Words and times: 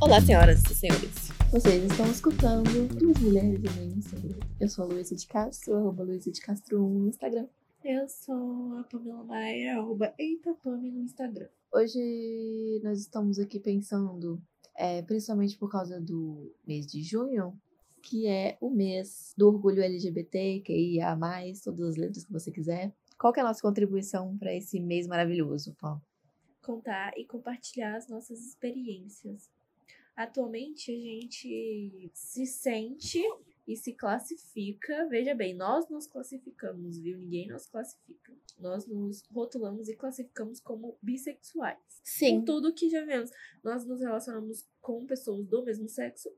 Olá, 0.00 0.20
senhoras 0.20 0.62
e 0.64 0.74
senhores. 0.74 1.28
Vocês 1.52 1.84
estão 1.84 2.10
escutando 2.10 2.88
Duas 2.94 3.18
Mulheres 3.18 3.60
e 3.62 3.78
Meio 3.78 4.02
Sangue. 4.02 4.36
Eu 4.58 4.68
sou 4.68 4.84
a 4.84 4.88
Luísa 4.88 5.14
de 5.14 5.26
Castro, 5.26 5.76
arroba 5.76 6.02
Luísa 6.02 6.32
de 6.32 6.40
Castro 6.40 6.80
no 6.80 7.08
Instagram. 7.08 7.46
Eu 7.84 8.08
sou 8.08 8.78
a 8.78 8.84
Pamela 8.84 9.22
Maia, 9.22 9.78
arroba 9.78 10.12
EitaPame 10.18 10.90
no 10.90 11.02
Instagram. 11.02 11.48
Hoje 11.72 12.80
nós 12.82 12.98
estamos 12.98 13.38
aqui 13.38 13.60
pensando, 13.60 14.42
é, 14.76 15.02
principalmente 15.02 15.56
por 15.56 15.70
causa 15.70 16.00
do 16.00 16.52
mês 16.66 16.86
de 16.86 17.02
junho, 17.02 17.56
que 18.02 18.26
é 18.26 18.58
o 18.60 18.70
mês 18.70 19.34
do 19.36 19.46
orgulho 19.46 19.82
LGBT, 19.82 20.62
QIA, 20.64 21.16
todas 21.62 21.90
as 21.90 21.96
letras 21.96 22.24
que 22.24 22.32
você 22.32 22.50
quiser. 22.50 22.92
Qual 23.18 23.32
é 23.36 23.40
a 23.40 23.44
nossa 23.44 23.60
contribuição 23.60 24.38
para 24.38 24.54
esse 24.54 24.78
mês 24.78 25.08
maravilhoso, 25.08 25.74
Pam? 25.74 26.00
Contar 26.62 27.12
e 27.18 27.24
compartilhar 27.24 27.96
as 27.96 28.06
nossas 28.08 28.46
experiências. 28.46 29.50
Atualmente 30.14 30.92
a 30.92 30.94
gente 30.94 32.10
se 32.14 32.46
sente 32.46 33.20
e 33.66 33.76
se 33.76 33.92
classifica. 33.92 35.08
Veja 35.08 35.34
bem, 35.34 35.52
nós 35.52 35.88
nos 35.88 36.06
classificamos, 36.06 36.98
viu? 36.98 37.18
Ninguém 37.18 37.48
nos 37.48 37.66
classifica. 37.66 38.32
Nós 38.58 38.86
nos 38.86 39.24
rotulamos 39.32 39.88
e 39.88 39.96
classificamos 39.96 40.60
como 40.60 40.96
bissexuais. 41.02 41.78
Sim. 42.04 42.38
Com 42.38 42.44
tudo 42.44 42.72
que 42.72 42.88
já 42.88 43.04
vemos. 43.04 43.30
Nós 43.64 43.84
nos 43.84 44.00
relacionamos 44.00 44.64
com 44.80 45.04
pessoas 45.06 45.44
do 45.44 45.64
mesmo 45.64 45.88
sexo, 45.88 46.32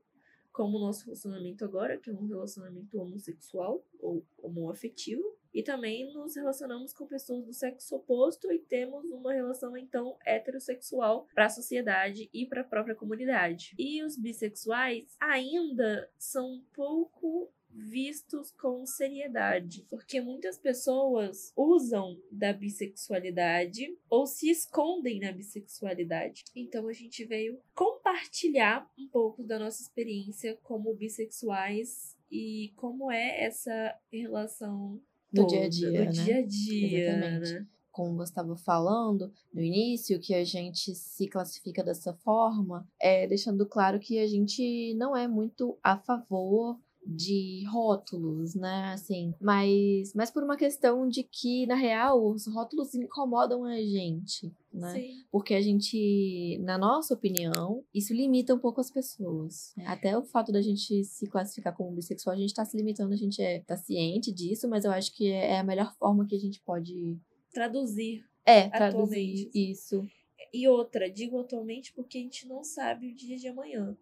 como 0.51 0.77
o 0.77 0.81
nosso 0.81 1.05
relacionamento 1.05 1.63
agora, 1.63 1.97
que 1.97 2.09
é 2.09 2.13
um 2.13 2.25
relacionamento 2.25 2.99
homossexual 2.99 3.85
ou 3.99 4.25
homoafetivo. 4.39 5.40
E 5.53 5.63
também 5.63 6.11
nos 6.13 6.35
relacionamos 6.35 6.93
com 6.93 7.05
pessoas 7.05 7.45
do 7.45 7.53
sexo 7.53 7.95
oposto 7.95 8.51
e 8.51 8.59
temos 8.59 9.09
uma 9.11 9.33
relação 9.33 9.75
então 9.75 10.17
heterossexual 10.25 11.27
para 11.33 11.45
a 11.45 11.49
sociedade 11.49 12.29
e 12.33 12.45
para 12.45 12.61
a 12.61 12.65
própria 12.65 12.95
comunidade. 12.95 13.75
E 13.77 14.03
os 14.03 14.17
bissexuais 14.17 15.15
ainda 15.19 16.09
são 16.17 16.63
pouco 16.73 17.51
vistos 17.73 18.51
com 18.51 18.85
seriedade, 18.85 19.85
porque 19.89 20.19
muitas 20.19 20.57
pessoas 20.57 21.53
usam 21.55 22.21
da 22.31 22.53
bissexualidade 22.53 23.97
ou 24.09 24.25
se 24.25 24.49
escondem 24.49 25.19
na 25.19 25.31
bissexualidade. 25.31 26.43
Então 26.55 26.87
a 26.87 26.93
gente 26.93 27.25
veio 27.25 27.59
compartilhar 27.73 28.89
um 28.97 29.07
pouco 29.07 29.43
da 29.43 29.57
nossa 29.57 29.81
experiência 29.81 30.57
como 30.63 30.93
bissexuais 30.93 32.17
e 32.29 32.73
como 32.75 33.11
é 33.11 33.43
essa 33.43 33.95
relação 34.11 35.01
Do 35.31 35.47
dia 35.47 35.65
a 35.65 35.69
dia, 35.69 35.91
do 35.91 35.93
né? 35.93 36.05
dia 36.07 36.37
a 36.37 36.45
dia, 36.45 37.09
Exatamente. 37.09 37.53
né? 37.53 37.67
como 37.91 38.15
você 38.15 38.31
estava 38.31 38.55
falando 38.55 39.31
no 39.53 39.61
início, 39.61 40.19
que 40.19 40.33
a 40.33 40.43
gente 40.43 40.95
se 40.95 41.27
classifica 41.27 41.83
dessa 41.83 42.13
forma, 42.13 42.87
é 42.99 43.27
deixando 43.27 43.65
claro 43.65 43.99
que 43.99 44.17
a 44.17 44.27
gente 44.27 44.93
não 44.95 45.15
é 45.15 45.27
muito 45.27 45.77
a 45.83 45.97
favor 45.97 46.79
de 47.05 47.63
rótulos, 47.65 48.55
né? 48.55 48.91
Assim, 48.93 49.33
mas, 49.39 50.13
mas 50.13 50.29
por 50.29 50.43
uma 50.43 50.55
questão 50.55 51.07
de 51.07 51.23
que, 51.23 51.65
na 51.65 51.75
real, 51.75 52.23
os 52.23 52.47
rótulos 52.47 52.93
incomodam 52.93 53.65
a 53.65 53.77
gente, 53.77 54.53
né? 54.73 54.93
Sim. 54.93 55.25
Porque 55.31 55.53
a 55.53 55.61
gente, 55.61 56.59
na 56.61 56.77
nossa 56.77 57.13
opinião, 57.13 57.83
isso 57.93 58.13
limita 58.13 58.53
um 58.53 58.59
pouco 58.59 58.79
as 58.79 58.91
pessoas. 58.91 59.73
Até 59.85 60.17
o 60.17 60.23
fato 60.23 60.51
da 60.51 60.61
gente 60.61 61.03
se 61.03 61.27
classificar 61.27 61.75
como 61.75 61.91
bissexual, 61.95 62.35
a 62.35 62.39
gente 62.39 62.53
tá 62.53 62.63
se 62.63 62.77
limitando, 62.77 63.13
a 63.13 63.17
gente 63.17 63.41
é, 63.41 63.59
tá 63.59 63.75
ciente 63.75 64.31
disso, 64.31 64.67
mas 64.69 64.85
eu 64.85 64.91
acho 64.91 65.15
que 65.15 65.29
é 65.29 65.59
a 65.59 65.63
melhor 65.63 65.93
forma 65.95 66.25
que 66.25 66.35
a 66.35 66.39
gente 66.39 66.61
pode. 66.61 67.17
Traduzir. 67.53 68.23
É, 68.45 68.69
traduzir 68.69 69.49
isso. 69.53 70.07
E 70.53 70.67
outra, 70.67 71.09
digo 71.09 71.39
atualmente 71.39 71.93
porque 71.93 72.17
a 72.17 72.21
gente 72.21 72.47
não 72.47 72.63
sabe 72.63 73.11
o 73.11 73.15
dia 73.15 73.37
de 73.37 73.47
amanhã. 73.47 73.97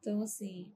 Então, 0.00 0.22
assim, 0.22 0.72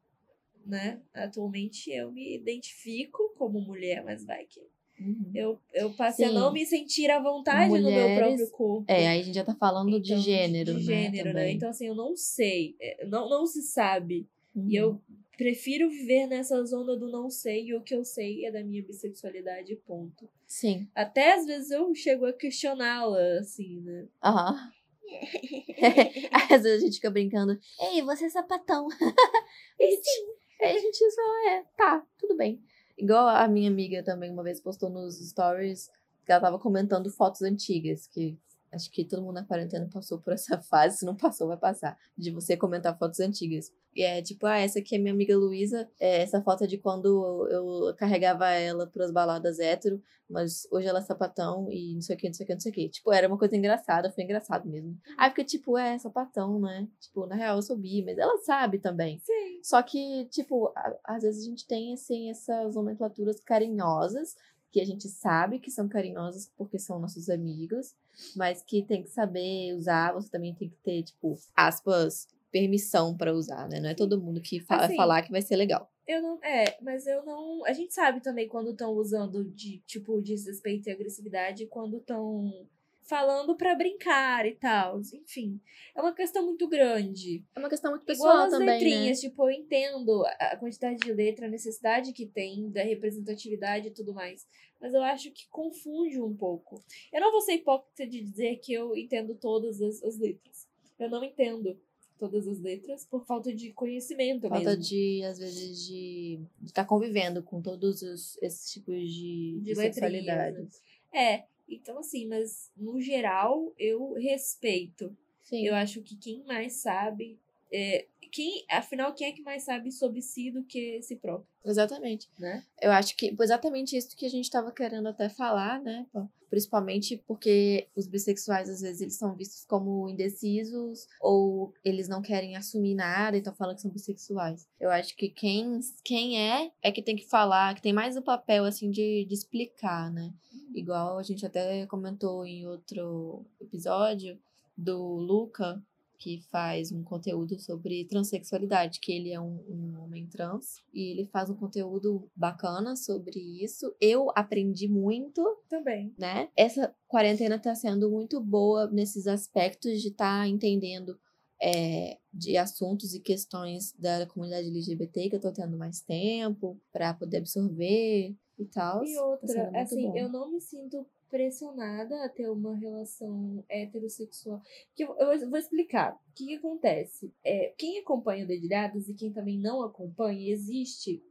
né? 0.67 1.01
Atualmente 1.14 1.90
eu 1.90 2.11
me 2.13 2.35
identifico 2.36 3.33
como 3.39 3.61
mulher, 3.61 4.02
mas 4.05 4.24
vai 4.24 4.45
que 4.46 4.61
Uhum. 4.98 5.30
eu, 5.35 5.61
eu 5.74 5.92
passei 5.92 6.24
a 6.24 6.29
Sim. 6.30 6.35
não 6.35 6.51
me 6.51 6.64
sentir 6.64 7.11
à 7.11 7.20
vontade 7.20 7.67
no 7.68 7.74
meu 7.74 7.83
Mulheres- 8.08 8.18
próprio 8.18 8.51
corpo. 8.51 8.85
É, 8.89 9.07
aí 9.08 9.20
a 9.20 9.23
gente 9.23 9.35
já 9.35 9.45
tá 9.45 9.55
falando 9.55 10.01
de 10.01 10.13
Então, 10.14 10.23
gênero, 10.23 10.70
de 10.73 10.73
né? 10.79 10.80
gênero, 10.80 11.24
né? 11.29 11.33
também. 11.35 11.57
Então, 11.57 11.68
assim, 11.68 11.86
eu 11.86 11.95
não 11.95 12.17
sei. 12.17 12.74
é, 12.80 13.05
Não, 13.07 13.29
não 13.29 13.46
se 13.46 13.61
sabe. 13.61 14.27
Uhum. 14.55 14.67
E 14.70 14.74
eu 14.74 14.98
prefiro 15.36 15.90
viver 15.90 16.27
nessa 16.27 16.64
zona 16.64 16.96
do 16.96 17.11
não 17.11 17.29
sei, 17.29 17.67
e 17.67 17.74
o 17.74 17.83
que 17.83 17.95
eu 17.95 18.02
sei 18.07 18.46
é 18.46 18.51
da 18.51 18.64
minha 18.64 18.83
bissexualidade, 18.83 19.77
ponto. 19.86 20.30
Sim. 20.46 20.89
Até 20.95 21.35
às 21.35 21.45
vezes 21.45 21.70
eu 21.70 21.95
chego 21.95 22.24
a 22.24 22.33
questioná-la, 22.33 23.20
assim, 23.39 23.80
né? 23.83 24.07
Aham. 24.24 24.73
Às 26.51 26.63
vezes 26.63 26.83
a 26.83 26.85
gente 26.86 26.95
fica 26.95 27.11
brincando. 27.11 27.58
Ei, 27.92 28.02
você 28.02 28.24
é 28.24 28.30
sapatão. 28.30 28.89
sim. 29.79 30.27
Aí 30.61 30.77
a 30.77 30.80
gente 30.80 31.11
só 31.11 31.48
é. 31.48 31.64
Tá, 31.77 32.06
tudo 32.18 32.36
bem. 32.36 32.62
Igual 32.96 33.28
a 33.28 33.46
minha 33.46 33.68
amiga 33.70 34.02
também 34.02 34.30
uma 34.30 34.42
vez 34.42 34.61
postou 34.61 34.89
nos 34.89 35.18
stories 35.18 35.90
que 36.24 36.33
ela 36.33 36.40
tava 36.40 36.58
comentando 36.58 37.11
fotos 37.11 37.42
antigas, 37.42 38.06
que 38.06 38.36
acho 38.77 38.91
que 38.91 39.05
todo 39.05 39.23
mundo 39.23 39.35
na 39.35 39.45
quarentena 39.45 39.89
passou 39.92 40.19
por 40.20 40.33
essa 40.33 40.57
fase, 40.63 40.98
se 40.98 41.05
não 41.05 41.17
passou, 41.17 41.48
vai 41.48 41.57
passar, 41.57 41.97
de 42.17 42.31
você 42.31 42.57
comentar 42.57 42.97
fotos 42.98 43.19
antigas. 43.20 43.73
E 43.95 44.03
é 44.03 44.20
tipo, 44.23 44.47
ah, 44.47 44.59
essa 44.59 44.79
aqui 44.79 44.95
é 44.95 44.98
minha 44.98 45.13
amiga 45.13 45.37
Luísa, 45.37 45.89
é, 45.98 46.23
essa 46.23 46.42
foto 46.42 46.64
é 46.64 46.67
de 46.67 46.77
quando 46.77 47.48
eu 47.51 47.95
carregava 47.97 48.47
ela 48.51 48.87
pras 48.87 49.11
baladas 49.11 49.59
hétero, 49.59 50.03
mas 50.29 50.67
hoje 50.70 50.87
ela 50.87 50.98
é 50.98 51.03
sapatão 51.03 51.69
e 51.73 51.95
não 51.95 52.03
sei 52.03 52.14
o 52.14 52.19
que, 52.19 52.27
não 52.27 52.35
sei 52.35 52.45
o 52.45 52.47
que, 52.47 52.53
não 52.53 52.61
sei 52.61 52.73
o 52.73 52.75
que. 52.75 52.89
Tipo, 52.91 53.13
era 53.13 53.27
uma 53.27 53.39
coisa 53.39 53.57
engraçada, 53.57 54.13
foi 54.13 54.25
engraçado 54.25 54.69
mesmo. 54.69 54.98
Aí 55.17 55.31
fica 55.31 55.45
tipo, 55.45 55.79
é, 55.79 55.97
sapatão, 55.98 56.61
né? 56.61 56.87
Tipo, 57.01 57.27
na 57.27 57.37
real 57.37 57.57
eu 57.57 57.63
sou 57.63 57.77
bi, 57.77 58.05
mas 58.05 58.19
ela 58.19 58.37
sabe 58.39 58.79
também. 58.79 59.19
Sim. 59.20 59.61
Só 59.63 59.81
que, 59.83 60.27
tipo, 60.27 60.67
a- 60.77 60.97
às 61.05 61.23
vezes 61.23 61.43
a 61.47 61.48
gente 61.48 61.67
tem, 61.67 61.95
assim, 61.95 62.29
essas 62.29 62.75
nomenclaturas 62.75 63.41
carinhosas, 63.41 64.37
que 64.72 64.80
a 64.80 64.84
gente 64.84 65.08
sabe 65.08 65.58
que 65.58 65.70
são 65.70 65.88
carinhosas 65.88 66.50
porque 66.56 66.78
são 66.78 66.98
nossos 66.98 67.28
amigos, 67.30 67.94
mas 68.34 68.62
que 68.62 68.82
tem 68.82 69.02
que 69.02 69.10
saber 69.10 69.74
usar, 69.74 70.12
você 70.12 70.28
também 70.30 70.54
tem 70.54 70.68
que 70.68 70.77
ter, 70.82 71.02
tipo, 71.02 71.34
aspas, 71.54 72.28
permissão 72.50 73.16
pra 73.16 73.32
usar, 73.32 73.68
né? 73.68 73.80
Não 73.80 73.88
é 73.90 73.94
todo 73.94 74.20
mundo 74.20 74.40
que 74.40 74.60
fa- 74.60 74.77
vai 74.77 74.86
Assim, 74.86 74.96
falar 74.96 75.22
que 75.22 75.30
vai 75.30 75.42
ser 75.42 75.56
legal. 75.56 75.90
Eu 76.06 76.22
não. 76.22 76.38
É, 76.42 76.78
mas 76.82 77.06
eu 77.06 77.24
não. 77.24 77.64
A 77.66 77.72
gente 77.72 77.92
sabe 77.92 78.20
também 78.22 78.48
quando 78.48 78.70
estão 78.70 78.92
usando 78.92 79.44
de, 79.44 79.78
tipo, 79.86 80.20
desrespeito 80.22 80.88
e 80.88 80.92
agressividade, 80.92 81.66
quando 81.66 81.98
estão 81.98 82.66
falando 83.06 83.56
pra 83.56 83.74
brincar 83.74 84.46
e 84.46 84.55
tal. 84.55 85.00
Enfim. 85.00 85.61
É 85.94 86.00
uma 86.00 86.12
questão 86.14 86.44
muito 86.44 86.67
grande. 86.68 87.44
É 87.55 87.58
uma 87.58 87.68
questão 87.68 87.90
muito 87.92 88.02
Igual 88.02 88.17
pessoal 88.17 88.44
as 88.46 88.50
também, 88.50 88.67
né? 88.67 88.72
letrinhas, 88.74 89.20
tipo, 89.20 89.44
eu 89.44 89.50
entendo 89.50 90.24
a 90.27 90.56
quantidade 90.56 90.98
de 90.98 91.12
letra, 91.12 91.46
a 91.46 91.50
necessidade 91.50 92.12
que 92.12 92.27
tem, 92.27 92.70
da 92.70 92.83
representatividade 92.83 93.89
e 93.89 93.90
tudo 93.92 94.12
mais. 94.12 94.46
Mas 94.80 94.92
eu 94.92 95.02
acho 95.02 95.30
que 95.30 95.48
confunde 95.48 96.20
um 96.20 96.36
pouco. 96.36 96.83
Eu 97.12 97.20
não 97.20 97.33
vou 97.33 97.40
ser 97.40 97.55
hipócrita 97.55 98.06
de 98.06 98.20
dizer 98.20 98.56
que 98.56 98.72
eu 98.72 98.96
entendo 98.96 99.34
todas 99.34 99.80
as, 99.80 100.02
as 100.02 100.18
letras. 100.18 100.66
Eu 100.98 101.08
não 101.08 101.24
entendo 101.24 101.78
todas 102.18 102.48
as 102.48 102.58
letras 102.61 103.05
por 103.05 103.24
falta 103.27 103.55
de 103.55 103.72
conhecimento 103.72 104.48
Falta 104.48 104.70
mesmo. 104.70 104.83
de, 104.83 105.22
às 105.24 105.39
vezes, 105.39 105.84
de 105.86 106.40
estar 106.64 106.84
convivendo 106.86 107.42
com 107.42 107.61
todos 107.61 108.00
os- 108.02 108.39
esses 108.42 108.70
tipos 108.72 108.95
de, 108.96 109.58
de, 109.61 109.64
de 109.64 109.74
sexualidade. 109.74 110.66
É, 111.12 111.45
então 111.68 111.98
assim, 111.98 112.27
mas 112.27 112.70
no 112.77 113.00
geral 113.00 113.72
eu 113.78 114.12
respeito. 114.14 115.16
Sim. 115.42 115.66
Eu 115.66 115.74
acho 115.74 116.02
que 116.02 116.16
quem 116.16 116.42
mais 116.44 116.74
sabe. 116.74 117.38
É, 117.72 118.06
quem, 118.30 118.64
afinal, 118.70 119.14
quem 119.14 119.28
é 119.28 119.32
que 119.32 119.42
mais 119.42 119.62
sabe 119.62 119.90
sobre 119.90 120.20
si 120.20 120.50
do 120.50 120.62
que 120.62 121.00
si 121.02 121.16
próprio, 121.16 121.48
Exatamente. 121.64 122.28
né? 122.38 122.62
Eu 122.80 122.90
acho 122.92 123.16
que 123.16 123.34
foi 123.34 123.44
exatamente 123.44 123.96
isso 123.96 124.16
que 124.16 124.27
a 124.27 124.28
gente 124.28 124.44
estava 124.44 124.70
querendo 124.70 125.08
até 125.08 125.28
falar, 125.28 125.80
né? 125.80 126.06
Principalmente 126.50 127.16
porque 127.27 127.88
os 127.96 128.06
bissexuais, 128.06 128.69
às 128.69 128.81
vezes, 128.81 129.00
eles 129.00 129.16
são 129.16 129.34
vistos 129.34 129.64
como 129.64 130.08
indecisos 130.08 131.08
ou 131.20 131.72
eles 131.84 132.08
não 132.08 132.22
querem 132.22 132.56
assumir 132.56 132.94
nada 132.94 133.36
e 133.36 133.40
estão 133.40 133.54
falando 133.54 133.76
que 133.76 133.82
são 133.82 133.90
bissexuais. 133.90 134.66
Eu 134.78 134.90
acho 134.90 135.16
que 135.16 135.28
quem, 135.28 135.80
quem 136.04 136.38
é, 136.38 136.70
é 136.82 136.92
que 136.92 137.02
tem 137.02 137.16
que 137.16 137.26
falar, 137.26 137.74
que 137.74 137.82
tem 137.82 137.92
mais 137.92 138.16
o 138.16 138.22
papel, 138.22 138.64
assim, 138.64 138.90
de, 138.90 139.24
de 139.24 139.34
explicar, 139.34 140.12
né? 140.12 140.32
Igual 140.76 141.17
a 141.17 141.23
gente 141.23 141.46
até 141.46 141.87
comentou 141.87 142.44
em 142.44 142.67
outro 142.67 143.46
episódio 143.58 144.38
do 144.76 145.17
Luca, 145.17 145.82
que 146.19 146.43
faz 146.50 146.93
um 146.93 147.02
conteúdo 147.02 147.58
sobre 147.58 148.05
transexualidade, 148.05 149.00
que 149.00 149.11
ele 149.11 149.32
é 149.32 149.40
um, 149.40 149.58
um 149.69 150.02
homem 150.02 150.26
trans 150.26 150.82
e 150.93 151.11
ele 151.11 151.25
faz 151.26 151.49
um 151.49 151.55
conteúdo 151.55 152.31
bacana 152.37 152.94
sobre 152.94 153.40
isso. 153.40 153.94
Eu 153.99 154.31
aprendi 154.34 154.87
muito, 154.87 155.43
Também. 155.67 156.14
né? 156.19 156.50
Essa 156.55 156.94
quarentena 157.08 157.58
tá 157.58 157.75
sendo 157.75 158.11
muito 158.11 158.38
boa 158.38 158.87
nesses 158.90 159.26
aspectos 159.26 160.02
de 160.02 160.08
estar 160.08 160.43
tá 160.43 160.49
entendendo 160.49 161.19
é, 161.58 162.19
de 162.32 162.58
assuntos 162.58 163.14
e 163.14 163.20
questões 163.20 163.94
da 163.99 164.26
comunidade 164.26 164.69
LGBT 164.69 165.31
que 165.31 165.37
eu 165.37 165.40
tô 165.40 165.50
tendo 165.50 165.76
mais 165.79 166.02
tempo 166.02 166.79
para 166.93 167.14
poder 167.14 167.38
absorver 167.38 168.37
e 168.58 168.64
tal. 168.64 169.05
E 169.05 169.14
Tá 169.14 169.25
outra, 169.25 169.81
assim, 169.81 170.08
bom. 170.08 170.17
eu 170.17 170.29
não 170.29 170.50
me 170.50 170.61
sinto 170.61 171.06
pressionada 171.31 172.25
a 172.25 172.29
ter 172.29 172.49
uma 172.49 172.75
relação 172.75 173.64
heterossexual. 173.69 174.61
Que 174.94 175.05
eu, 175.05 175.17
eu 175.19 175.50
vou 175.50 175.58
explicar. 175.58 176.14
O 176.14 176.35
que, 176.35 176.47
que 176.47 176.55
acontece? 176.56 177.32
É, 177.44 177.75
quem 177.76 177.99
acompanha 177.99 178.44
o 178.44 178.49
Dedilhadas 178.49 179.08
e 179.08 179.14
quem 179.14 179.32
também 179.32 179.58
não 179.58 179.82
acompanha, 179.82 180.50
existe 180.50 181.23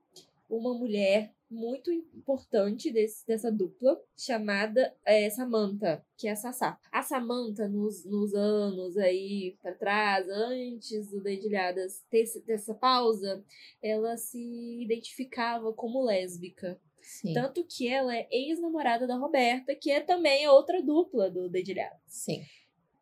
uma 0.50 0.74
mulher 0.74 1.34
muito 1.50 1.92
importante 1.92 2.92
desse, 2.92 3.26
dessa 3.26 3.52
dupla, 3.52 4.00
chamada 4.18 4.94
é, 5.06 5.30
Samantha, 5.30 6.04
que 6.18 6.28
é 6.28 6.32
a 6.32 6.36
Sassá. 6.36 6.80
A 6.92 7.02
Samantha, 7.04 7.68
nos, 7.68 8.04
nos 8.04 8.34
anos 8.34 8.98
aí 8.98 9.56
para 9.62 9.74
trás, 9.74 10.28
antes 10.28 11.12
do 11.12 11.22
Dedilhadas 11.22 12.04
ter 12.10 12.26
dessa 12.46 12.74
pausa, 12.74 13.44
ela 13.82 14.18
se 14.18 14.82
identificava 14.82 15.72
como 15.74 16.04
lésbica. 16.04 16.80
Sim. 17.06 17.34
Tanto 17.34 17.64
que 17.64 17.88
ela 17.88 18.16
é 18.16 18.28
ex-namorada 18.32 19.06
da 19.06 19.16
Roberta, 19.16 19.76
que 19.76 19.92
é 19.92 20.02
também 20.02 20.48
outra 20.48 20.82
dupla 20.82 21.30
do 21.30 21.48
Dedilhadas. 21.48 22.02
Sim. 22.08 22.44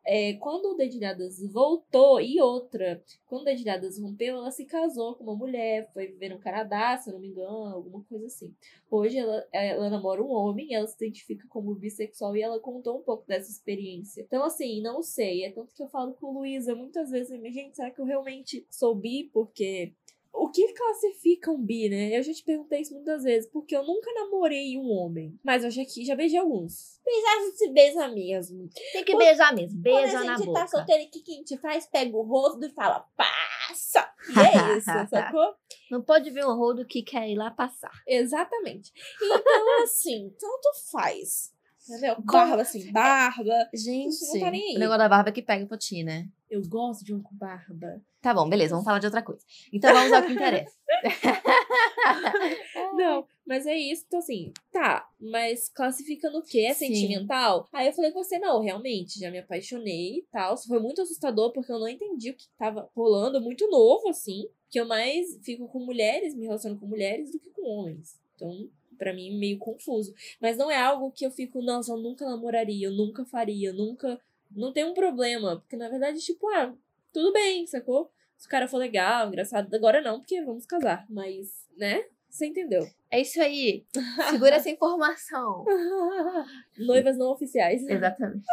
É, 0.06 0.34
quando 0.34 0.66
o 0.66 0.76
Dedilhadas 0.76 1.40
voltou, 1.50 2.20
e 2.20 2.38
outra, 2.38 3.02
quando 3.24 3.40
o 3.40 3.44
Dedilhadas 3.46 3.98
rompeu, 3.98 4.36
ela 4.36 4.50
se 4.50 4.66
casou 4.66 5.14
com 5.14 5.24
uma 5.24 5.34
mulher, 5.34 5.90
foi 5.94 6.08
viver 6.08 6.28
no 6.28 6.38
Canadá, 6.38 6.98
se 6.98 7.08
eu 7.08 7.14
não 7.14 7.20
me 7.20 7.28
engano, 7.28 7.74
alguma 7.74 8.04
coisa 8.04 8.26
assim. 8.26 8.54
Hoje 8.90 9.16
ela, 9.16 9.48
ela 9.50 9.88
namora 9.88 10.22
um 10.22 10.30
homem, 10.30 10.74
ela 10.74 10.86
se 10.86 10.94
identifica 11.02 11.48
como 11.48 11.74
bissexual 11.74 12.36
e 12.36 12.42
ela 12.42 12.60
contou 12.60 12.98
um 12.98 13.02
pouco 13.02 13.26
dessa 13.26 13.50
experiência. 13.50 14.20
Então, 14.20 14.44
assim, 14.44 14.82
não 14.82 15.02
sei. 15.02 15.44
É 15.44 15.50
tanto 15.50 15.74
que 15.74 15.82
eu 15.82 15.88
falo 15.88 16.12
com 16.12 16.26
o 16.26 16.38
Luísa 16.40 16.74
muitas 16.74 17.10
vezes, 17.10 17.30
gente, 17.54 17.74
será 17.74 17.90
que 17.90 18.00
eu 18.00 18.04
realmente 18.04 18.66
sou 18.68 18.94
bi? 18.94 19.30
Porque 19.32 19.94
o 20.34 20.50
que 20.50 20.72
classifica 20.72 21.50
um 21.50 21.62
bi, 21.62 21.88
né? 21.88 22.18
Eu 22.18 22.22
já 22.22 22.32
te 22.32 22.42
perguntei 22.42 22.80
isso 22.80 22.92
muitas 22.92 23.22
vezes, 23.22 23.48
porque 23.50 23.74
eu 23.76 23.84
nunca 23.84 24.12
namorei 24.12 24.76
um 24.76 24.90
homem. 24.90 25.38
Mas 25.44 25.62
eu 25.62 25.70
já, 25.70 25.82
já 26.04 26.16
beijei 26.16 26.38
alguns. 26.38 27.00
Beijar 27.04 27.52
se 27.54 27.70
beija 27.70 28.08
mesmo. 28.08 28.68
Tem 28.92 29.04
que 29.04 29.16
beijar 29.16 29.54
mesmo. 29.54 29.80
Beija 29.80 30.10
Quando 30.10 30.16
a 30.16 30.24
na 30.24 30.36
gente 30.36 30.46
boca. 30.46 30.60
tá 30.60 30.66
solteiro, 30.66 31.04
o 31.04 31.10
que, 31.10 31.20
que 31.20 31.32
a 31.32 31.36
gente 31.36 31.56
faz? 31.58 31.86
Pega 31.86 32.16
o 32.16 32.22
rosto 32.22 32.64
e 32.64 32.70
fala, 32.70 33.06
passa! 33.16 34.12
E 34.34 34.38
é 34.40 34.76
isso, 34.76 34.90
sacou? 35.08 35.54
Não 35.90 36.02
pode 36.02 36.30
ver 36.30 36.44
um 36.44 36.56
rodo 36.56 36.84
que 36.84 37.02
quer 37.02 37.28
ir 37.28 37.36
lá 37.36 37.50
passar. 37.50 37.92
Exatamente. 38.06 38.92
Então, 39.22 39.82
assim, 39.84 40.34
tanto 40.38 40.68
faz. 40.90 41.54
Entendeu? 41.88 42.16
Barba, 42.22 42.62
assim, 42.62 42.90
barba. 42.90 43.68
Gente, 43.72 44.16
não 44.32 44.40
tá 44.40 44.50
nem 44.50 44.70
aí. 44.70 44.76
o 44.76 44.78
negócio 44.78 44.98
da 44.98 45.08
barba 45.08 45.30
que 45.30 45.42
pega 45.42 45.66
pra 45.66 45.76
ti, 45.76 46.02
né? 46.02 46.28
Eu 46.50 46.62
gosto 46.66 47.04
de 47.04 47.14
um 47.14 47.22
com 47.22 47.36
barba. 47.36 48.02
Tá 48.24 48.32
bom, 48.32 48.48
beleza, 48.48 48.70
vamos 48.70 48.86
falar 48.86 49.00
de 49.00 49.06
outra 49.06 49.20
coisa. 49.20 49.44
Então 49.70 49.92
vamos 49.92 50.10
ao 50.10 50.22
que 50.22 50.32
interessa. 50.32 50.74
Não, 52.96 53.26
mas 53.46 53.66
é 53.66 53.76
isso. 53.76 54.04
Então, 54.08 54.18
assim, 54.18 54.50
tá. 54.72 55.06
Mas 55.20 55.68
classifica 55.68 56.30
no 56.30 56.40
quê? 56.42 56.60
É 56.60 56.72
Sim. 56.72 56.86
sentimental? 56.86 57.68
Aí 57.70 57.86
eu 57.86 57.92
falei 57.92 58.12
com 58.12 58.24
você, 58.24 58.38
não, 58.38 58.62
realmente, 58.62 59.20
já 59.20 59.30
me 59.30 59.40
apaixonei 59.40 60.20
e 60.20 60.26
tal. 60.32 60.56
Foi 60.56 60.80
muito 60.80 61.02
assustador, 61.02 61.52
porque 61.52 61.70
eu 61.70 61.78
não 61.78 61.86
entendi 61.86 62.30
o 62.30 62.34
que 62.34 62.48
tava 62.56 62.88
rolando. 62.96 63.42
Muito 63.42 63.68
novo, 63.68 64.08
assim. 64.08 64.48
Que 64.70 64.80
eu 64.80 64.86
mais 64.86 65.38
fico 65.42 65.68
com 65.68 65.80
mulheres, 65.80 66.34
me 66.34 66.46
relaciono 66.46 66.78
com 66.78 66.86
mulheres, 66.86 67.30
do 67.30 67.38
que 67.38 67.50
com 67.50 67.68
homens. 67.68 68.18
Então, 68.36 68.70
pra 68.96 69.12
mim, 69.12 69.36
meio 69.36 69.58
confuso. 69.58 70.14
Mas 70.40 70.56
não 70.56 70.70
é 70.70 70.80
algo 70.80 71.12
que 71.12 71.26
eu 71.26 71.30
fico, 71.30 71.60
nossa, 71.60 71.92
eu 71.92 71.98
nunca 71.98 72.24
namoraria, 72.24 72.86
eu 72.86 72.92
nunca 72.92 73.26
faria, 73.26 73.68
eu 73.68 73.74
nunca. 73.74 74.18
Não 74.50 74.72
tem 74.72 74.82
um 74.82 74.94
problema. 74.94 75.60
Porque, 75.60 75.76
na 75.76 75.90
verdade, 75.90 76.20
tipo, 76.20 76.48
ah, 76.54 76.74
tudo 77.12 77.34
bem, 77.34 77.66
sacou? 77.66 78.10
Se 78.44 78.46
o 78.46 78.50
cara 78.50 78.68
for 78.68 78.76
legal, 78.76 79.28
engraçado, 79.28 79.74
agora 79.74 80.02
não, 80.02 80.18
porque 80.20 80.38
vamos 80.42 80.66
casar. 80.66 81.06
Mas, 81.08 81.48
né? 81.78 82.04
Você 82.28 82.44
entendeu? 82.44 82.86
É 83.10 83.22
isso 83.22 83.40
aí. 83.40 83.86
Segura 84.28 84.56
essa 84.56 84.68
informação. 84.68 85.64
Noivas 86.76 87.16
não 87.16 87.28
oficiais. 87.32 87.82
Exatamente. 87.88 88.44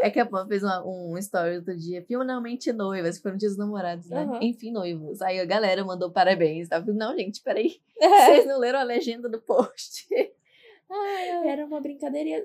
É 0.00 0.10
que 0.10 0.18
a 0.18 0.26
Pam 0.26 0.44
fez 0.48 0.64
uma- 0.64 0.84
um 0.84 1.16
story 1.18 1.58
outro 1.58 1.76
dia. 1.76 2.02
Finalmente 2.02 2.72
noivas, 2.72 3.20
foram 3.20 3.36
dias 3.36 3.56
namorados, 3.56 4.08
né? 4.08 4.22
Aham. 4.24 4.40
Enfim, 4.42 4.72
noivos. 4.72 5.22
Aí 5.22 5.38
a 5.38 5.44
galera 5.44 5.84
mandou 5.84 6.10
parabéns. 6.10 6.68
Tá? 6.68 6.80
Não, 6.80 7.16
gente, 7.16 7.40
peraí. 7.42 7.80
É. 8.00 8.26
Vocês 8.26 8.46
não 8.46 8.58
leram 8.58 8.80
a 8.80 8.82
legenda 8.82 9.28
do 9.28 9.40
post. 9.40 10.08
Ai. 10.90 11.48
Era 11.48 11.64
uma 11.64 11.80
brincadeirinha. 11.80 12.42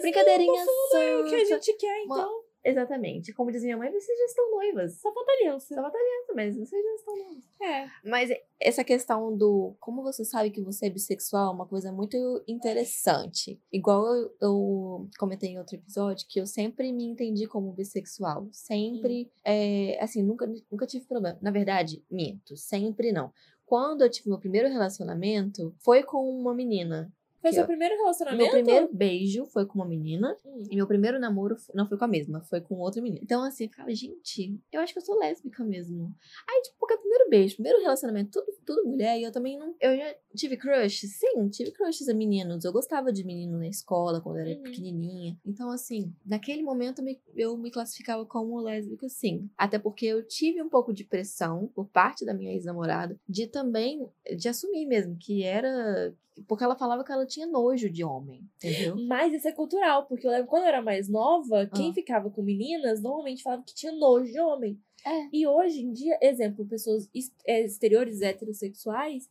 Brincadeirinha 0.00 0.62
É 0.94 1.16
o 1.18 1.24
que 1.26 1.34
a 1.34 1.44
gente 1.44 1.76
quer, 1.76 2.04
Uma- 2.06 2.16
então. 2.20 2.49
Exatamente. 2.64 3.32
Como 3.32 3.50
diz 3.50 3.62
minha 3.62 3.76
mãe, 3.76 3.90
vocês 3.90 4.18
já 4.18 4.24
estão 4.24 4.50
noivas. 4.50 5.00
Só 5.00 5.12
falta 5.12 5.32
aliança. 5.32 5.74
Só 5.74 5.80
falta 5.80 5.96
aliança, 5.96 6.32
mas 6.34 6.56
vocês 6.56 6.84
já 6.84 6.94
estão 6.94 7.16
noivas. 7.16 7.44
É. 7.60 7.88
Mas 8.04 8.30
essa 8.58 8.84
questão 8.84 9.36
do 9.36 9.74
como 9.80 10.02
você 10.02 10.24
sabe 10.24 10.50
que 10.50 10.60
você 10.60 10.86
é 10.86 10.90
bissexual 10.90 11.48
é 11.48 11.54
uma 11.54 11.66
coisa 11.66 11.90
muito 11.90 12.42
interessante. 12.46 13.60
Igual 13.72 14.06
eu, 14.06 14.36
eu 14.40 15.08
comentei 15.18 15.50
em 15.50 15.58
outro 15.58 15.76
episódio, 15.76 16.26
que 16.28 16.40
eu 16.40 16.46
sempre 16.46 16.92
me 16.92 17.04
entendi 17.04 17.46
como 17.46 17.72
bissexual. 17.72 18.48
Sempre, 18.52 19.30
é, 19.44 19.98
assim, 20.02 20.22
nunca, 20.22 20.46
nunca 20.70 20.86
tive 20.86 21.06
problema. 21.06 21.38
Na 21.40 21.50
verdade, 21.50 22.04
minto, 22.10 22.56
sempre 22.56 23.12
não. 23.12 23.32
Quando 23.64 24.02
eu 24.02 24.10
tive 24.10 24.28
meu 24.28 24.38
primeiro 24.38 24.68
relacionamento, 24.68 25.72
foi 25.78 26.02
com 26.02 26.28
uma 26.28 26.52
menina. 26.52 27.10
Foi 27.40 27.52
seu 27.52 27.62
eu- 27.62 27.66
primeiro 27.66 27.96
relacionamento? 27.96 28.42
Meu 28.42 28.50
primeiro 28.52 28.88
beijo 28.92 29.46
foi 29.46 29.64
com 29.66 29.76
uma 29.78 29.86
menina. 29.86 30.36
Hum. 30.44 30.62
E 30.70 30.76
meu 30.76 30.86
primeiro 30.86 31.18
namoro 31.18 31.56
não 31.74 31.86
foi 31.88 31.96
com 31.96 32.04
a 32.04 32.08
mesma, 32.08 32.40
foi 32.42 32.60
com 32.60 32.76
outra 32.76 33.00
menina. 33.00 33.20
Então, 33.22 33.42
assim, 33.42 33.64
eu 33.64 33.70
ficava, 33.70 33.94
gente, 33.94 34.60
eu 34.72 34.80
acho 34.80 34.92
que 34.92 34.98
eu 34.98 35.04
sou 35.04 35.18
lésbica 35.18 35.64
mesmo. 35.64 36.14
Aí, 36.48 36.62
tipo, 36.62 36.76
porque 36.78 36.94
é 36.94 36.96
o 36.96 37.00
primeiro 37.00 37.30
beijo, 37.30 37.54
primeiro 37.54 37.80
relacionamento, 37.80 38.30
tudo, 38.30 38.56
tudo 38.66 38.84
mulher, 38.88 39.18
e 39.18 39.22
eu 39.24 39.32
também 39.32 39.58
não. 39.58 39.74
Eu 39.80 39.96
já 39.96 40.14
tive 40.36 40.56
crush? 40.56 41.06
Sim, 41.08 41.48
tive 41.48 41.70
crushes 41.70 42.08
a 42.08 42.14
meninos. 42.14 42.64
Eu 42.64 42.72
gostava 42.72 43.12
de 43.12 43.24
menino 43.24 43.58
na 43.58 43.68
escola 43.68 44.20
quando 44.20 44.36
eu 44.36 44.42
era 44.46 44.56
Uhum. 44.56 44.62
pequenininha. 44.62 45.38
Então, 45.46 45.70
assim, 45.70 46.12
naquele 46.26 46.62
momento 46.62 46.98
eu 47.00 47.04
me, 47.04 47.20
eu 47.34 47.56
me 47.56 47.70
classificava 47.70 48.24
como 48.26 48.60
lésbica, 48.60 49.08
sim. 49.08 49.48
Até 49.56 49.78
porque 49.78 50.04
eu 50.06 50.22
tive 50.26 50.62
um 50.62 50.68
pouco 50.68 50.92
de 50.92 51.04
pressão 51.04 51.68
por 51.74 51.86
parte 51.88 52.24
da 52.24 52.34
minha 52.34 52.52
ex-namorada 52.52 53.18
de 53.28 53.46
também, 53.46 54.06
de 54.36 54.48
assumir 54.48 54.84
mesmo, 54.86 55.16
que 55.18 55.42
era. 55.42 56.14
Porque 56.48 56.64
ela 56.64 56.76
falava 56.76 57.04
que 57.04 57.12
ela 57.12 57.26
tinha 57.26 57.46
nojo 57.46 57.90
de 57.90 58.02
homem, 58.02 58.42
entendeu? 58.56 58.96
Mas 59.06 59.34
isso 59.34 59.48
é 59.48 59.52
cultural, 59.52 60.06
porque 60.06 60.26
eu 60.26 60.30
lembro 60.30 60.46
quando 60.46 60.62
eu 60.62 60.68
era 60.68 60.80
mais 60.82 61.08
nova, 61.08 61.66
quem 61.66 61.90
Ah. 61.90 61.94
ficava 61.94 62.30
com 62.30 62.42
meninas 62.42 63.02
normalmente 63.02 63.42
falava 63.42 63.62
que 63.62 63.74
tinha 63.74 63.92
nojo 63.92 64.30
de 64.30 64.40
homem. 64.40 64.80
É. 65.06 65.28
E 65.32 65.46
hoje 65.46 65.80
em 65.80 65.92
dia, 65.92 66.18
exemplo, 66.22 66.64
pessoas 66.66 67.08
é, 67.46 67.64
exteriores 67.64 68.20
heterossexuais, 68.22 69.28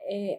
é, 0.00 0.38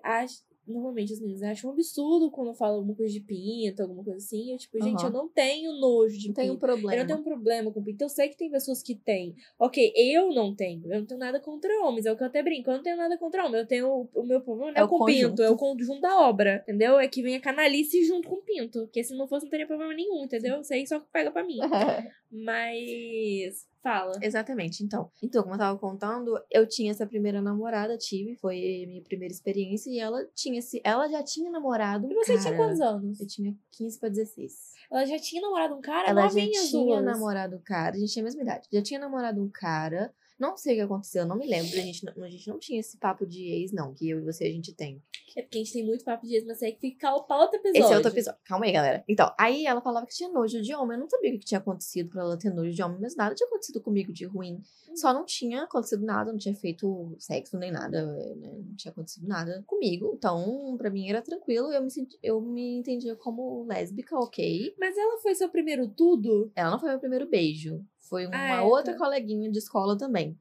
normalmente 0.67 1.13
as 1.13 1.19
meninas 1.19 1.43
acham 1.43 1.69
um 1.69 1.73
absurdo 1.73 2.29
quando 2.31 2.53
falam 2.53 2.77
alguma 2.77 2.95
coisa 2.95 3.11
de 3.13 3.19
pinto, 3.19 3.81
alguma 3.81 4.03
coisa 4.03 4.17
assim. 4.17 4.51
Eu, 4.51 4.57
tipo, 4.57 4.81
gente, 4.81 4.99
Aham. 4.99 5.07
eu 5.07 5.11
não 5.11 5.27
tenho 5.29 5.73
nojo 5.73 6.17
de 6.17 6.27
Não 6.27 6.35
pinto. 6.35 6.57
problema. 6.57 6.93
Eu 6.95 6.99
não 6.99 7.07
tenho 7.07 7.19
um 7.19 7.23
problema 7.23 7.71
com 7.71 7.83
pinto. 7.83 8.03
Eu 8.03 8.09
sei 8.09 8.29
que 8.29 8.37
tem 8.37 8.49
pessoas 8.49 8.81
que 8.83 8.95
têm. 8.95 9.35
Ok, 9.59 9.91
eu 9.95 10.33
não 10.33 10.55
tenho. 10.55 10.83
Eu 10.91 10.99
não 10.99 11.05
tenho 11.05 11.19
nada 11.19 11.39
contra 11.39 11.69
homens. 11.85 12.05
É 12.05 12.11
o 12.11 12.15
que 12.17 12.23
eu 12.23 12.27
até 12.27 12.41
brinco. 12.43 12.69
Eu 12.69 12.75
não 12.75 12.83
tenho 12.83 12.97
nada 12.97 13.17
contra 13.17 13.45
homem. 13.45 13.59
Eu 13.59 13.67
tenho. 13.67 14.07
O 14.13 14.23
meu 14.23 14.41
problema 14.41 14.71
não 14.71 14.77
é, 14.77 14.81
É 14.81 14.83
o 14.83 14.87
com 14.87 14.97
conjunto. 14.99 15.29
pinto, 15.29 15.43
é 15.43 15.49
o 15.49 15.55
conjunto 15.57 16.01
da 16.01 16.19
obra. 16.21 16.59
Entendeu? 16.63 16.99
É 16.99 17.07
que 17.07 17.21
vem 17.21 17.35
a 17.35 17.41
canalice 17.41 18.03
junto 18.05 18.29
com 18.29 18.35
o 18.35 18.41
pinto. 18.41 18.81
Porque 18.81 19.03
se 19.03 19.15
não 19.15 19.27
fosse, 19.27 19.45
não 19.45 19.49
teria 19.51 19.67
problema 19.67 19.93
nenhum, 19.93 20.23
entendeu? 20.23 20.61
Isso 20.61 20.73
aí 20.73 20.85
só 20.87 20.99
pega 21.11 21.31
pra 21.31 21.43
mim. 21.43 21.57
Mas. 22.31 23.67
Fala. 23.81 24.13
Exatamente, 24.21 24.83
então. 24.83 25.09
Então, 25.23 25.41
como 25.41 25.55
eu 25.55 25.59
tava 25.59 25.77
contando, 25.79 26.39
eu 26.51 26.67
tinha 26.67 26.91
essa 26.91 27.05
primeira 27.07 27.41
namorada, 27.41 27.97
tive, 27.97 28.35
foi 28.35 28.83
a 28.83 28.87
minha 28.87 29.01
primeira 29.01 29.33
experiência, 29.33 29.89
e 29.89 29.99
ela 29.99 30.23
tinha 30.35 30.59
esse. 30.59 30.79
Ela 30.83 31.07
já 31.07 31.23
tinha 31.23 31.49
namorado. 31.49 32.05
Um 32.05 32.11
E 32.11 32.13
você 32.13 32.37
tinha 32.37 32.53
cara. 32.53 32.57
quantos 32.57 32.79
anos? 32.79 33.19
Eu 33.19 33.27
tinha 33.27 33.55
15 33.71 33.99
pra 33.99 34.09
16. 34.09 34.73
Ela 34.91 35.05
já 35.05 35.17
tinha 35.17 35.41
namorado 35.41 35.75
um 35.75 35.81
cara? 35.81 36.09
ela 36.09 36.21
já 36.27 36.29
tinha 36.29 36.71
duas. 36.71 37.03
namorado 37.03 37.55
um 37.55 37.61
cara, 37.61 37.95
a 37.95 37.99
gente 37.99 38.11
tinha 38.11 38.23
a 38.23 38.25
mesma 38.25 38.41
idade. 38.43 38.67
Já 38.71 38.81
tinha 38.83 38.99
namorado 38.99 39.41
um 39.41 39.49
cara. 39.49 40.13
Não 40.41 40.57
sei 40.57 40.73
o 40.73 40.75
que 40.77 40.81
aconteceu, 40.81 41.23
não 41.23 41.37
me 41.37 41.45
lembro. 41.45 41.69
A 41.71 41.81
gente, 41.83 42.03
não- 42.03 42.23
a 42.23 42.29
gente 42.29 42.47
não 42.47 42.57
tinha 42.57 42.79
esse 42.79 42.97
papo 42.97 43.27
de 43.27 43.43
ex, 43.43 43.71
não, 43.71 43.93
que 43.93 44.09
eu 44.09 44.17
e 44.19 44.23
você 44.23 44.45
a 44.45 44.51
gente 44.51 44.73
tem. 44.73 44.99
É 45.37 45.43
porque 45.43 45.59
a 45.59 45.61
gente 45.63 45.71
tem 45.71 45.85
muito 45.85 46.03
papo 46.03 46.25
de 46.25 46.33
ex, 46.35 46.43
mas 46.45 46.63
aí 46.63 46.71
que 46.73 46.79
fica 46.79 47.07
pra 47.21 47.37
outro 47.37 47.57
episódio. 47.59 47.83
Esse 47.85 47.93
é 47.93 47.95
outro 47.95 48.11
episódio. 48.11 48.39
Calma 48.43 48.65
aí, 48.65 48.71
galera. 48.71 49.03
Então, 49.07 49.31
aí 49.39 49.67
ela 49.67 49.81
falava 49.81 50.07
que 50.07 50.15
tinha 50.15 50.29
nojo 50.29 50.59
de 50.59 50.73
homem. 50.73 50.97
Eu 50.97 51.01
não 51.01 51.07
sabia 51.09 51.29
o 51.35 51.37
que 51.39 51.45
tinha 51.45 51.59
acontecido 51.59 52.09
pra 52.09 52.21
ela 52.23 52.37
ter 52.39 52.49
nojo 52.49 52.71
de 52.71 52.81
homem, 52.81 52.97
mas 52.99 53.15
nada 53.15 53.35
tinha 53.35 53.45
acontecido 53.45 53.79
comigo 53.81 54.11
de 54.11 54.25
ruim. 54.25 54.59
Só 54.95 55.13
não 55.13 55.23
tinha 55.25 55.61
acontecido 55.63 56.03
nada, 56.03 56.31
não 56.31 56.39
tinha 56.39 56.55
feito 56.55 57.15
sexo 57.19 57.55
nem 57.57 57.71
nada, 57.71 58.03
né? 58.35 58.51
Não 58.67 58.75
tinha 58.75 58.91
acontecido 58.91 59.27
nada 59.27 59.63
comigo. 59.67 60.11
Então, 60.15 60.75
pra 60.75 60.89
mim 60.89 61.07
era 61.07 61.21
tranquilo. 61.21 61.71
Eu 61.71 61.83
me, 61.83 61.91
senti, 61.91 62.17
eu 62.23 62.41
me 62.41 62.79
entendia 62.79 63.15
como 63.15 63.63
lésbica, 63.65 64.17
ok. 64.17 64.73
Mas 64.79 64.97
ela 64.97 65.19
foi 65.21 65.35
seu 65.35 65.49
primeiro 65.49 65.87
tudo? 65.87 66.51
Ela 66.55 66.71
não 66.71 66.79
foi 66.79 66.89
meu 66.89 66.99
primeiro 66.99 67.29
beijo. 67.29 67.85
Foi 68.11 68.27
uma 68.27 68.37
Ah, 68.37 68.61
é, 68.61 68.61
outra 68.61 68.93
tá. 68.93 68.99
coleguinha 68.99 69.51
de 69.51 69.57
escola 69.57 69.97
também. 69.97 70.39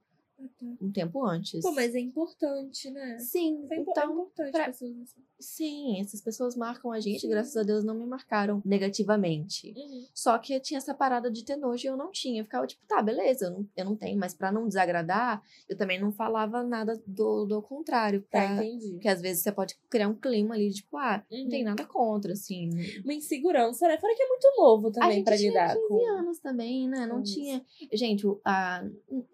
Tá. 0.58 0.66
um 0.80 0.90
tempo 0.92 1.24
antes. 1.26 1.60
Pô, 1.62 1.72
mas 1.72 1.94
é 1.94 2.00
importante, 2.00 2.90
né? 2.90 3.18
Sim, 3.18 3.64
Foi 3.68 3.76
é 3.76 3.80
então, 3.80 4.12
importante 4.12 4.50
pra- 4.52 4.66
pessoas 4.66 4.96
assim. 5.02 5.22
sim, 5.38 6.00
essas 6.00 6.20
pessoas 6.20 6.56
marcam 6.56 6.90
a 6.92 7.00
gente, 7.00 7.20
Sim. 7.20 7.28
graças 7.28 7.56
a 7.56 7.62
Deus 7.62 7.84
não 7.84 7.94
me 7.94 8.06
marcaram 8.06 8.62
negativamente. 8.64 9.72
Uhum. 9.76 10.06
Só 10.14 10.38
que 10.38 10.58
tinha 10.60 10.78
essa 10.78 10.94
parada 10.94 11.30
de 11.30 11.44
ter 11.44 11.56
nojo 11.56 11.84
e 11.86 11.88
eu 11.88 11.96
não 11.96 12.10
tinha. 12.10 12.40
Eu 12.40 12.44
ficava 12.44 12.66
tipo, 12.66 12.82
tá, 12.86 13.02
beleza, 13.02 13.46
eu 13.46 13.50
não, 13.50 13.68
eu 13.76 13.84
não 13.84 13.96
tenho, 13.96 14.18
mas 14.18 14.34
pra 14.34 14.52
não 14.52 14.66
desagradar, 14.68 15.42
eu 15.68 15.76
também 15.76 16.00
não 16.00 16.12
falava 16.12 16.62
nada 16.62 17.00
do, 17.06 17.44
do 17.46 17.62
contrário. 17.62 18.20
Tá, 18.22 18.40
Pra, 18.40 18.64
entendi. 18.64 18.92
porque 18.92 19.08
às 19.08 19.20
vezes 19.20 19.42
você 19.42 19.52
pode 19.52 19.76
criar 19.88 20.08
um 20.08 20.14
clima 20.14 20.54
ali, 20.54 20.70
tipo, 20.72 20.96
ah, 20.96 21.24
não 21.30 21.48
tem 21.48 21.60
Uhum. 21.62 21.68
nada 21.70 21.84
contra, 21.84 22.32
assim. 22.32 22.70
Uma 23.04 23.14
insegurança, 23.14 23.86
né? 23.88 23.98
Fora 23.98 24.14
que 24.14 24.22
é 24.22 24.28
muito 24.28 24.52
novo 24.56 24.90
também 24.90 25.12
gente 25.16 25.24
pra 25.24 25.36
tinha 25.36 25.48
lidar 25.50 25.74
15 25.74 25.88
com. 25.88 26.06
anos 26.18 26.38
também, 26.40 26.88
né? 26.88 27.06
Não 27.06 27.22
tinha. 27.22 27.64
Gente, 27.92 28.24
a, 28.44 28.84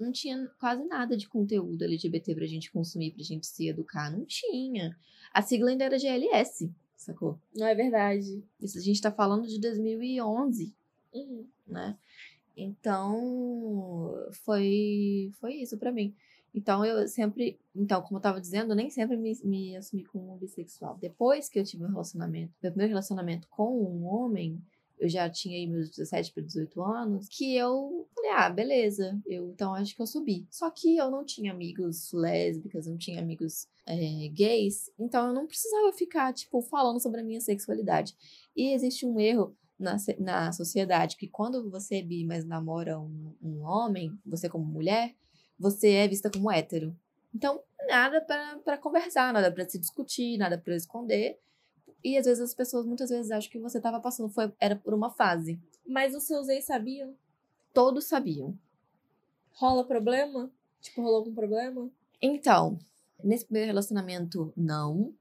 não 0.00 0.12
tinha 0.12 0.48
quase 0.60 0.84
nada 0.84 0.96
de 1.05 1.29
conteúdo 1.29 1.83
LGBT 1.85 2.35
pra 2.35 2.47
gente 2.47 2.71
consumir, 2.73 3.11
pra 3.12 3.23
gente 3.23 3.47
se 3.47 3.69
educar. 3.69 4.11
Não 4.11 4.25
tinha. 4.25 4.97
A 5.33 5.43
sigla 5.43 5.71
ainda 5.71 5.85
era 5.85 5.99
GLS, 5.99 6.73
sacou? 6.97 7.38
Não 7.55 7.67
é 7.67 7.75
verdade. 7.75 8.43
Isso 8.61 8.79
a 8.79 8.81
gente 8.81 9.00
tá 9.03 9.11
falando 9.12 9.47
de 9.47 9.61
2011, 9.61 10.73
Uhum. 11.12 11.47
né? 11.67 11.97
Então, 12.57 14.15
foi, 14.45 15.31
foi 15.41 15.55
isso 15.57 15.76
pra 15.79 15.93
mim. 15.93 16.15
Então, 16.55 16.85
eu 16.85 17.07
sempre. 17.07 17.59
Então, 17.75 18.00
como 18.00 18.17
eu 18.17 18.23
tava 18.23 18.41
dizendo, 18.41 18.73
eu 18.73 18.76
nem 18.76 18.88
sempre 18.88 19.17
me, 19.17 19.38
me 19.45 19.76
assumi 19.76 20.05
como 20.05 20.37
bissexual. 20.38 20.97
Depois 20.99 21.49
que 21.50 21.59
eu 21.59 21.65
tive 21.65 21.85
um 21.85 21.88
relacionamento, 21.88 22.53
meu 22.62 22.73
primeiro 22.73 22.91
relacionamento 22.93 23.47
com 23.49 23.79
um 23.83 24.07
homem, 24.07 24.59
eu 24.99 25.09
já 25.09 25.29
tinha 25.29 25.57
aí 25.57 25.67
meus 25.67 25.91
17 25.91 26.33
para 26.33 26.43
18 26.43 26.83
anos, 26.83 27.29
que 27.29 27.55
eu 27.55 28.09
falei, 28.15 28.31
ah, 28.31 28.49
beleza, 28.49 29.21
eu 29.26 29.50
então 29.50 29.75
acho 29.75 29.95
que 29.95 30.03
eu 30.03 30.07
subi. 30.07 30.47
Só 30.50 30.71
que 30.71 30.97
eu 30.97 31.11
não 31.11 31.25
tinha 31.25 31.53
amigos 31.53 32.12
lésbicas, 32.12 32.87
não 32.87 32.97
tinha 32.97 33.21
amigos 33.21 33.69
é, 33.87 34.29
gays, 34.29 34.91
então 34.99 35.29
eu 35.29 35.35
não 35.35 35.47
precisava 35.47 35.93
ficar, 35.93 36.33
tipo, 36.33 36.61
falando 36.62 37.00
sobre 37.00 37.21
a 37.21 37.25
minha 37.25 37.41
sexualidade. 37.41 38.17
E 38.57 38.73
existe 38.73 39.05
um 39.05 39.21
erro 39.21 39.57
na, 39.79 39.97
na 40.19 40.53
sociedade 40.53 41.17
que 41.17 41.29
quando 41.29 41.71
você 41.71 41.97
é 41.97 42.03
bi, 42.03 42.25
mas 42.25 42.45
namora 42.45 42.99
um, 42.99 43.35
um 43.43 43.62
homem, 43.62 44.19
você 44.25 44.49
como 44.49 44.65
mulher, 44.65 45.15
você 45.59 45.91
é 45.93 46.09
vista 46.09 46.31
como 46.31 46.50
hétero. 46.50 46.97
Então, 47.35 47.61
nada 47.87 48.21
pra 48.65 48.79
conversar, 48.79 49.33
nada 49.33 49.53
pra 49.53 49.69
se 49.69 49.79
discutir, 49.79 50.38
nada 50.38 50.57
pra 50.57 50.75
esconder. 50.75 51.38
E 52.05 52.17
às 52.17 52.26
vezes 52.26 52.43
as 52.43 52.55
pessoas 52.55 52.87
muitas 52.87 53.11
vezes 53.11 53.31
acham 53.31 53.50
que 53.50 53.59
você 53.59 53.81
tava 53.81 54.00
passando, 54.00 54.29
foi, 54.29 54.53
era 54.61 54.76
por 54.76 54.95
uma 54.95 55.11
fase. 55.11 55.61
Mas 55.87 56.15
os 56.15 56.25
seus 56.25 56.49
ex 56.49 56.65
sabiam? 56.65 57.15
Todos 57.73 58.05
sabiam. 58.05 58.57
Rola 59.53 59.85
problema? 59.85 60.50
Tipo, 60.81 61.03
rolou 61.03 61.19
algum 61.19 61.35
problema? 61.35 61.91
Então, 62.21 62.79
nesse 63.23 63.45
primeiro 63.45 63.69
relacionamento, 63.69 64.53
não. 64.57 65.12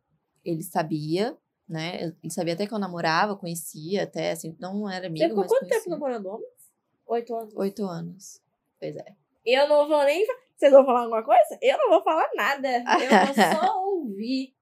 Ele 0.43 0.61
sabia, 0.61 1.35
né? 1.67 2.13
Ele 2.21 2.31
sabia 2.31 2.53
até 2.53 2.67
que 2.67 2.73
eu 2.73 2.79
namorava, 2.79 3.35
conhecia 3.35 4.03
até, 4.03 4.31
assim, 4.31 4.55
não 4.59 4.87
era 4.89 5.07
amigo, 5.07 5.23
Você 5.23 5.29
ficou 5.29 5.41
mas 5.43 5.47
quanto 5.51 5.61
tempo 5.61 5.71
conhecia. 5.71 5.91
namorando 5.91 6.25
homens? 6.27 6.71
Oito 7.07 7.35
anos. 7.35 7.53
Oito 7.55 7.85
anos. 7.85 8.41
Pois 8.79 8.95
é. 8.95 9.15
Eu 9.45 9.67
não 9.67 9.87
vou 9.87 10.03
nem. 10.03 10.25
Vocês 10.55 10.71
vão 10.71 10.85
falar 10.85 11.01
alguma 11.01 11.23
coisa? 11.23 11.59
Eu 11.61 11.77
não 11.77 11.89
vou 11.89 12.03
falar 12.03 12.29
nada. 12.35 12.67
Eu 12.77 13.25
vou 13.25 13.35
só 13.63 13.85
ouvir. 13.85 14.55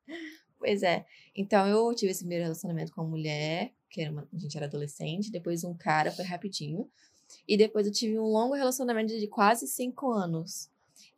Pois 0.63 0.81
é. 0.81 1.05
Então, 1.35 1.67
eu 1.67 1.93
tive 1.93 2.11
esse 2.11 2.21
primeiro 2.21 2.45
relacionamento 2.45 2.93
com 2.93 3.01
uma 3.01 3.09
mulher, 3.09 3.73
que 3.89 4.01
era 4.01 4.11
uma, 4.11 4.25
a 4.33 4.37
gente 4.37 4.55
era 4.55 4.65
adolescente, 4.65 5.29
depois 5.29 5.65
um 5.65 5.73
cara, 5.73 6.09
foi 6.09 6.23
rapidinho. 6.23 6.89
E 7.45 7.57
depois 7.57 7.85
eu 7.85 7.91
tive 7.91 8.17
um 8.17 8.23
longo 8.23 8.53
relacionamento 8.53 9.17
de 9.19 9.27
quase 9.27 9.67
cinco 9.67 10.09
anos. 10.09 10.69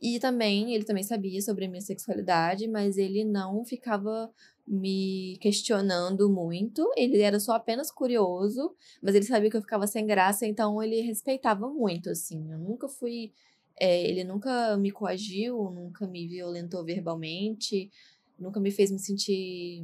E 0.01 0.19
também, 0.19 0.73
ele 0.73 0.83
também 0.83 1.03
sabia 1.03 1.39
sobre 1.43 1.65
a 1.65 1.69
minha 1.69 1.81
sexualidade, 1.81 2.67
mas 2.67 2.97
ele 2.97 3.23
não 3.23 3.63
ficava 3.63 4.31
me 4.67 5.37
questionando 5.39 6.27
muito. 6.27 6.91
Ele 6.97 7.21
era 7.21 7.39
só 7.39 7.53
apenas 7.53 7.91
curioso, 7.91 8.73
mas 9.01 9.13
ele 9.13 9.25
sabia 9.25 9.51
que 9.51 9.57
eu 9.57 9.61
ficava 9.61 9.85
sem 9.85 10.07
graça, 10.07 10.47
então 10.47 10.81
ele 10.81 11.01
respeitava 11.01 11.69
muito, 11.69 12.09
assim. 12.09 12.51
Eu 12.51 12.57
nunca 12.57 12.87
fui. 12.87 13.31
é, 13.79 14.01
ele 14.09 14.23
nunca 14.23 14.75
me 14.77 14.89
coagiu, 14.91 15.69
nunca 15.69 16.07
me 16.07 16.27
violentou 16.27 16.83
verbalmente, 16.83 17.91
nunca 18.37 18.59
me 18.59 18.71
fez 18.71 18.91
me 18.91 18.99
sentir 18.99 19.83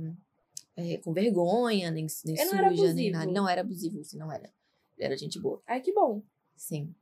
é, 0.75 0.97
com 0.97 1.13
vergonha, 1.13 1.91
nem, 1.91 2.07
nem 2.25 2.37
suja, 2.37 2.93
nem 2.93 3.11
nada. 3.11 3.31
Não 3.31 3.47
era 3.47 3.61
abusivo, 3.61 3.99
assim, 3.99 4.17
não 4.17 4.31
era. 4.31 4.49
Ele 4.97 5.05
era 5.05 5.17
gente 5.17 5.39
boa. 5.39 5.61
Ai, 5.67 5.81
que 5.81 5.93
bom. 5.93 6.21
Sim. 6.55 6.93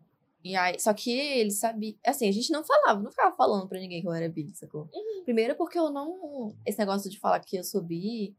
E 0.43 0.55
aí, 0.55 0.79
só 0.79 0.93
que 0.93 1.11
ele 1.11 1.51
sabia. 1.51 1.95
Assim, 2.05 2.27
a 2.27 2.31
gente 2.31 2.51
não 2.51 2.63
falava, 2.63 3.01
não 3.01 3.11
ficava 3.11 3.35
falando 3.35 3.67
pra 3.67 3.79
ninguém 3.79 4.01
que 4.01 4.07
eu 4.07 4.13
era 4.13 4.29
bi, 4.29 4.49
sacou? 4.53 4.89
Primeiro 5.25 5.55
porque 5.55 5.77
eu 5.77 5.89
não. 5.89 6.55
Esse 6.65 6.79
negócio 6.79 7.09
de 7.09 7.19
falar 7.19 7.39
que 7.41 7.57
eu 7.57 7.63
sou 7.63 7.81
bi 7.81 8.35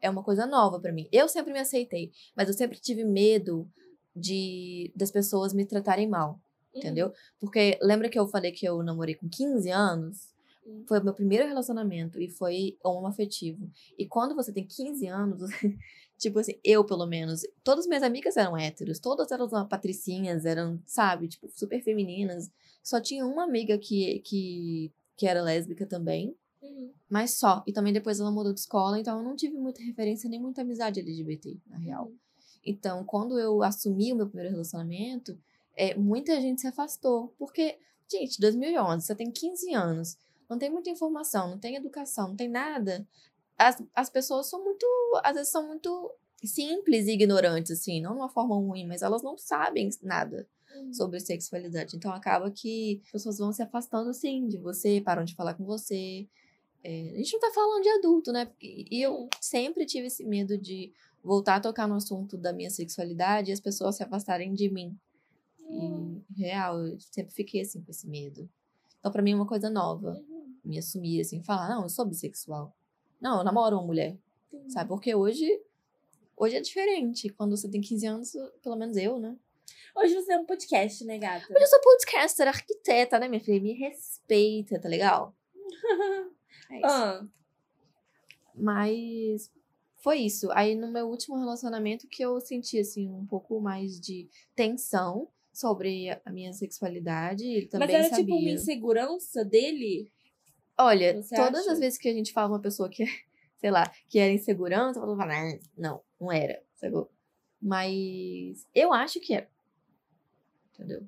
é 0.00 0.08
uma 0.08 0.22
coisa 0.22 0.46
nova 0.46 0.80
pra 0.80 0.92
mim. 0.92 1.08
Eu 1.12 1.28
sempre 1.28 1.52
me 1.52 1.58
aceitei, 1.58 2.10
mas 2.34 2.48
eu 2.48 2.54
sempre 2.54 2.78
tive 2.78 3.04
medo 3.04 3.70
de 4.16 4.90
das 4.96 5.10
pessoas 5.10 5.52
me 5.52 5.64
tratarem 5.64 6.08
mal, 6.08 6.40
entendeu? 6.74 7.12
Porque 7.38 7.78
lembra 7.82 8.08
que 8.08 8.18
eu 8.18 8.26
falei 8.26 8.50
que 8.50 8.66
eu 8.66 8.82
namorei 8.82 9.14
com 9.14 9.28
15 9.28 9.70
anos? 9.70 10.31
Uhum. 10.64 10.84
Foi 10.86 11.00
o 11.00 11.04
meu 11.04 11.14
primeiro 11.14 11.46
relacionamento 11.46 12.20
e 12.20 12.28
foi 12.28 12.76
homoafetivo. 12.82 13.70
E 13.98 14.06
quando 14.06 14.34
você 14.34 14.52
tem 14.52 14.66
15 14.66 15.06
anos, 15.06 15.40
tipo 16.18 16.38
assim, 16.38 16.58
eu 16.62 16.84
pelo 16.84 17.06
menos, 17.06 17.42
todas 17.64 17.84
as 17.84 17.88
minhas 17.88 18.02
amigas 18.02 18.36
eram 18.36 18.56
héteros, 18.56 18.98
todas 18.98 19.30
eram 19.30 19.48
patricinhas, 19.68 20.44
eram, 20.44 20.80
sabe, 20.86 21.28
tipo, 21.28 21.48
super 21.48 21.82
femininas. 21.82 22.50
Só 22.82 23.00
tinha 23.00 23.26
uma 23.26 23.44
amiga 23.44 23.76
que, 23.78 24.20
que, 24.20 24.92
que 25.16 25.26
era 25.26 25.42
lésbica 25.42 25.86
também, 25.86 26.36
Uhum. 26.62 26.92
mas 27.10 27.38
só. 27.38 27.62
E 27.66 27.72
também 27.72 27.92
depois 27.92 28.20
ela 28.20 28.30
mudou 28.30 28.52
de 28.52 28.60
escola, 28.60 28.98
então 29.00 29.18
eu 29.18 29.24
não 29.24 29.34
tive 29.34 29.56
muita 29.56 29.82
referência 29.82 30.30
nem 30.30 30.40
muita 30.40 30.62
amizade 30.62 31.00
LGBT, 31.00 31.58
na 31.66 31.76
real. 31.76 32.06
Uhum. 32.06 32.16
Então, 32.64 33.04
quando 33.04 33.38
eu 33.38 33.62
assumi 33.62 34.12
o 34.12 34.16
meu 34.16 34.26
primeiro 34.26 34.52
relacionamento, 34.52 35.36
é, 35.76 35.94
muita 35.96 36.40
gente 36.40 36.60
se 36.60 36.66
afastou. 36.66 37.34
Porque, 37.38 37.76
gente, 38.10 38.40
2011, 38.40 39.04
você 39.04 39.14
tem 39.14 39.30
15 39.30 39.74
anos, 39.74 40.16
não 40.48 40.58
tem 40.58 40.70
muita 40.70 40.90
informação, 40.90 41.50
não 41.50 41.58
tem 41.58 41.76
educação, 41.76 42.28
não 42.28 42.36
tem 42.36 42.48
nada. 42.48 43.06
As, 43.58 43.82
as 43.94 44.10
pessoas 44.10 44.48
são 44.48 44.62
muito, 44.62 44.86
às 45.22 45.34
vezes 45.34 45.50
são 45.50 45.66
muito 45.66 46.12
simples 46.44 47.06
e 47.06 47.12
ignorantes, 47.12 47.70
assim, 47.72 48.00
não 48.00 48.12
de 48.12 48.18
uma 48.18 48.28
forma 48.28 48.54
ruim, 48.56 48.86
mas 48.86 49.02
elas 49.02 49.22
não 49.22 49.36
sabem 49.38 49.88
nada 50.02 50.46
Uhum. 50.74 50.92
sobre 50.92 51.20
sexualidade. 51.20 51.96
Então 51.96 52.10
acaba 52.12 52.50
que 52.50 53.00
as 53.04 53.12
pessoas 53.12 53.38
vão 53.38 53.52
se 53.52 53.62
afastando, 53.62 54.08
assim, 54.10 54.48
de 54.48 54.56
você, 54.56 55.00
param 55.00 55.24
de 55.24 55.34
falar 55.34 55.54
com 55.54 55.64
você. 55.64 56.26
É, 56.82 57.10
a 57.10 57.16
gente 57.18 57.32
não 57.34 57.40
tá 57.40 57.50
falando 57.54 57.82
de 57.82 57.88
adulto, 57.90 58.32
né? 58.32 58.50
E 58.60 59.00
eu 59.00 59.28
sempre 59.40 59.84
tive 59.84 60.06
esse 60.06 60.24
medo 60.24 60.56
de 60.58 60.92
voltar 61.22 61.56
a 61.56 61.60
tocar 61.60 61.86
no 61.86 61.94
assunto 61.94 62.36
da 62.36 62.52
minha 62.52 62.70
sexualidade 62.70 63.50
e 63.50 63.52
as 63.52 63.60
pessoas 63.60 63.96
se 63.96 64.02
afastarem 64.02 64.54
de 64.54 64.70
mim. 64.70 64.98
Uhum. 65.60 66.22
E, 66.36 66.42
real, 66.42 66.80
eu 66.86 66.98
sempre 67.00 67.32
fiquei, 67.34 67.60
assim, 67.60 67.82
com 67.82 67.90
esse 67.90 68.08
medo. 68.08 68.48
Então, 68.98 69.12
pra 69.12 69.22
mim, 69.22 69.32
é 69.32 69.36
uma 69.36 69.46
coisa 69.46 69.68
nova. 69.70 70.12
Uhum. 70.12 70.31
Me 70.64 70.78
assumir, 70.78 71.20
assim, 71.20 71.42
falar, 71.42 71.68
não, 71.68 71.82
eu 71.82 71.88
sou 71.88 72.04
bissexual. 72.04 72.74
Não, 73.20 73.38
eu 73.38 73.44
namoro 73.44 73.76
uma 73.76 73.86
mulher, 73.86 74.16
Uhum. 74.52 74.68
sabe? 74.70 74.88
Porque 74.88 75.14
hoje... 75.14 75.60
Hoje 76.36 76.56
é 76.56 76.60
diferente. 76.60 77.28
Quando 77.28 77.56
você 77.56 77.68
tem 77.68 77.80
15 77.80 78.06
anos, 78.06 78.32
pelo 78.62 78.74
menos 78.76 78.96
eu, 78.96 79.18
né? 79.18 79.36
Hoje 79.94 80.14
você 80.14 80.32
é 80.32 80.38
um 80.38 80.46
podcast, 80.46 81.04
né, 81.04 81.18
gata? 81.18 81.46
Hoje 81.52 81.62
eu 81.62 81.68
sou 81.68 81.80
podcaster, 81.80 82.48
arquiteta, 82.48 83.18
né, 83.18 83.28
minha 83.28 83.40
filha? 83.40 83.60
Me 83.60 83.74
respeita, 83.74 84.80
tá 84.80 84.88
legal? 84.88 85.34
É 86.70 86.76
isso. 86.76 86.86
Ah, 86.86 87.26
Mas 88.54 89.50
foi 89.96 90.18
isso. 90.20 90.50
Aí 90.52 90.74
no 90.74 90.90
meu 90.90 91.06
último 91.08 91.36
relacionamento 91.38 92.08
que 92.08 92.22
eu 92.24 92.40
senti, 92.40 92.78
assim, 92.78 93.08
um 93.10 93.26
pouco 93.26 93.60
mais 93.60 94.00
de 94.00 94.28
tensão 94.54 95.28
sobre 95.52 96.08
a 96.24 96.30
minha 96.32 96.52
sexualidade. 96.52 97.44
Ele 97.46 97.66
também 97.66 97.88
mas 97.88 97.94
era 97.96 98.08
sabia. 98.08 98.24
tipo 98.24 98.36
uma 98.38 98.50
insegurança 98.50 99.44
dele? 99.44 100.10
Olha, 100.78 101.22
Você 101.22 101.34
todas 101.34 101.62
acha? 101.62 101.72
as 101.72 101.78
vezes 101.78 101.98
que 101.98 102.08
a 102.08 102.12
gente 102.12 102.32
fala 102.32 102.48
uma 102.48 102.60
pessoa 102.60 102.88
que, 102.88 103.04
sei 103.58 103.70
lá, 103.70 103.90
que 104.08 104.18
era 104.18 104.32
insegurança, 104.32 104.98
eu 104.98 105.16
falo, 105.16 105.30
"Ah, 105.30 105.58
não, 105.76 106.02
não 106.20 106.32
era, 106.32 106.62
sacou? 106.74 107.10
Mas 107.60 108.66
eu 108.74 108.92
acho 108.92 109.20
que 109.20 109.34
era. 109.34 109.48
Entendeu? 110.74 111.06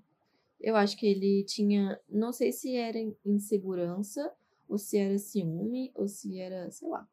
Eu 0.61 0.77
acho 0.77 0.97
que 0.97 1.07
ele 1.07 1.45
tinha, 1.45 2.01
não 2.09 2.33
sei 2.33 2.53
se 2.53 2.77
era 2.77 2.99
insegurança, 3.25 4.33
ou 4.69 4.79
se 4.79 4.97
era 4.97 5.19
ciúme, 5.19 5.91
ou 5.95 6.07
se 6.09 6.39
era, 6.39 6.71
sei 6.71 6.89
lá. 6.89 7.07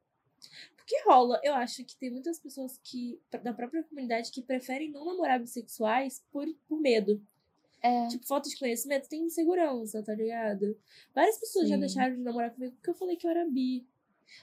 Porque 0.76 0.96
rola, 1.06 1.40
eu 1.44 1.54
acho 1.54 1.84
que 1.84 1.96
tem 1.98 2.10
muitas 2.12 2.40
pessoas 2.40 2.80
que, 2.84 3.20
da 3.44 3.54
própria 3.54 3.84
comunidade, 3.84 4.32
que 4.32 4.42
preferem 4.42 4.92
não 4.92 5.06
namorar 5.06 5.40
bissexuais 5.40 6.24
por, 6.32 6.46
por 6.68 6.80
medo. 6.80 7.22
É. 7.82 8.08
Tipo, 8.08 8.26
falta 8.28 8.48
de 8.50 8.58
conhecimento, 8.60 9.10
tem 9.10 9.24
insegurança, 9.24 10.04
tá 10.04 10.14
ligado? 10.14 10.78
Várias 11.16 11.38
pessoas 11.40 11.68
já 11.68 11.76
Sim. 11.76 11.80
deixaram 11.82 12.16
de 12.16 12.22
namorar 12.22 12.52
comigo 12.54 12.74
porque 12.76 12.90
eu 12.90 12.94
falei 12.96 13.16
que 13.16 13.26
eu 13.26 13.32
era 13.32 13.46
bi. 13.50 13.86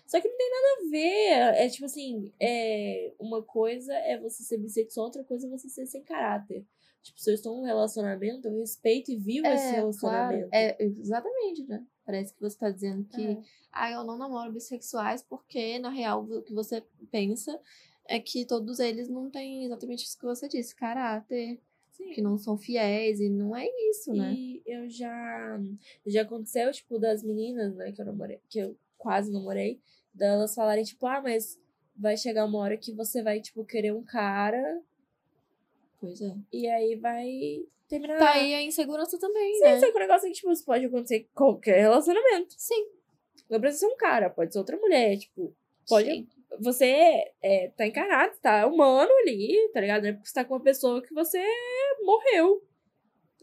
Só 0.06 0.20
que 0.20 0.28
não 0.28 0.36
tem 0.36 0.50
nada 0.50 0.66
a 0.86 0.90
ver. 0.90 1.64
É 1.64 1.68
tipo 1.68 1.86
assim, 1.86 2.32
é, 2.40 3.12
uma 3.18 3.42
coisa 3.42 3.94
é 3.94 4.18
você 4.18 4.42
ser 4.42 4.58
bissexual, 4.58 5.06
outra 5.06 5.24
coisa 5.24 5.46
é 5.46 5.50
você 5.50 5.68
ser 5.68 5.86
sem 5.86 6.02
caráter. 6.02 6.66
Tipo, 7.02 7.20
se 7.20 7.30
eu 7.30 7.34
estou 7.34 7.56
num 7.56 7.64
relacionamento, 7.64 8.48
eu 8.48 8.58
respeito 8.58 9.10
e 9.12 9.16
vivo 9.16 9.46
esse 9.46 9.66
É, 9.68 9.70
relacionamento. 9.70 10.48
claro. 10.50 10.50
É, 10.52 10.76
exatamente, 10.82 11.62
né? 11.66 11.86
Parece 12.04 12.34
que 12.34 12.40
você 12.40 12.58
tá 12.58 12.70
dizendo 12.70 13.04
que, 13.04 13.22
É. 13.22 13.38
ah, 13.72 13.90
eu 13.92 14.04
não 14.04 14.18
namoro 14.18 14.52
bissexuais 14.52 15.22
porque, 15.22 15.78
na 15.78 15.90
real, 15.90 16.24
o 16.24 16.42
que 16.42 16.52
você 16.52 16.82
pensa 17.10 17.58
é 18.04 18.18
que 18.18 18.44
todos 18.44 18.80
eles 18.80 19.08
não 19.08 19.30
têm 19.30 19.64
exatamente 19.64 20.04
isso 20.04 20.18
que 20.18 20.24
você 20.24 20.48
disse, 20.48 20.74
caráter, 20.74 21.60
Sim. 21.98 22.12
que 22.12 22.22
não 22.22 22.38
são 22.38 22.56
fiéis, 22.56 23.20
e 23.20 23.28
não 23.28 23.54
é 23.56 23.66
isso, 23.90 24.12
né? 24.12 24.32
E 24.32 24.62
eu 24.64 24.88
já. 24.88 25.60
Já 26.06 26.22
aconteceu, 26.22 26.70
tipo, 26.70 26.98
das 26.98 27.22
meninas, 27.24 27.74
né, 27.74 27.90
que 27.92 28.00
eu 28.00 28.06
namorei, 28.06 28.40
que 28.48 28.60
eu 28.60 28.76
quase 28.96 29.32
namorei, 29.32 29.80
delas 30.14 30.54
falarem, 30.54 30.84
tipo, 30.84 31.06
ah, 31.06 31.20
mas 31.20 31.60
vai 31.96 32.16
chegar 32.16 32.44
uma 32.44 32.58
hora 32.58 32.76
que 32.76 32.92
você 32.92 33.22
vai, 33.22 33.40
tipo, 33.40 33.64
querer 33.64 33.92
um 33.92 34.02
cara 34.04 34.80
Pois 36.00 36.20
é. 36.20 36.34
e 36.52 36.68
aí 36.68 36.94
vai 36.96 37.64
terminar. 37.88 38.18
Tá 38.18 38.34
aí 38.34 38.54
a 38.54 38.62
insegurança 38.62 39.18
também, 39.18 39.54
Sim, 39.54 39.64
né? 39.64 39.80
só 39.80 39.90
que 39.90 39.96
o 39.96 40.00
negócio 40.00 40.26
é 40.26 40.30
que, 40.30 40.36
tipo, 40.36 40.52
isso 40.52 40.64
pode 40.64 40.84
acontecer 40.84 41.16
em 41.16 41.28
qualquer 41.34 41.80
relacionamento. 41.80 42.54
Sim. 42.56 42.86
Não 43.50 43.60
precisa 43.60 43.86
ser 43.86 43.92
um 43.92 43.96
cara, 43.96 44.30
pode 44.30 44.52
ser 44.52 44.58
outra 44.58 44.76
mulher, 44.76 45.16
tipo, 45.18 45.52
pode. 45.88 46.08
Sim. 46.08 46.28
Você 46.60 47.32
é, 47.42 47.68
tá 47.76 47.86
encarado, 47.86 48.34
tá 48.40 48.66
humano 48.66 49.10
ali, 49.22 49.56
tá 49.72 49.80
ligado? 49.80 50.02
Não 50.02 50.10
é 50.10 50.12
porque 50.12 50.28
você 50.28 50.34
tá 50.34 50.44
com 50.44 50.54
uma 50.54 50.62
pessoa 50.62 51.02
que 51.02 51.12
você 51.14 51.42
morreu. 52.02 52.62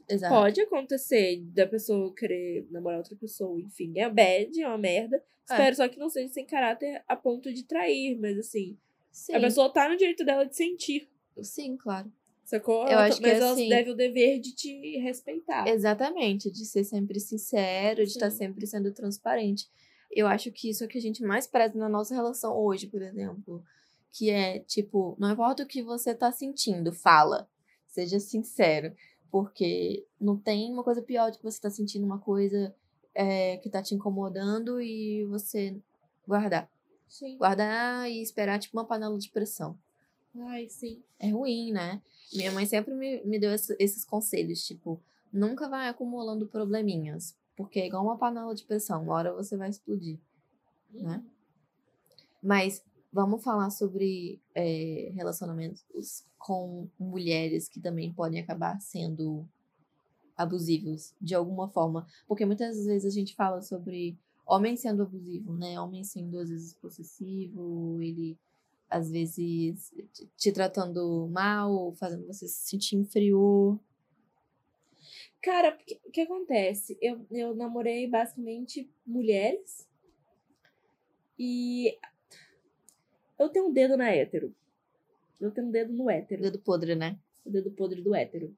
Exato. 0.08 0.34
Pode 0.34 0.62
acontecer 0.62 1.42
da 1.54 1.66
pessoa 1.66 2.14
querer 2.14 2.68
namorar 2.70 3.00
outra 3.00 3.16
pessoa, 3.16 3.60
enfim, 3.60 3.94
é 3.98 4.08
bad, 4.10 4.62
é 4.62 4.68
uma 4.68 4.78
merda. 4.78 5.22
Espero 5.50 5.76
só 5.76 5.88
que 5.88 5.98
não 5.98 6.10
seja 6.10 6.32
sem 6.32 6.46
caráter 6.46 7.04
a 7.08 7.16
ponto 7.16 7.52
de 7.54 7.64
trair, 7.64 8.16
mas 8.20 8.38
assim, 8.38 8.78
Sim. 9.12 9.34
a 9.36 9.40
pessoa 9.40 9.72
tá 9.72 9.90
no 9.90 9.98
direito 9.98 10.24
dela 10.24 10.46
de 10.46 10.56
sentir, 10.56 11.08
Sim, 11.42 11.76
claro. 11.78 12.12
sacou? 12.44 12.84
Eu 12.84 12.90
Ela- 12.94 13.06
acho 13.06 13.18
que 13.18 13.24
mas 13.24 13.34
é 13.34 13.38
ela 13.38 13.52
assim. 13.54 13.70
deve 13.70 13.92
o 13.92 13.96
dever 13.96 14.40
de 14.40 14.54
te 14.56 14.98
respeitar. 15.00 15.68
Exatamente, 15.68 16.52
de 16.52 16.66
ser 16.66 16.84
sempre 16.84 17.20
sincero, 17.20 18.04
de 18.04 18.12
estar 18.12 18.30
Sim. 18.30 18.38
sempre 18.38 18.68
sendo 18.68 18.92
transparente. 18.92 19.68
Eu 20.12 20.28
acho 20.28 20.52
que 20.52 20.70
isso 20.70 20.84
é 20.84 20.88
o 20.88 20.90
que 20.90 20.98
a 20.98 21.02
gente 21.02 21.22
mais 21.24 21.46
preza 21.48 21.78
na 21.78 21.90
nossa 21.90 22.14
relação 22.16 22.58
hoje, 22.58 22.88
por 22.88 23.02
exemplo. 23.02 23.64
Que 24.12 24.30
é, 24.30 24.60
tipo, 24.60 25.16
não 25.20 25.32
importa 25.32 25.64
o 25.64 25.68
que 25.68 25.82
você 25.84 26.14
tá 26.16 26.32
sentindo, 26.32 26.92
fala. 26.94 27.50
Seja 27.88 28.20
sincero. 28.20 28.94
Porque 29.30 30.06
não 30.20 30.38
tem 30.38 30.72
uma 30.72 30.84
coisa 30.84 31.02
pior 31.02 31.32
do 31.32 31.38
que 31.38 31.44
você 31.44 31.60
tá 31.60 31.70
sentindo 31.70 32.06
uma 32.06 32.20
coisa 32.20 32.74
é, 33.14 33.58
que 33.58 33.70
tá 33.70 33.82
te 33.82 33.94
incomodando 33.94 34.80
e 34.82 35.26
você 35.26 35.76
guardar. 36.26 36.70
Sim. 37.10 37.38
Guardar 37.38 38.10
e 38.10 38.22
esperar, 38.22 38.60
tipo, 38.60 38.78
uma 38.78 38.86
panela 38.86 39.18
de 39.18 39.30
pressão. 39.30 39.78
Ai, 40.48 40.68
sim. 40.70 41.02
É 41.20 41.30
ruim, 41.30 41.72
né? 41.72 42.02
Minha 42.34 42.52
mãe 42.52 42.66
sempre 42.66 42.94
me, 42.94 43.22
me 43.24 43.40
deu 43.40 43.54
esse- 43.54 43.76
esses 43.80 44.04
conselhos, 44.06 44.66
tipo, 44.66 45.02
nunca 45.32 45.68
vai 45.70 45.88
acumulando 45.88 46.48
probleminhas, 46.48 47.36
porque 47.56 47.80
é 47.80 47.88
igual 47.88 48.04
uma 48.04 48.18
panela 48.18 48.54
de 48.54 48.64
pressão, 48.64 49.04
uma 49.04 49.14
hora 49.14 49.34
você 49.34 49.56
vai 49.58 49.70
explodir. 49.70 50.20
Né? 50.92 51.24
Mas 52.42 52.84
vamos 53.12 53.44
falar 53.44 53.70
sobre 53.70 54.42
é, 54.54 55.12
relacionamentos 55.16 55.84
com 56.38 56.88
mulheres 57.00 57.68
que 57.68 57.80
também 57.80 58.14
podem 58.14 58.40
acabar 58.40 58.80
sendo 58.82 59.48
abusivos 60.38 61.14
de 61.20 61.34
alguma 61.34 61.70
forma, 61.70 62.06
porque 62.28 62.46
muitas 62.46 62.86
vezes 62.86 63.06
a 63.06 63.10
gente 63.10 63.34
fala 63.36 63.62
sobre 63.62 64.18
homem 64.46 64.76
sendo 64.76 65.04
abusivo, 65.04 65.54
né? 65.56 65.80
Homem 65.80 66.04
sendo 66.04 66.38
às 66.38 66.50
vezes 66.50 66.74
possessivo, 66.74 68.00
ele 68.02 68.38
às 68.90 69.10
vezes 69.10 69.92
te- 70.14 70.30
te 70.38 70.52
tratando 70.52 71.28
mal, 71.32 71.94
fazendo 71.94 72.28
você 72.28 72.48
se 72.48 72.68
sentir 72.70 72.98
inferior. 72.98 73.80
Cara, 75.46 75.78
o 76.04 76.12
que 76.12 76.22
acontece? 76.22 76.98
Eu, 77.00 77.24
eu 77.30 77.54
namorei 77.54 78.08
basicamente 78.08 78.90
mulheres 79.06 79.88
e 81.38 81.96
eu 83.38 83.48
tenho 83.50 83.68
um 83.68 83.72
dedo 83.72 83.96
na 83.96 84.10
hétero. 84.10 84.52
Eu 85.40 85.52
tenho 85.52 85.68
um 85.68 85.72
dedo 85.72 85.94
no 85.94 86.10
hétero. 86.10 86.42
Dedo 86.42 86.58
podre, 86.58 86.96
né? 86.96 87.20
o 87.46 87.52
dedo 87.52 87.70
podre 87.70 88.02
do 88.02 88.16
hétero. 88.16 88.58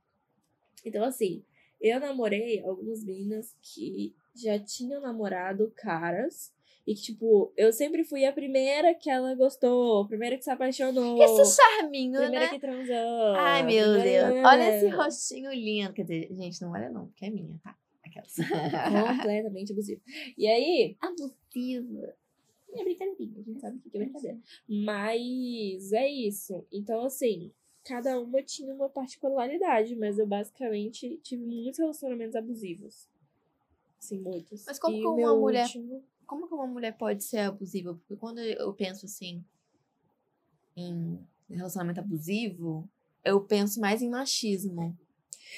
Então, 0.85 1.03
assim, 1.03 1.43
eu 1.81 1.99
namorei 1.99 2.63
algumas 2.63 3.03
meninas 3.03 3.53
que 3.61 4.15
já 4.33 4.57
tinham 4.57 5.01
namorado 5.01 5.73
caras. 5.75 6.53
E 6.87 6.95
que, 6.95 7.01
tipo, 7.01 7.51
eu 7.57 7.73
sempre 7.73 8.05
fui 8.05 8.23
a 8.23 8.31
primeira 8.31 8.95
que 8.95 9.09
ela 9.09 9.35
gostou, 9.35 10.03
a 10.03 10.07
primeira 10.07 10.37
que 10.37 10.43
se 10.45 10.49
apaixonou. 10.49 11.21
Esse 11.21 11.57
charminho, 11.61 12.17
primeira 12.17 12.45
né? 12.45 12.49
que 12.53 12.59
transou. 12.59 13.35
Ai, 13.35 13.61
meu 13.63 13.91
primeira- 13.95 14.31
Deus. 14.31 14.45
Olha 14.45 14.75
esse 14.77 14.87
rostinho 14.87 15.51
lindo. 15.53 15.91
Quer 15.93 16.03
dizer, 16.03 16.27
gente, 16.33 16.61
não 16.61 16.71
olha 16.71 16.89
não, 16.89 17.07
porque 17.07 17.25
é 17.25 17.29
minha, 17.29 17.59
tá? 17.61 17.77
Aquelas. 18.05 18.33
Completamente 19.21 19.73
abusivo. 19.73 20.01
E 20.37 20.47
aí, 20.47 20.95
Abusiva. 21.01 22.15
é 22.73 22.83
brincadeirinha, 22.85 23.39
a 23.39 23.43
gente 23.43 23.59
sabe 23.59 23.77
o 23.85 23.89
que 23.89 23.97
é 23.97 23.99
brincadeira. 23.99 24.37
Mas 24.67 25.91
é 25.91 26.07
isso. 26.09 26.65
Então, 26.71 27.03
assim, 27.03 27.51
cada 27.83 28.17
uma 28.17 28.41
tinha 28.43 28.73
uma 28.73 28.87
particularidade, 28.89 29.93
mas 29.97 30.17
eu 30.17 30.25
basicamente 30.25 31.17
tive 31.21 31.45
muitos 31.45 31.79
relacionamentos 31.79 32.35
abusivos. 32.35 33.09
Assim, 33.99 34.19
muitos. 34.19 34.63
Mas 34.65 34.79
como 34.79 34.97
que 34.97 35.05
o 35.05 35.15
uma 35.15 35.35
mulher- 35.35 35.65
último- 35.65 36.01
Como 36.27 36.47
que 36.47 36.53
uma 36.53 36.67
mulher 36.67 36.97
pode 36.97 37.23
ser 37.23 37.39
abusiva? 37.39 37.93
Porque 37.95 38.15
quando 38.17 38.39
eu 38.39 38.73
penso 38.73 39.05
assim 39.05 39.43
em 40.75 41.19
relacionamento 41.49 41.99
abusivo, 41.99 42.87
eu 43.23 43.41
penso 43.41 43.79
mais 43.79 44.01
em 44.01 44.09
machismo. 44.09 44.95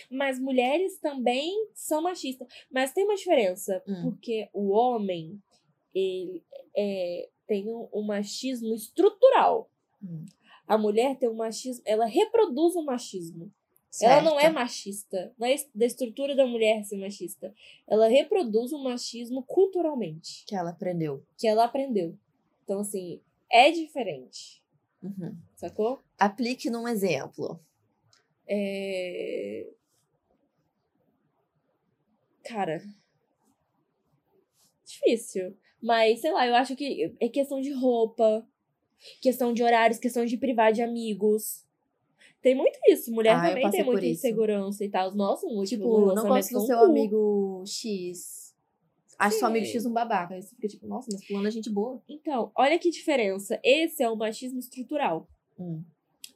Mas 0.10 0.40
mulheres 0.40 0.98
também 1.00 1.52
são 1.74 2.02
machistas. 2.02 2.48
Mas 2.72 2.94
tem 2.94 3.04
uma 3.04 3.16
diferença, 3.16 3.84
Hum. 3.88 4.04
porque 4.04 4.48
o 4.54 4.70
homem, 4.70 5.42
ele 5.94 6.44
é, 6.78 7.28
tem 7.48 7.68
um, 7.68 7.90
um 7.92 8.04
machismo 8.04 8.74
estrutural. 8.74 9.70
Hum. 10.02 10.26
A 10.68 10.78
mulher 10.78 11.18
tem 11.18 11.28
um 11.28 11.36
machismo, 11.36 11.82
ela 11.86 12.06
reproduz 12.06 12.76
o 12.76 12.84
machismo. 12.86 13.52
Ela 14.02 14.22
não 14.22 14.38
é 14.38 14.44
certo? 14.44 14.54
machista. 14.54 15.34
Não 15.38 15.48
é 15.48 15.56
da 15.74 15.86
estrutura 15.86 16.36
da 16.36 16.46
mulher 16.46 16.84
ser 16.84 16.98
machista. 16.98 17.54
Ela 17.88 18.08
reproduz 18.08 18.72
o 18.72 18.84
machismo 18.84 19.44
culturalmente, 19.44 20.44
Que 20.46 20.56
ela 20.56 20.70
aprendeu. 20.70 21.24
que 21.38 21.48
ela 21.48 21.64
aprendeu. 21.66 22.18
Então, 22.64 22.80
assim, 22.82 23.20
é 23.52 23.72
diferente. 23.72 24.64
Uhum. 25.02 25.36
Sacou? 25.56 26.00
Aplique 26.18 26.70
num 26.70 26.88
exemplo. 26.88 27.60
É... 28.48 29.68
Cara. 32.44 32.82
Difícil. 34.86 35.58
Mas, 35.82 36.22
sei 36.22 36.32
lá, 36.32 36.46
eu 36.46 36.56
acho 36.56 36.76
que 36.76 37.16
é 37.20 37.30
questão 37.30 37.62
de 37.62 37.72
roupa, 37.72 38.46
questão 39.22 39.54
de 39.54 39.64
horários, 39.64 40.00
questão 40.00 40.26
de 40.26 40.38
privar 40.38 40.74
de 40.74 40.82
amigos. 40.82 41.66
Tem 42.42 42.56
muito 42.56 42.80
isso. 42.88 43.12
Mulher 43.12 43.36
Ah, 43.36 43.48
também 43.50 43.70
tem 43.70 43.84
muita 43.84 44.06
insegurança 44.06 44.84
e 44.86 44.90
tal. 44.90 45.14
Nossa, 45.14 45.46
um 45.46 45.58
último 45.58 45.84
Tipo, 45.84 46.14
não 46.16 46.28
gosto 46.28 46.54
do 46.54 46.62
seu 46.66 46.78
cu. 46.78 46.84
amigo 46.86 47.64
X. 47.66 48.56
Acho 49.18 49.40
seu 49.40 49.48
amigo. 49.48 49.66
X 49.66 49.86
um 49.86 49.92
babaca. 49.92 50.34
Aí 50.36 50.42
você 50.42 50.56
fica 50.56 50.68
tipo, 50.70 50.88
nossa, 50.88 51.10
mas 51.12 51.26
fulano 51.26 51.48
é 51.48 51.52
gente 51.52 51.70
boa. 51.70 52.02
Então, 52.08 52.52
olha 52.56 52.80
que 52.80 52.90
diferença. 52.90 53.60
Esse 53.64 54.02
é 54.02 54.10
o 54.10 54.16
machismo 54.16 54.60
estrutural. 54.60 55.28
Hum. 55.60 55.84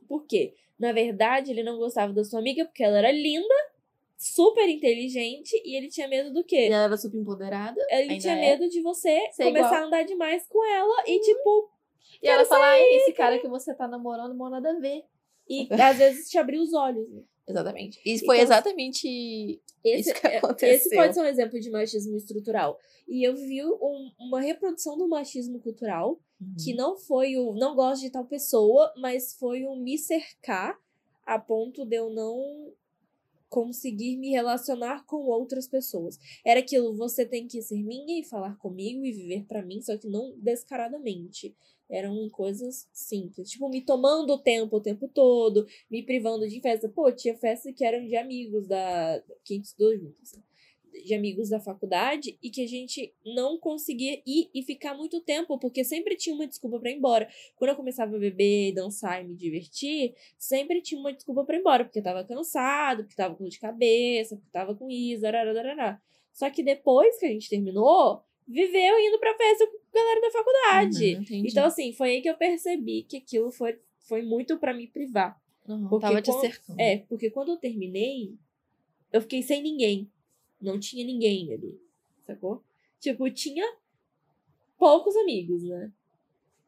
Por 0.08 0.26
quê? 0.26 0.54
Na 0.78 0.92
verdade, 0.92 1.52
ele 1.52 1.64
não 1.64 1.78
gostava 1.78 2.12
da 2.12 2.26
sua 2.26 2.40
amiga 2.40 2.66
porque 2.66 2.84
ela 2.84 2.98
era 2.98 3.12
linda, 3.12 3.54
super 4.18 4.68
inteligente 4.68 5.54
e 5.64 5.78
ele 5.78 5.88
tinha 5.88 6.10
medo 6.10 6.34
do 6.34 6.42
E 6.42 6.44
quê? 6.44 6.68
ela 6.70 6.84
era 6.84 6.98
super 6.98 7.18
empoderada. 7.18 7.80
Ele 7.90 8.18
tinha 8.20 8.34
é. 8.36 8.40
medo 8.42 8.68
de 8.68 8.82
você 8.82 9.18
Ser 9.32 9.46
começar 9.46 9.68
igual. 9.68 9.84
a 9.84 9.86
andar 9.86 10.04
demais 10.04 10.46
com 10.50 10.62
ela 10.66 11.04
e, 11.08 11.20
tipo, 11.22 11.70
E 12.22 12.28
ela 12.28 12.44
fala, 12.44 12.66
ai, 12.66 12.82
esse 12.96 13.14
cara 13.14 13.40
que 13.40 13.48
você 13.48 13.74
tá 13.74 13.88
namorando 13.88 14.34
não 14.34 14.46
tem 14.50 14.52
nada 14.62 14.72
a 14.76 14.80
ver. 14.80 15.04
E 15.50 15.68
às 15.94 15.98
vezes 15.98 16.30
te 16.30 16.38
abrir 16.38 16.60
os 16.60 16.74
olhos. 16.74 17.10
né? 17.10 17.22
Exatamente. 17.48 18.00
E 18.06 18.20
foi 18.26 18.38
Então, 18.38 18.44
exatamente 18.46 19.62
Esse, 19.84 20.12
isso 20.12 20.22
que 20.22 20.28
é- 20.28 20.38
aconteceu. 20.38 20.70
esse 20.70 20.96
pode 20.96 21.14
ser 21.14 21.20
um 21.22 21.26
exemplo 21.26 21.60
de 21.60 21.70
machismo 21.70 22.16
estrutural. 22.16 22.80
E 23.08 23.22
eu 23.28 23.36
vi 23.36 23.62
um- 23.66 24.12
uma 24.18 24.40
reprodução 24.40 24.98
do 24.98 25.10
machismo 25.10 25.60
cultural 25.60 26.20
Uhum. 26.40 26.56
que 26.64 26.74
não 26.74 26.98
foi 26.98 27.36
o 27.38 27.54
não 27.54 27.76
gosto 27.76 28.02
de 28.04 28.10
tal 28.10 28.24
pessoa, 28.26 28.94
mas 28.98 29.34
foi 29.34 29.66
o 29.66 29.76
me 29.76 29.98
cercar 29.98 30.80
a 31.26 31.38
ponto 31.38 31.86
de 31.86 31.96
eu 31.98 32.10
não 32.10 32.72
conseguir 33.50 34.18
me 34.18 34.32
relacionar 34.32 35.06
com 35.06 35.18
outras 35.28 35.68
pessoas. 35.68 36.18
Era 36.46 36.60
aquilo, 36.60 36.96
você 36.96 37.24
tem 37.26 37.46
que 37.48 37.62
ser 37.62 37.84
minha 37.84 38.20
e 38.20 38.24
falar 38.24 38.58
comigo 38.58 39.06
e 39.06 39.12
viver 39.12 39.46
pra 39.46 39.62
mim, 39.62 39.82
só 39.82 39.96
que 39.98 40.08
não 40.08 40.34
descaradamente. 40.38 41.56
Eram 41.94 42.28
coisas 42.28 42.90
simples. 42.92 43.52
Tipo, 43.52 43.70
me 43.70 43.80
tomando 43.80 44.34
o 44.34 44.40
tempo 44.40 44.78
o 44.78 44.82
tempo 44.82 45.08
todo, 45.08 45.68
me 45.92 46.02
privando 46.02 46.48
de 46.48 46.60
festa. 46.60 46.90
Pô, 46.90 47.12
tinha 47.12 47.38
festa 47.38 47.72
que 47.72 47.86
eram 47.86 48.04
de 48.08 48.16
amigos 48.16 48.68
da. 48.68 49.24
que 49.46 49.54
a 49.54 49.58
gente 49.58 49.66
estudou 49.66 49.96
juntos. 49.96 50.34
de 51.06 51.14
amigos 51.14 51.50
da 51.50 51.60
faculdade 51.60 52.38
e 52.42 52.50
que 52.50 52.64
a 52.64 52.68
gente 52.68 53.14
não 53.24 53.60
conseguia 53.60 54.22
ir 54.26 54.50
e 54.54 54.64
ficar 54.64 54.96
muito 54.96 55.22
tempo, 55.22 55.60
porque 55.60 55.84
sempre 55.84 56.16
tinha 56.16 56.36
uma 56.36 56.48
desculpa 56.48 56.80
para 56.80 56.90
ir 56.90 56.96
embora. 56.96 57.28
Quando 57.56 57.70
eu 57.70 57.76
começava 57.76 58.16
a 58.16 58.20
beber, 58.20 58.74
dançar 58.74 59.24
e 59.24 59.28
me 59.28 59.36
divertir, 59.36 60.16
sempre 60.38 60.82
tinha 60.82 61.00
uma 61.00 61.14
desculpa 61.14 61.44
para 61.46 61.58
ir 61.58 61.60
embora, 61.60 61.86
porque 61.86 62.02
tava 62.02 62.24
cansado, 62.24 63.04
porque 63.04 63.16
tava 63.16 63.36
com 63.36 63.44
dor 63.44 63.50
de 63.52 63.60
cabeça, 63.60 64.36
porque 64.36 64.52
tava 64.52 64.76
com 64.76 64.90
isso, 64.90 65.26
arararará. 65.28 66.02
Só 66.32 66.50
que 66.50 66.64
depois 66.64 67.20
que 67.20 67.26
a 67.28 67.30
gente 67.30 67.50
terminou, 67.50 68.24
viveu 68.48 69.00
indo 69.00 69.20
pra 69.20 69.36
festa 69.38 69.66
com 69.68 69.78
a 69.78 70.02
galera 70.02 70.22
da 70.22 70.32
faculdade. 70.32 71.16
Uhum, 71.16 71.46
então, 71.48 71.66
assim, 71.66 71.94
foi 71.94 72.10
aí 72.12 72.22
que 72.22 72.30
eu 72.30 72.36
percebi 72.38 73.04
que 73.04 73.18
aquilo 73.18 73.52
foi, 73.52 73.80
foi 74.00 74.22
muito 74.22 74.58
para 74.58 74.74
me 74.74 74.88
privar. 74.88 75.42
Uhum, 75.68 75.88
Porque 75.88 76.06
tava 76.06 76.22
te 76.22 76.30
quando- 76.32 76.42
cercando. 76.42 76.80
É, 76.80 76.98
porque 77.08 77.30
quando 77.30 77.50
eu 77.52 77.58
terminei, 77.58 78.36
eu 79.12 79.22
fiquei 79.22 79.42
sem 79.42 79.62
ninguém. 79.62 80.10
Não 80.62 80.80
tinha 80.80 81.06
ninguém 81.06 81.54
ali, 81.54 81.80
sacou? 82.26 82.64
Tipo, 83.00 83.30
tinha 83.32 83.66
poucos 84.78 85.16
amigos, 85.18 85.64
né? 85.64 85.92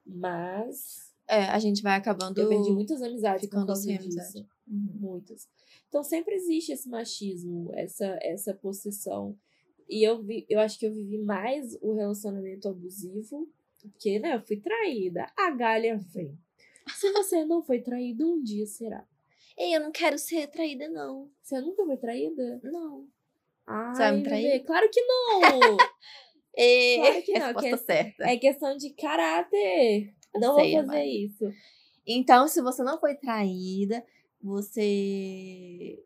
Mas 0.05 1.13
É, 1.27 1.45
a 1.45 1.59
gente 1.59 1.81
vai 1.81 1.95
acabando. 1.97 2.39
eu 2.39 2.47
perdi 2.49 2.71
muitas 2.71 3.01
amizades 3.01 3.41
ficando 3.41 3.75
sem 3.75 3.97
disso. 3.97 4.19
amizade. 4.19 4.45
Muitas. 4.67 5.47
Então 5.89 6.03
sempre 6.03 6.35
existe 6.35 6.71
esse 6.71 6.87
machismo, 6.89 7.71
essa, 7.73 8.17
essa 8.21 8.53
possessão. 8.53 9.35
E 9.89 10.03
eu, 10.03 10.21
vi, 10.21 10.45
eu 10.49 10.59
acho 10.59 10.79
que 10.79 10.85
eu 10.85 10.93
vivi 10.93 11.17
mais 11.17 11.77
o 11.81 11.93
relacionamento 11.93 12.67
abusivo, 12.67 13.47
porque, 13.81 14.19
né, 14.19 14.35
eu 14.35 14.41
fui 14.41 14.57
traída. 14.57 15.31
A 15.37 15.51
galha 15.51 15.97
vem. 16.13 16.37
Se 16.95 17.11
você 17.11 17.45
não 17.45 17.61
foi 17.63 17.81
traído, 17.81 18.27
um 18.31 18.41
dia 18.41 18.65
será. 18.65 19.05
Ei, 19.57 19.75
eu 19.75 19.79
não 19.79 19.91
quero 19.91 20.17
ser 20.17 20.47
traída, 20.47 20.87
não. 20.89 21.29
Você 21.41 21.59
nunca 21.61 21.85
foi 21.85 21.97
traída? 21.97 22.59
Não. 22.63 23.07
Ai, 23.67 23.95
vai 23.95 24.11
me 24.11 24.17
bebê, 24.17 24.29
trair? 24.29 24.63
Claro 24.65 24.89
que 24.91 25.01
não! 25.01 25.77
E... 26.57 26.95
Claro 26.99 27.21
que 27.23 27.33
não, 27.33 27.45
Resposta 27.47 27.93
é- 27.93 28.03
certa. 28.03 28.23
é 28.29 28.37
questão 28.37 28.77
de 28.77 28.89
caráter. 28.91 30.13
Não 30.35 30.55
sei, 30.55 30.71
vou 30.71 30.85
fazer 30.85 31.03
isso. 31.03 31.51
Então, 32.07 32.47
se 32.47 32.61
você 32.61 32.81
não 32.81 32.97
foi 32.97 33.15
traída, 33.15 34.05
você 34.41 36.01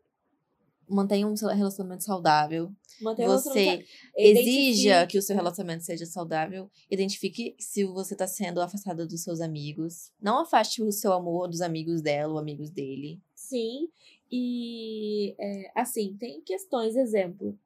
mantém 0.90 1.24
um 1.24 1.34
relacionamento 1.34 2.04
saudável. 2.04 2.70
Manter 3.00 3.28
o 3.28 3.32
Você 3.32 3.84
exija 4.16 5.06
que 5.06 5.16
o 5.16 5.22
seu 5.22 5.34
relacionamento 5.34 5.84
seja 5.84 6.04
saudável. 6.04 6.70
Identifique 6.90 7.54
se 7.58 7.84
você 7.84 8.14
está 8.14 8.26
sendo 8.26 8.60
afastada 8.60 9.06
dos 9.06 9.22
seus 9.22 9.40
amigos. 9.40 10.12
Não 10.20 10.40
afaste 10.40 10.82
o 10.82 10.92
seu 10.92 11.12
amor 11.12 11.48
dos 11.48 11.60
amigos 11.60 12.02
dela 12.02 12.34
ou 12.34 12.38
amigos 12.38 12.70
dele. 12.70 13.20
Sim. 13.34 13.88
E, 14.30 15.34
é, 15.38 15.72
assim, 15.74 16.16
tem 16.18 16.40
questões, 16.42 16.94
exemplo, 16.94 17.58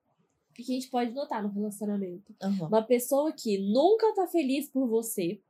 que 0.54 0.62
a 0.62 0.66
gente 0.66 0.88
pode 0.88 1.12
notar 1.12 1.42
no 1.42 1.48
relacionamento. 1.48 2.34
Aham. 2.40 2.68
Uma 2.68 2.82
pessoa 2.82 3.32
que 3.32 3.58
nunca 3.58 4.14
tá 4.14 4.26
feliz 4.26 4.68
por 4.68 4.86
você, 4.86 5.40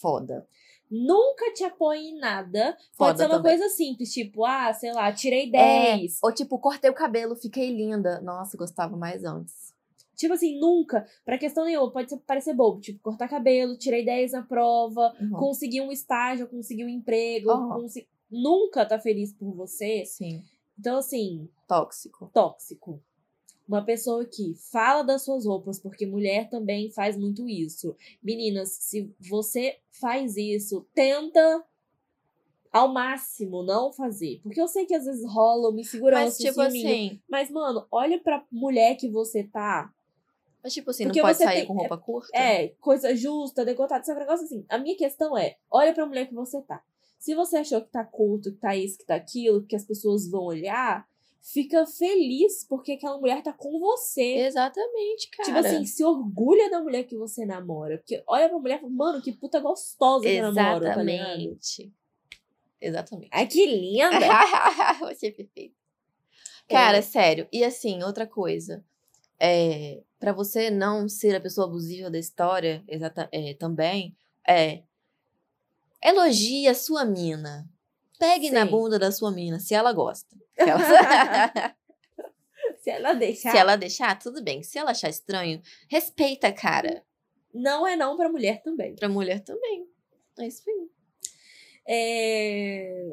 Foda. 0.00 0.48
Nunca 0.90 1.52
te 1.52 1.62
apoia 1.64 1.98
em 1.98 2.18
nada. 2.18 2.72
Pode 2.96 3.12
Foda 3.12 3.18
ser 3.18 3.24
uma 3.26 3.36
também. 3.36 3.58
coisa 3.58 3.74
simples, 3.74 4.12
tipo, 4.12 4.44
ah, 4.44 4.72
sei 4.72 4.92
lá, 4.92 5.12
tirei 5.12 5.48
É, 5.54 5.96
10. 5.96 6.18
ou 6.22 6.32
tipo, 6.32 6.58
cortei 6.58 6.90
o 6.90 6.94
cabelo, 6.94 7.36
fiquei 7.36 7.70
linda. 7.74 8.20
Nossa, 8.20 8.56
gostava 8.56 8.96
mais 8.96 9.24
antes. 9.24 9.70
Tipo 10.16 10.34
assim, 10.34 10.58
nunca, 10.58 11.06
pra 11.24 11.38
questão 11.38 11.64
nenhuma, 11.64 11.90
pode 11.90 12.14
parecer 12.26 12.52
bobo, 12.52 12.78
tipo, 12.80 12.98
cortar 13.00 13.26
cabelo, 13.28 13.78
tirei 13.78 14.04
10 14.04 14.32
na 14.32 14.42
prova, 14.42 15.14
Uhum. 15.18 15.30
conseguir 15.30 15.80
um 15.80 15.90
estágio, 15.90 16.46
conseguir 16.46 16.84
um 16.84 16.88
emprego, 16.90 17.50
Aham. 17.50 17.80
consi- 17.80 18.06
nunca 18.30 18.84
tá 18.84 18.98
feliz 18.98 19.32
por 19.32 19.54
você. 19.54 20.04
Sim. 20.04 20.42
Então, 20.78 20.98
assim, 20.98 21.48
Tóxico. 21.66 22.30
tóxico. 22.34 23.02
Uma 23.70 23.84
pessoa 23.84 24.24
que 24.24 24.52
fala 24.72 25.04
das 25.04 25.22
suas 25.22 25.46
roupas, 25.46 25.78
porque 25.78 26.04
mulher 26.04 26.50
também 26.50 26.90
faz 26.90 27.16
muito 27.16 27.48
isso. 27.48 27.94
Meninas, 28.20 28.70
se 28.70 29.14
você 29.20 29.78
faz 29.92 30.36
isso, 30.36 30.84
tenta 30.92 31.64
ao 32.72 32.92
máximo 32.92 33.62
não 33.62 33.92
fazer. 33.92 34.40
Porque 34.42 34.60
eu 34.60 34.66
sei 34.66 34.86
que 34.86 34.94
às 34.94 35.04
vezes 35.04 35.24
rola 35.24 35.68
uma 35.70 35.80
insegurança, 35.80 36.24
Mas, 36.24 36.36
tipo 36.38 36.60
assim. 36.60 37.20
Mas, 37.28 37.48
mano, 37.48 37.86
olha 37.92 38.18
pra 38.18 38.44
mulher 38.50 38.96
que 38.96 39.08
você 39.08 39.44
tá. 39.44 39.94
Mas, 40.64 40.74
tipo 40.74 40.90
assim, 40.90 41.04
Porque 41.04 41.20
não 41.20 41.28
pode 41.28 41.38
sair 41.38 41.58
tem- 41.58 41.66
com 41.68 41.74
roupa 41.74 41.96
curta? 41.96 42.36
É, 42.36 42.70
coisa 42.80 43.14
justa, 43.14 43.64
decotada, 43.64 44.02
esse 44.02 44.12
negócio 44.12 44.46
assim. 44.46 44.64
A 44.68 44.78
minha 44.78 44.96
questão 44.96 45.38
é, 45.38 45.58
olha 45.70 45.94
pra 45.94 46.06
mulher 46.06 46.26
que 46.26 46.34
você 46.34 46.60
tá. 46.62 46.82
Se 47.20 47.36
você 47.36 47.58
achou 47.58 47.80
que 47.82 47.88
tá 47.90 48.02
curto, 48.04 48.50
que 48.50 48.58
tá 48.58 48.74
isso, 48.74 48.98
que 48.98 49.06
tá 49.06 49.14
aquilo, 49.14 49.64
que 49.64 49.76
as 49.76 49.84
pessoas 49.84 50.28
vão 50.28 50.42
olhar, 50.42 51.08
fica 51.40 51.86
feliz 51.86 52.64
porque 52.68 52.92
aquela 52.92 53.18
mulher 53.18 53.42
tá 53.42 53.52
com 53.52 53.78
você. 53.78 54.22
Exatamente, 54.22 55.30
cara. 55.30 55.46
Tipo 55.46 55.58
assim, 55.58 55.86
se 55.86 56.04
orgulha 56.04 56.70
da 56.70 56.80
mulher 56.80 57.04
que 57.04 57.16
você 57.16 57.44
namora. 57.46 57.98
Porque 57.98 58.22
olha 58.26 58.48
pra 58.48 58.58
mulher 58.58 58.76
e 58.76 58.80
fala, 58.80 58.92
mano, 58.92 59.22
que 59.22 59.32
puta 59.32 59.58
gostosa 59.60 60.24
que 60.24 60.34
eu 60.34 60.52
namoro, 60.52 60.84
tá 60.84 61.02
ligado? 61.02 61.40
Exatamente. 61.40 61.92
Exatamente. 62.80 63.30
Ai, 63.32 63.46
que 63.46 63.66
linda! 63.66 64.10
Você 65.00 65.26
é 65.26 65.30
perfeito. 65.30 65.74
Cara, 66.68 67.02
sério. 67.02 67.46
E 67.52 67.62
assim, 67.62 68.02
outra 68.02 68.26
coisa. 68.26 68.82
É, 69.38 70.02
para 70.18 70.32
você 70.32 70.70
não 70.70 71.08
ser 71.08 71.34
a 71.34 71.40
pessoa 71.40 71.66
abusiva 71.66 72.10
da 72.10 72.18
história, 72.18 72.84
exata, 72.86 73.28
é, 73.32 73.54
também, 73.54 74.14
é. 74.46 74.82
Elogie 76.02 76.68
a 76.68 76.74
sua 76.74 77.04
mina. 77.04 77.69
Pegue 78.20 78.50
na 78.50 78.66
Sim. 78.66 78.70
bunda 78.70 78.98
da 78.98 79.10
sua 79.10 79.30
mina, 79.30 79.58
se 79.58 79.74
ela 79.74 79.94
gosta. 79.94 80.36
Se 80.54 80.60
ela, 80.68 81.74
Se 82.78 82.90
ela 82.90 83.14
deixar. 83.14 83.50
se 83.50 83.56
ela 83.56 83.76
deixar, 83.76 84.18
tudo 84.18 84.44
bem. 84.44 84.62
Se 84.62 84.78
ela 84.78 84.90
achar 84.90 85.08
estranho, 85.08 85.62
respeita, 85.88 86.52
cara. 86.52 87.02
Não 87.52 87.86
é 87.86 87.96
não 87.96 88.18
pra 88.18 88.28
mulher 88.28 88.62
também. 88.62 88.94
Pra 88.94 89.08
mulher 89.08 89.40
também. 89.40 89.88
É 90.38 90.46
isso 90.46 90.62
aí. 90.68 90.90
É... 91.88 93.04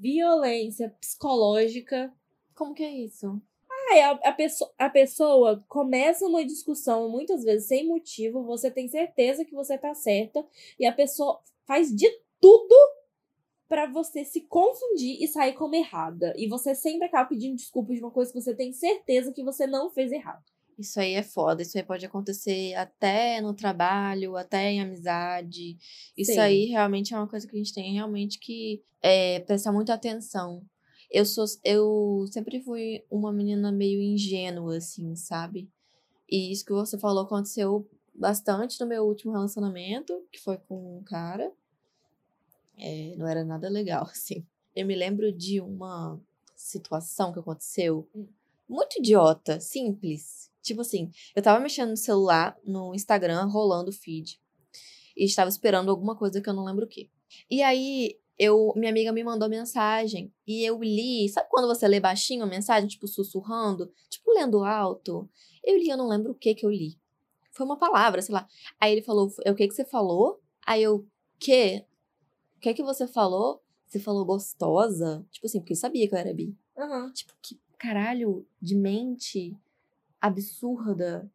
Violência 0.00 0.88
psicológica 1.00 2.10
Como 2.54 2.72
que 2.74 2.82
é 2.82 2.90
isso? 2.90 3.42
Aí 3.90 4.00
a, 4.00 4.10
a, 4.12 4.32
pessoa, 4.32 4.72
a 4.78 4.88
pessoa 4.88 5.64
começa 5.68 6.26
uma 6.26 6.44
discussão, 6.46 7.10
muitas 7.10 7.44
vezes 7.44 7.68
sem 7.68 7.86
motivo, 7.86 8.42
você 8.42 8.70
tem 8.70 8.88
certeza 8.88 9.44
que 9.44 9.54
você 9.54 9.76
tá 9.76 9.94
certa, 9.94 10.44
e 10.78 10.86
a 10.86 10.92
pessoa 10.92 11.40
faz 11.66 11.94
de 11.94 12.08
tudo 12.40 12.74
pra 13.68 13.86
você 13.86 14.24
se 14.24 14.40
confundir 14.42 15.22
e 15.22 15.28
sair 15.28 15.52
como 15.52 15.74
errada. 15.74 16.32
E 16.36 16.48
você 16.48 16.74
sempre 16.74 17.06
acaba 17.06 17.28
pedindo 17.28 17.56
desculpas 17.56 17.96
de 17.96 18.02
uma 18.02 18.10
coisa 18.10 18.32
que 18.32 18.40
você 18.40 18.54
tem 18.54 18.72
certeza 18.72 19.32
que 19.32 19.44
você 19.44 19.66
não 19.66 19.90
fez 19.90 20.10
errado. 20.10 20.44
Isso 20.78 21.00
aí 21.00 21.14
é 21.14 21.22
foda. 21.22 21.60
Isso 21.60 21.76
aí 21.76 21.82
pode 21.82 22.06
acontecer 22.06 22.74
até 22.74 23.40
no 23.40 23.52
trabalho, 23.52 24.36
até 24.36 24.70
em 24.70 24.80
amizade. 24.80 25.76
Isso 26.16 26.32
Sim. 26.32 26.38
aí 26.38 26.64
realmente 26.66 27.12
é 27.12 27.16
uma 27.16 27.28
coisa 27.28 27.46
que 27.46 27.54
a 27.54 27.58
gente 27.58 27.74
tem 27.74 27.94
realmente 27.94 28.38
que 28.38 28.82
é, 29.02 29.40
prestar 29.40 29.72
muita 29.72 29.92
atenção. 29.94 30.62
Eu 31.10 31.24
sou, 31.24 31.44
eu 31.64 32.26
sempre 32.30 32.60
fui 32.60 33.02
uma 33.10 33.32
menina 33.32 33.72
meio 33.72 34.00
ingênua, 34.00 34.76
assim, 34.76 35.16
sabe? 35.16 35.68
E 36.30 36.52
isso 36.52 36.64
que 36.64 36.72
você 36.72 36.98
falou 36.98 37.24
aconteceu 37.24 37.88
bastante 38.14 38.78
no 38.80 38.86
meu 38.86 39.04
último 39.04 39.32
relacionamento, 39.32 40.12
que 40.30 40.38
foi 40.40 40.58
com 40.58 40.98
um 40.98 41.02
cara. 41.02 41.50
É, 42.78 43.14
não 43.16 43.26
era 43.26 43.44
nada 43.44 43.68
legal, 43.68 44.04
assim. 44.10 44.46
Eu 44.74 44.86
me 44.86 44.94
lembro 44.94 45.32
de 45.32 45.60
uma 45.60 46.20
situação 46.54 47.32
que 47.32 47.38
aconteceu 47.38 48.08
Hum. 48.14 48.26
muito 48.68 48.98
idiota, 48.98 49.60
simples. 49.60 50.50
Tipo 50.62 50.82
assim, 50.82 51.10
eu 51.34 51.42
tava 51.42 51.60
mexendo 51.60 51.90
no 51.90 51.96
celular, 51.96 52.56
no 52.64 52.94
Instagram, 52.94 53.46
rolando 53.46 53.90
o 53.90 53.92
feed. 53.92 54.40
E 55.16 55.24
estava 55.24 55.48
esperando 55.48 55.90
alguma 55.90 56.16
coisa 56.16 56.40
que 56.40 56.48
eu 56.48 56.54
não 56.54 56.64
lembro 56.64 56.84
o 56.84 56.88
que. 56.88 57.10
E 57.50 57.62
aí, 57.62 58.18
eu, 58.38 58.72
minha 58.76 58.90
amiga 58.90 59.12
me 59.12 59.24
mandou 59.24 59.48
mensagem. 59.48 60.32
E 60.46 60.64
eu 60.64 60.80
li. 60.80 61.28
Sabe 61.28 61.48
quando 61.50 61.66
você 61.66 61.88
lê 61.88 61.98
baixinho 61.98 62.44
a 62.44 62.46
mensagem, 62.46 62.88
tipo, 62.88 63.08
sussurrando? 63.08 63.92
Tipo, 64.08 64.32
lendo 64.32 64.62
alto? 64.64 65.28
Eu 65.64 65.76
li, 65.76 65.88
eu 65.88 65.96
não 65.96 66.06
lembro 66.08 66.32
o 66.32 66.34
que 66.34 66.54
que 66.54 66.64
eu 66.64 66.70
li. 66.70 66.98
Foi 67.50 67.66
uma 67.66 67.76
palavra, 67.76 68.22
sei 68.22 68.34
lá. 68.34 68.46
Aí 68.80 68.92
ele 68.92 69.02
falou, 69.02 69.32
é 69.44 69.50
o 69.50 69.54
que 69.56 69.66
que 69.66 69.74
você 69.74 69.84
falou? 69.84 70.40
Aí 70.64 70.82
eu, 70.82 71.04
que? 71.40 71.84
O 72.58 72.60
que 72.60 72.74
que 72.74 72.82
você 72.82 73.06
falou? 73.06 73.62
Você 73.86 74.00
falou 74.00 74.24
gostosa? 74.24 75.24
Tipo 75.30 75.46
assim, 75.46 75.60
porque 75.60 75.74
eu 75.74 75.76
sabia 75.76 76.08
que 76.08 76.14
eu 76.14 76.18
era 76.18 76.34
bi. 76.34 76.56
Aham. 76.76 77.12
Tipo, 77.12 77.32
que 77.40 77.56
caralho 77.78 78.44
de 78.60 78.74
mente 78.74 79.56
absurda 80.20 81.30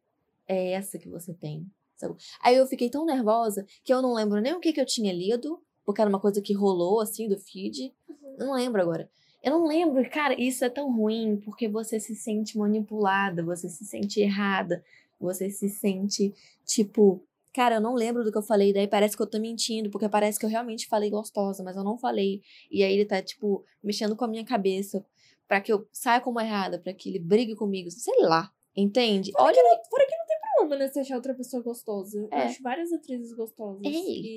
é 0.46 0.72
essa 0.72 0.98
que 0.98 1.08
você 1.08 1.32
tem? 1.32 1.66
sabe? 1.96 2.14
Aí 2.42 2.56
eu 2.56 2.66
fiquei 2.66 2.90
tão 2.90 3.06
nervosa 3.06 3.66
que 3.82 3.92
eu 3.92 4.02
não 4.02 4.12
lembro 4.12 4.38
nem 4.38 4.52
o 4.52 4.60
que, 4.60 4.70
que 4.70 4.80
eu 4.80 4.84
tinha 4.84 5.14
lido, 5.14 5.62
porque 5.82 6.02
era 6.02 6.10
uma 6.10 6.20
coisa 6.20 6.42
que 6.42 6.52
rolou 6.52 7.00
assim 7.00 7.26
do 7.26 7.38
feed. 7.38 7.90
Eu 8.38 8.46
não 8.46 8.54
lembro 8.54 8.82
agora. 8.82 9.08
Eu 9.42 9.52
não 9.52 9.66
lembro, 9.66 10.08
cara, 10.10 10.38
isso 10.38 10.62
é 10.62 10.68
tão 10.68 10.94
ruim 10.94 11.40
porque 11.42 11.68
você 11.68 11.98
se 11.98 12.14
sente 12.14 12.58
manipulada, 12.58 13.42
você 13.42 13.68
se 13.68 13.84
sente 13.86 14.20
errada, 14.20 14.84
você 15.18 15.48
se 15.48 15.70
sente 15.70 16.34
tipo, 16.66 17.22
cara, 17.54 17.76
eu 17.76 17.80
não 17.80 17.94
lembro 17.94 18.24
do 18.24 18.30
que 18.32 18.36
eu 18.38 18.42
falei, 18.42 18.72
daí 18.72 18.86
parece 18.88 19.16
que 19.16 19.22
eu 19.22 19.26
tô 19.30 19.38
mentindo, 19.38 19.88
porque 19.90 20.08
parece 20.08 20.38
que 20.38 20.44
eu 20.44 20.50
realmente 20.50 20.86
falei 20.88 21.08
gostosa, 21.10 21.62
mas 21.62 21.76
eu 21.76 21.84
não 21.84 21.96
falei. 21.96 22.42
E 22.70 22.82
aí 22.82 22.92
ele 22.92 23.04
tá, 23.06 23.22
tipo, 23.22 23.64
mexendo 23.82 24.14
com 24.16 24.24
a 24.24 24.28
minha 24.28 24.44
cabeça 24.44 25.04
pra 25.48 25.60
que 25.60 25.72
eu 25.72 25.86
saia 25.92 26.20
como 26.20 26.40
errada, 26.40 26.78
pra 26.78 26.92
que 26.92 27.08
ele 27.08 27.18
brigue 27.18 27.54
comigo, 27.54 27.90
sei 27.90 28.20
lá. 28.22 28.50
Entende? 28.76 29.30
Fora 29.32 29.44
Olha. 29.44 29.54
que, 29.54 29.62
não, 29.62 29.84
fora 29.88 30.06
que 30.06 30.16
não 30.16 30.26
tem 30.26 30.36
problema, 30.56 30.84
né? 30.84 30.88
Você 30.90 31.00
achar 31.00 31.14
outra 31.16 31.32
pessoa 31.34 31.62
gostosa. 31.62 32.18
Eu 32.18 32.28
É. 32.32 32.42
acho 32.46 32.60
várias 32.62 32.92
atrizes 32.92 33.32
gostosas. 33.32 33.80
Ei. 33.84 33.92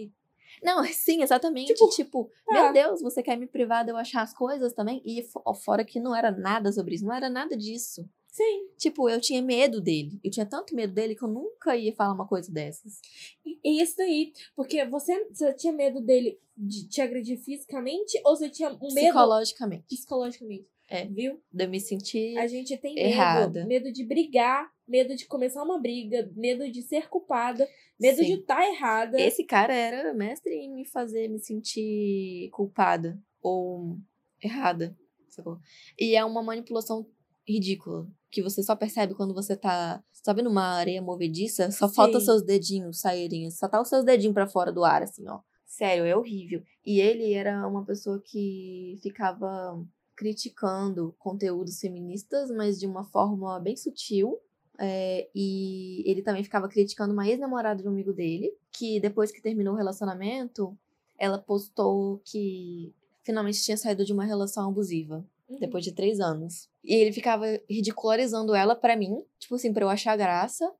E 0.06 0.12
Não, 0.64 0.84
sim, 0.86 1.24
exatamente. 1.24 1.74
Tipo, 1.74 1.90
Tipo, 1.90 2.32
tá. 2.46 2.54
meu 2.54 2.72
Deus, 2.74 3.02
você 3.02 3.24
quer 3.24 3.36
me 3.36 3.48
privar 3.48 3.84
de 3.84 3.92
eu 3.92 3.98
achar 3.98 4.22
as 4.22 4.34
coisas 4.34 4.74
também? 4.74 5.02
E 5.04 5.24
fo- 5.24 5.42
fora 5.56 5.84
que 5.84 6.00
não 6.00 6.16
era 6.16 6.30
nada 6.32 6.72
sobre 6.72 6.94
isso, 6.96 7.06
não 7.06 7.14
era 7.16 7.30
nada 7.30 7.58
disso. 7.58 8.08
Sim. 8.38 8.68
Tipo, 8.78 9.10
eu 9.10 9.20
tinha 9.20 9.42
medo 9.42 9.82
dele. 9.82 10.20
Eu 10.24 10.30
tinha 10.32 10.46
tanto 10.46 10.76
medo 10.76 10.94
dele 10.94 11.16
que 11.16 11.24
eu 11.24 11.28
nunca 11.28 11.76
ia 11.76 11.94
falar 11.94 12.14
uma 12.14 12.28
coisa 12.28 12.52
dessas. 12.52 13.02
E 13.46 13.58
e 13.64 13.82
isso 13.82 13.98
daí, 13.98 14.32
porque 14.56 14.86
você, 14.86 15.26
você 15.26 15.54
tinha 15.54 15.74
medo 15.74 16.00
dele 16.00 16.40
de 16.56 16.88
te 16.88 17.02
agredir 17.02 17.38
fisicamente 17.38 18.20
ou 18.24 18.36
você 18.36 18.50
tinha 18.50 18.70
um 18.70 18.94
medo 18.94 19.08
Psicologicamente. 19.08 19.84
psicologicamente? 19.88 20.68
É. 20.90 21.06
Viu? 21.06 21.42
De 21.52 21.66
eu 21.66 21.70
me 21.70 21.80
sentir. 21.82 22.38
A 22.38 22.48
gente 22.48 22.78
tem 22.78 22.96
medo. 22.96 23.08
Errada. 23.08 23.66
Medo 23.66 23.92
de 23.92 24.06
brigar, 24.06 24.72
medo 24.88 25.16
de 25.16 25.26
começar 25.26 25.62
uma 25.64 25.80
briga, 25.80 26.32
medo 26.36 26.72
de 26.72 26.82
ser 26.82 27.10
culpada, 27.10 27.68
medo 28.00 28.18
Sim. 28.18 28.26
de 28.26 28.34
estar 28.40 28.66
errada. 28.66 29.20
Esse 29.20 29.44
cara 29.44 29.74
era 29.76 30.14
mestre 30.14 30.54
em 30.54 30.74
me 30.74 30.86
fazer 30.86 31.28
me 31.28 31.40
sentir 31.40 32.50
culpada 32.52 33.20
ou 33.42 33.98
errada. 34.42 34.96
sacou? 35.28 35.60
E 36.00 36.16
é 36.16 36.24
uma 36.24 36.42
manipulação 36.42 37.06
ridícula. 37.48 38.08
Que 38.30 38.42
você 38.44 38.62
só 38.62 38.76
percebe 38.76 39.16
quando 39.16 39.34
você 39.34 39.56
tá, 39.56 40.04
sabe, 40.12 40.42
numa 40.42 40.64
areia 40.64 41.02
movediça, 41.02 41.72
só 41.72 41.88
falta 41.88 42.20
Sim. 42.20 42.26
seus 42.26 42.42
dedinhos 42.44 43.00
saírem. 43.00 43.50
Só 43.52 43.68
tá 43.68 43.82
os 43.82 43.88
seus 43.88 44.04
dedinhos 44.04 44.34
pra 44.34 44.48
fora 44.48 44.72
do 44.72 44.84
ar, 44.84 45.02
assim, 45.04 45.28
ó. 45.28 45.40
Sério, 45.66 46.06
é 46.06 46.16
horrível. 46.16 46.62
E 46.86 47.00
ele 47.00 47.34
era 47.34 47.68
uma 47.68 47.86
pessoa 47.86 48.22
que 48.24 48.98
ficava 49.02 49.82
criticando 50.16 51.16
conteúdos 51.20 51.80
feministas, 51.80 52.50
mas 52.50 52.80
de 52.80 52.88
uma 52.88 53.04
forma 53.04 53.60
bem 53.60 53.76
sutil. 53.78 54.38
É, 54.80 55.28
e 55.34 56.04
ele 56.06 56.22
também 56.22 56.44
ficava 56.44 56.68
criticando 56.68 57.12
uma 57.14 57.28
ex-namorada 57.28 57.82
de 57.82 57.88
um 57.88 57.92
amigo 57.92 58.14
dele, 58.14 58.54
que 58.72 59.00
depois 59.00 59.32
que 59.32 59.42
terminou 59.42 59.74
o 59.74 59.78
relacionamento, 59.78 60.78
ela 61.18 61.40
postou 61.40 62.22
que 62.26 62.94
finalmente 63.24 63.64
tinha 63.64 63.76
saído 63.78 64.06
de 64.06 64.14
uma 64.14 64.24
relação 64.26 64.70
abusiva, 64.70 65.26
Uhum. 65.50 65.60
depois 65.60 65.84
de 65.84 65.94
três 65.94 66.20
anos. 66.20 66.70
E 66.88 66.96
ele 66.96 67.12
ficava 67.12 67.46
ridicularizando 67.70 68.56
ela 68.56 68.74
pra 68.74 68.96
mim, 68.96 69.22
tipo 69.38 69.56
assim, 69.56 69.74
pra 69.74 69.84
eu 69.84 69.90
achar 69.90 70.16
graça, 70.16 70.74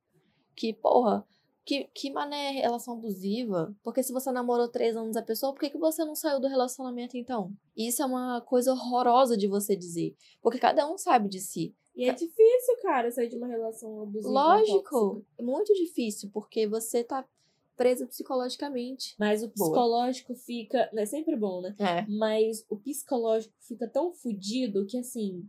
que, 0.56 0.72
porra, 0.72 1.22
que, 1.66 1.84
que 1.94 2.10
mané 2.10 2.50
relação 2.52 2.94
abusiva? 2.94 3.76
Porque 3.82 4.02
se 4.02 4.10
você 4.10 4.32
namorou 4.32 4.68
três 4.68 4.96
anos 4.96 5.18
a 5.18 5.22
pessoa, 5.22 5.52
por 5.52 5.60
que, 5.60 5.68
que 5.68 5.76
você 5.76 6.06
não 6.06 6.14
saiu 6.14 6.40
do 6.40 6.48
relacionamento 6.48 7.18
então? 7.18 7.52
E 7.76 7.88
isso 7.88 8.02
é 8.02 8.06
uma 8.06 8.40
coisa 8.40 8.72
horrorosa 8.72 9.36
de 9.36 9.46
você 9.46 9.76
dizer, 9.76 10.16
porque 10.40 10.58
cada 10.58 10.90
um 10.90 10.96
sabe 10.96 11.28
de 11.28 11.40
si. 11.40 11.76
E 11.94 12.08
é 12.08 12.12
difícil, 12.12 12.76
cara, 12.80 13.10
sair 13.10 13.28
de 13.28 13.36
uma 13.36 13.46
relação 13.46 14.00
abusiva. 14.00 14.32
Lógico, 14.32 15.22
é 15.36 15.42
muito 15.42 15.74
difícil, 15.74 16.30
porque 16.32 16.66
você 16.66 17.04
tá 17.04 17.22
presa 17.76 18.06
psicologicamente. 18.06 19.14
Mas 19.18 19.42
o 19.42 19.48
Boa. 19.48 19.70
psicológico 19.70 20.34
fica. 20.34 20.90
É 20.94 21.06
sempre 21.06 21.36
bom, 21.36 21.60
né? 21.60 21.74
É. 21.78 22.06
Mas 22.08 22.64
o 22.68 22.76
psicológico 22.76 23.54
fica 23.60 23.86
tão 23.86 24.12
fudido 24.12 24.86
que, 24.86 24.98
assim, 24.98 25.46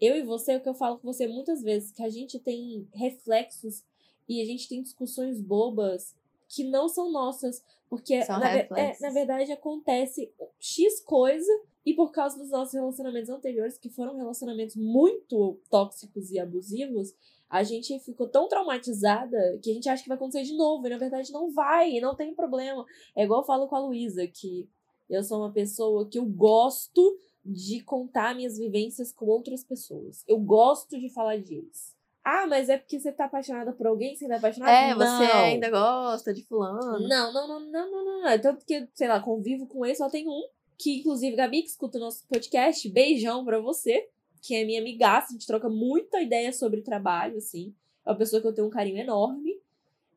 eu 0.00 0.16
e 0.16 0.22
você, 0.22 0.52
é 0.52 0.56
o 0.56 0.60
que 0.60 0.68
eu 0.68 0.74
falo 0.74 0.98
com 0.98 1.12
você 1.12 1.26
muitas 1.26 1.62
vezes, 1.62 1.92
que 1.92 2.02
a 2.02 2.08
gente 2.08 2.38
tem 2.38 2.88
reflexos 2.94 3.84
e 4.28 4.40
a 4.42 4.44
gente 4.44 4.68
tem 4.68 4.82
discussões 4.82 5.40
bobas 5.40 6.14
que 6.48 6.64
não 6.64 6.88
são 6.88 7.10
nossas. 7.10 7.62
Porque, 7.88 8.22
São 8.22 8.38
na, 8.38 8.50
é, 8.50 8.96
na 9.00 9.10
verdade, 9.10 9.50
acontece 9.50 10.30
X 10.60 11.00
coisa 11.00 11.50
e 11.84 11.94
por 11.94 12.12
causa 12.12 12.38
dos 12.38 12.50
nossos 12.50 12.74
relacionamentos 12.74 13.30
anteriores, 13.30 13.78
que 13.78 13.88
foram 13.88 14.14
relacionamentos 14.14 14.76
muito 14.76 15.58
tóxicos 15.70 16.30
e 16.30 16.38
abusivos, 16.38 17.14
a 17.48 17.62
gente 17.62 17.98
ficou 18.00 18.28
tão 18.28 18.46
traumatizada 18.46 19.58
que 19.62 19.70
a 19.70 19.74
gente 19.74 19.88
acha 19.88 20.02
que 20.02 20.08
vai 20.08 20.16
acontecer 20.16 20.42
de 20.42 20.54
novo. 20.54 20.86
E 20.86 20.90
na 20.90 20.98
verdade 20.98 21.32
não 21.32 21.50
vai, 21.50 21.98
não 21.98 22.14
tem 22.14 22.34
problema. 22.34 22.84
É 23.16 23.24
igual 23.24 23.40
eu 23.40 23.46
falo 23.46 23.66
com 23.66 23.76
a 23.76 23.80
Luísa, 23.80 24.26
que 24.26 24.68
eu 25.08 25.22
sou 25.22 25.38
uma 25.38 25.50
pessoa 25.50 26.06
que 26.06 26.18
eu 26.18 26.26
gosto 26.26 27.18
de 27.48 27.80
contar 27.82 28.34
minhas 28.34 28.58
vivências 28.58 29.10
com 29.10 29.26
outras 29.26 29.64
pessoas. 29.64 30.22
Eu 30.28 30.38
gosto 30.38 30.98
de 30.98 31.08
falar 31.08 31.38
deles. 31.38 31.96
Ah, 32.22 32.46
mas 32.46 32.68
é 32.68 32.76
porque 32.76 33.00
você 33.00 33.10
tá 33.10 33.24
apaixonada 33.24 33.72
por 33.72 33.86
alguém? 33.86 34.14
Você 34.14 34.28
tá 34.28 34.36
apaixonada? 34.36 34.72
É, 34.72 34.94
não. 34.94 34.98
você 34.98 35.32
ainda 35.32 35.70
gosta 35.70 36.34
de 36.34 36.42
fulano. 36.42 37.08
Não, 37.08 37.32
não, 37.32 37.48
não, 37.48 37.60
não, 37.60 37.90
não, 37.90 38.04
não, 38.04 38.22
não. 38.22 38.38
Tanto 38.38 38.66
que, 38.66 38.86
sei 38.92 39.08
lá, 39.08 39.18
convivo 39.18 39.66
com 39.66 39.86
ele, 39.86 39.94
só 39.94 40.10
tem 40.10 40.28
um. 40.28 40.46
Que, 40.76 40.98
inclusive, 40.98 41.34
Gabi, 41.34 41.62
que 41.62 41.68
escuta 41.68 41.96
o 41.96 42.00
nosso 42.00 42.26
podcast, 42.26 42.86
beijão 42.90 43.44
pra 43.44 43.58
você. 43.58 44.08
Que 44.42 44.56
é 44.56 44.64
minha 44.64 44.80
amigaça, 44.80 45.28
a 45.28 45.32
gente 45.32 45.46
troca 45.46 45.70
muita 45.70 46.20
ideia 46.20 46.52
sobre 46.52 46.82
trabalho, 46.82 47.38
assim. 47.38 47.74
É 48.04 48.10
uma 48.10 48.18
pessoa 48.18 48.42
que 48.42 48.46
eu 48.46 48.54
tenho 48.54 48.66
um 48.66 48.70
carinho 48.70 48.98
enorme. 48.98 49.58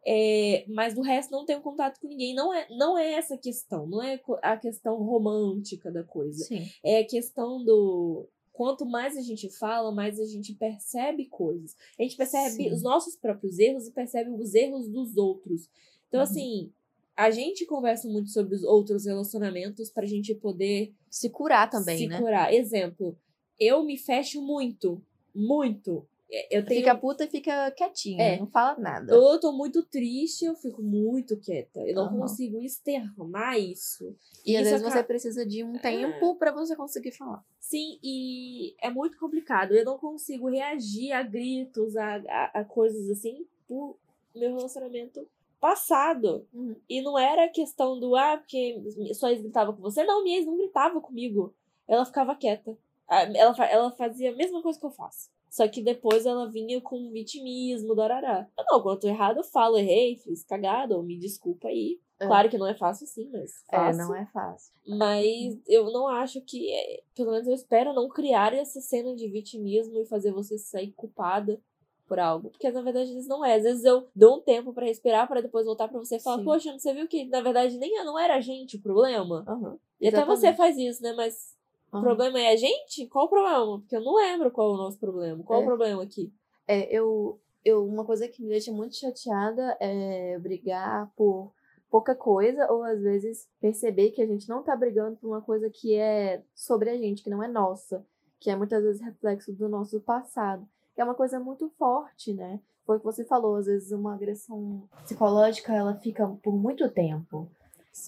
É, 0.05 0.65
mas 0.67 0.93
do 0.95 1.01
resto 1.01 1.31
não 1.31 1.45
tenho 1.45 1.61
contato 1.61 1.99
com 1.99 2.07
ninguém. 2.07 2.33
Não 2.33 2.53
é, 2.53 2.67
não 2.71 2.97
é 2.97 3.13
essa 3.13 3.37
questão. 3.37 3.85
Não 3.85 4.01
é 4.01 4.19
a 4.41 4.57
questão 4.57 4.95
romântica 5.03 5.91
da 5.91 6.03
coisa. 6.03 6.43
Sim. 6.45 6.67
É 6.83 6.99
a 6.99 7.05
questão 7.05 7.63
do. 7.63 8.27
Quanto 8.51 8.85
mais 8.85 9.15
a 9.17 9.21
gente 9.21 9.49
fala, 9.49 9.91
mais 9.91 10.19
a 10.19 10.25
gente 10.25 10.53
percebe 10.53 11.25
coisas. 11.25 11.75
A 11.99 12.03
gente 12.03 12.17
percebe 12.17 12.49
Sim. 12.55 12.71
os 12.71 12.81
nossos 12.83 13.15
próprios 13.15 13.57
erros 13.59 13.87
e 13.87 13.91
percebe 13.91 14.29
os 14.31 14.53
erros 14.53 14.87
dos 14.89 15.15
outros. 15.17 15.69
Então, 16.07 16.19
Uhum. 16.19 16.23
assim, 16.23 16.71
a 17.15 17.31
gente 17.31 17.65
conversa 17.65 18.07
muito 18.09 18.29
sobre 18.29 18.53
os 18.55 18.63
outros 18.63 19.05
relacionamentos 19.05 19.89
pra 19.89 20.05
gente 20.05 20.35
poder 20.35 20.93
Se 21.09 21.29
curar 21.29 21.69
também, 21.69 21.97
se 21.97 22.07
né? 22.07 22.19
curar. 22.19 22.53
Exemplo, 22.53 23.17
eu 23.59 23.83
me 23.83 23.97
fecho 23.97 24.41
muito. 24.41 25.01
Muito. 25.33 26.05
É, 26.33 26.57
Eu 26.57 26.65
tenho. 26.65 26.79
Fica 26.79 26.95
puta 26.95 27.25
e 27.25 27.27
fica 27.27 27.69
quietinha, 27.71 28.23
É. 28.23 28.39
não 28.39 28.47
fala 28.47 28.79
nada. 28.79 29.13
Eu 29.13 29.37
tô 29.39 29.51
muito 29.51 29.83
triste, 29.83 30.45
eu 30.45 30.55
fico 30.55 30.81
muito 30.81 31.35
quieta. 31.37 31.81
Eu 31.81 31.93
não 31.95 32.05
Aham. 32.05 32.19
consigo 32.21 32.57
externar 32.61 33.59
isso. 33.59 34.15
E 34.45 34.55
às 34.55 34.61
isso 34.63 34.71
vezes 34.71 34.87
aca- 34.87 34.95
você 34.97 35.03
precisa 35.03 35.45
de 35.45 35.61
um 35.63 35.73
tempo 35.77 36.35
pra 36.35 36.51
você 36.53 36.73
conseguir 36.75 37.11
falar. 37.11 37.43
Sim, 37.59 37.99
e 38.01 38.73
é 38.81 38.89
muito 38.89 39.17
complicado. 39.19 39.73
Eu 39.73 39.83
não 39.83 39.97
consigo 39.97 40.47
reagir 40.49 41.11
a 41.11 41.21
gritos, 41.21 41.97
a, 41.97 42.15
a, 42.15 42.61
a 42.61 42.63
coisas 42.65 43.09
assim, 43.09 43.45
por 43.67 43.97
meu 44.33 44.55
relacionamento 44.55 45.27
passado. 45.59 46.47
Uhum. 46.53 46.75
E 46.89 47.01
não 47.01 47.19
era 47.19 47.49
questão 47.49 47.99
do, 47.99 48.15
ah, 48.15 48.37
porque 48.37 48.81
sua 49.13 49.31
ex 49.31 49.41
gritava 49.41 49.73
com 49.73 49.81
você. 49.81 50.03
Não, 50.03 50.23
minha 50.23 50.37
ex 50.37 50.45
não 50.45 50.57
gritava 50.57 50.99
comigo. 51.01 51.53
Ela 51.87 52.05
ficava 52.05 52.35
quieta. 52.35 52.77
Ah, 53.07 53.23
Ela, 53.23 53.65
ela 53.65 53.91
fazia 53.91 54.31
a 54.31 54.35
mesma 54.35 54.61
coisa 54.61 54.79
que 54.79 54.85
eu 54.85 54.91
faço. 54.91 55.29
Só 55.51 55.67
que 55.67 55.81
depois 55.83 56.25
ela 56.25 56.49
vinha 56.49 56.79
com 56.79 57.11
vitimismo, 57.11 57.93
darará. 57.93 58.47
Eu 58.57 58.63
não, 58.69 58.81
quando 58.81 58.95
eu 58.95 58.99
tô 59.01 59.07
errado, 59.09 59.37
eu 59.37 59.43
falo, 59.43 59.77
errei, 59.77 60.15
fiz 60.15 60.45
cagada, 60.45 60.95
ou 60.95 61.03
me 61.03 61.17
desculpa 61.19 61.67
aí. 61.67 61.99
É. 62.21 62.25
Claro 62.25 62.49
que 62.49 62.57
não 62.57 62.65
é 62.67 62.73
fácil 62.73 63.03
assim, 63.03 63.29
mas 63.29 63.51
É, 63.69 63.75
faço. 63.75 63.97
não 63.99 64.15
é 64.15 64.25
fácil. 64.27 64.71
Mas 64.87 65.59
eu 65.67 65.91
não 65.91 66.07
acho 66.07 66.39
que. 66.41 66.71
é- 66.73 67.03
Pelo 67.13 67.31
menos 67.31 67.47
eu 67.49 67.53
espero 67.53 67.91
não 67.93 68.07
criar 68.07 68.53
essa 68.53 68.79
cena 68.79 69.13
de 69.13 69.27
vitimismo 69.27 69.99
e 69.99 70.05
fazer 70.05 70.31
você 70.31 70.57
sair 70.57 70.93
culpada 70.93 71.59
por 72.07 72.17
algo. 72.17 72.49
Porque 72.49 72.71
na 72.71 72.81
verdade 72.81 73.11
vezes 73.13 73.27
não 73.27 73.43
é. 73.43 73.55
Às 73.55 73.63
vezes 73.63 73.83
eu 73.83 74.07
dou 74.15 74.37
um 74.37 74.41
tempo 74.41 74.73
pra 74.73 74.85
respirar 74.85 75.27
pra 75.27 75.41
depois 75.41 75.65
voltar 75.65 75.89
pra 75.89 75.99
você 75.99 76.15
e 76.15 76.19
falar: 76.21 76.37
Sim. 76.37 76.45
Poxa, 76.45 76.71
você 76.79 76.93
viu 76.93 77.07
que 77.09 77.25
na 77.25 77.41
verdade 77.41 77.77
nem 77.77 77.91
não 78.05 78.17
era 78.17 78.35
a 78.35 78.41
gente 78.41 78.77
o 78.77 78.81
problema? 78.81 79.43
Aham. 79.47 79.77
E 79.99 80.07
até 80.07 80.23
você 80.23 80.53
faz 80.53 80.77
isso, 80.77 81.03
né? 81.03 81.11
Mas 81.13 81.55
o 81.91 81.97
Aham. 81.97 82.03
problema 82.03 82.39
é 82.39 82.53
a 82.53 82.55
gente? 82.55 83.07
Qual 83.07 83.25
o 83.25 83.29
problema? 83.29 83.79
Porque 83.79 83.95
eu 83.95 84.03
não 84.03 84.15
lembro 84.15 84.51
qual 84.51 84.71
é 84.71 84.73
o 84.73 84.77
nosso 84.77 84.97
problema. 84.97 85.43
Qual 85.43 85.59
é 85.59 85.63
o 85.63 85.65
problema 85.65 86.03
aqui? 86.03 86.33
É, 86.67 86.87
eu, 86.95 87.39
eu, 87.65 87.85
uma 87.85 88.05
coisa 88.05 88.27
que 88.27 88.41
me 88.41 88.49
deixa 88.49 88.71
muito 88.71 88.95
chateada 88.95 89.75
é 89.79 90.39
brigar 90.39 91.11
por 91.15 91.53
pouca 91.89 92.15
coisa, 92.15 92.71
ou 92.71 92.83
às 92.83 93.01
vezes 93.01 93.49
perceber 93.59 94.11
que 94.11 94.21
a 94.21 94.25
gente 94.25 94.47
não 94.47 94.63
tá 94.63 94.73
brigando 94.75 95.17
por 95.17 95.27
uma 95.27 95.41
coisa 95.41 95.69
que 95.69 95.95
é 95.95 96.41
sobre 96.55 96.89
a 96.89 96.97
gente, 96.97 97.21
que 97.21 97.29
não 97.29 97.43
é 97.43 97.47
nossa, 97.49 98.05
que 98.39 98.49
é 98.49 98.55
muitas 98.55 98.81
vezes 98.81 99.01
reflexo 99.01 99.51
do 99.51 99.67
nosso 99.67 99.99
passado. 99.99 100.65
Que 100.95 101.01
é 101.01 101.03
uma 101.03 101.13
coisa 101.13 101.39
muito 101.39 101.69
forte, 101.77 102.33
né? 102.33 102.61
Foi 102.85 102.95
o 102.95 102.99
que 102.99 103.05
você 103.05 103.25
falou, 103.25 103.57
às 103.57 103.65
vezes 103.65 103.91
uma 103.91 104.15
agressão 104.15 104.83
psicológica, 105.03 105.73
ela 105.73 105.93
fica 105.95 106.25
por 106.41 106.53
muito 106.53 106.89
tempo. 106.89 107.49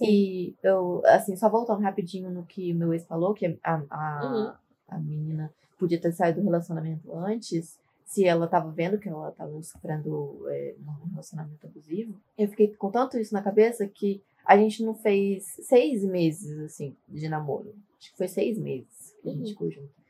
E 0.05 0.55
eu, 0.63 1.01
assim, 1.05 1.35
só 1.35 1.49
voltando 1.49 1.81
rapidinho 1.81 2.29
no 2.29 2.43
que 2.45 2.73
meu 2.73 2.93
ex 2.93 3.05
falou, 3.05 3.33
que 3.33 3.57
a, 3.63 3.81
a, 3.89 4.25
Uhum. 4.25 4.53
a 4.95 4.99
menina 4.99 5.53
podia 5.77 5.99
ter 5.99 6.11
saído 6.13 6.39
do 6.39 6.45
relacionamento 6.45 7.13
antes, 7.17 7.77
se 8.05 8.25
ela 8.25 8.47
tava 8.47 8.69
vendo 8.71 8.97
que 8.99 9.09
ela 9.09 9.31
tava 9.31 9.61
sofrendo 9.63 10.45
é, 10.49 10.75
um 10.87 11.09
relacionamento 11.09 11.65
abusivo. 11.67 12.13
Eu 12.37 12.47
fiquei 12.47 12.67
com 12.75 12.89
tanto 12.91 13.17
isso 13.17 13.33
na 13.33 13.41
cabeça 13.41 13.85
que 13.87 14.21
a 14.45 14.57
gente 14.57 14.83
não 14.83 14.93
fez 14.93 15.45
seis 15.61 16.03
meses, 16.03 16.57
assim, 16.59 16.95
de 17.09 17.27
namoro. 17.27 17.73
Acho 17.99 18.11
que 18.11 18.17
foi 18.17 18.27
seis 18.27 18.57
meses 18.57 19.15
que 19.21 19.29
a 19.29 19.31
gente 19.31 19.41
Uhum. 19.43 19.49
ficou 19.49 19.71
junto. 19.71 20.02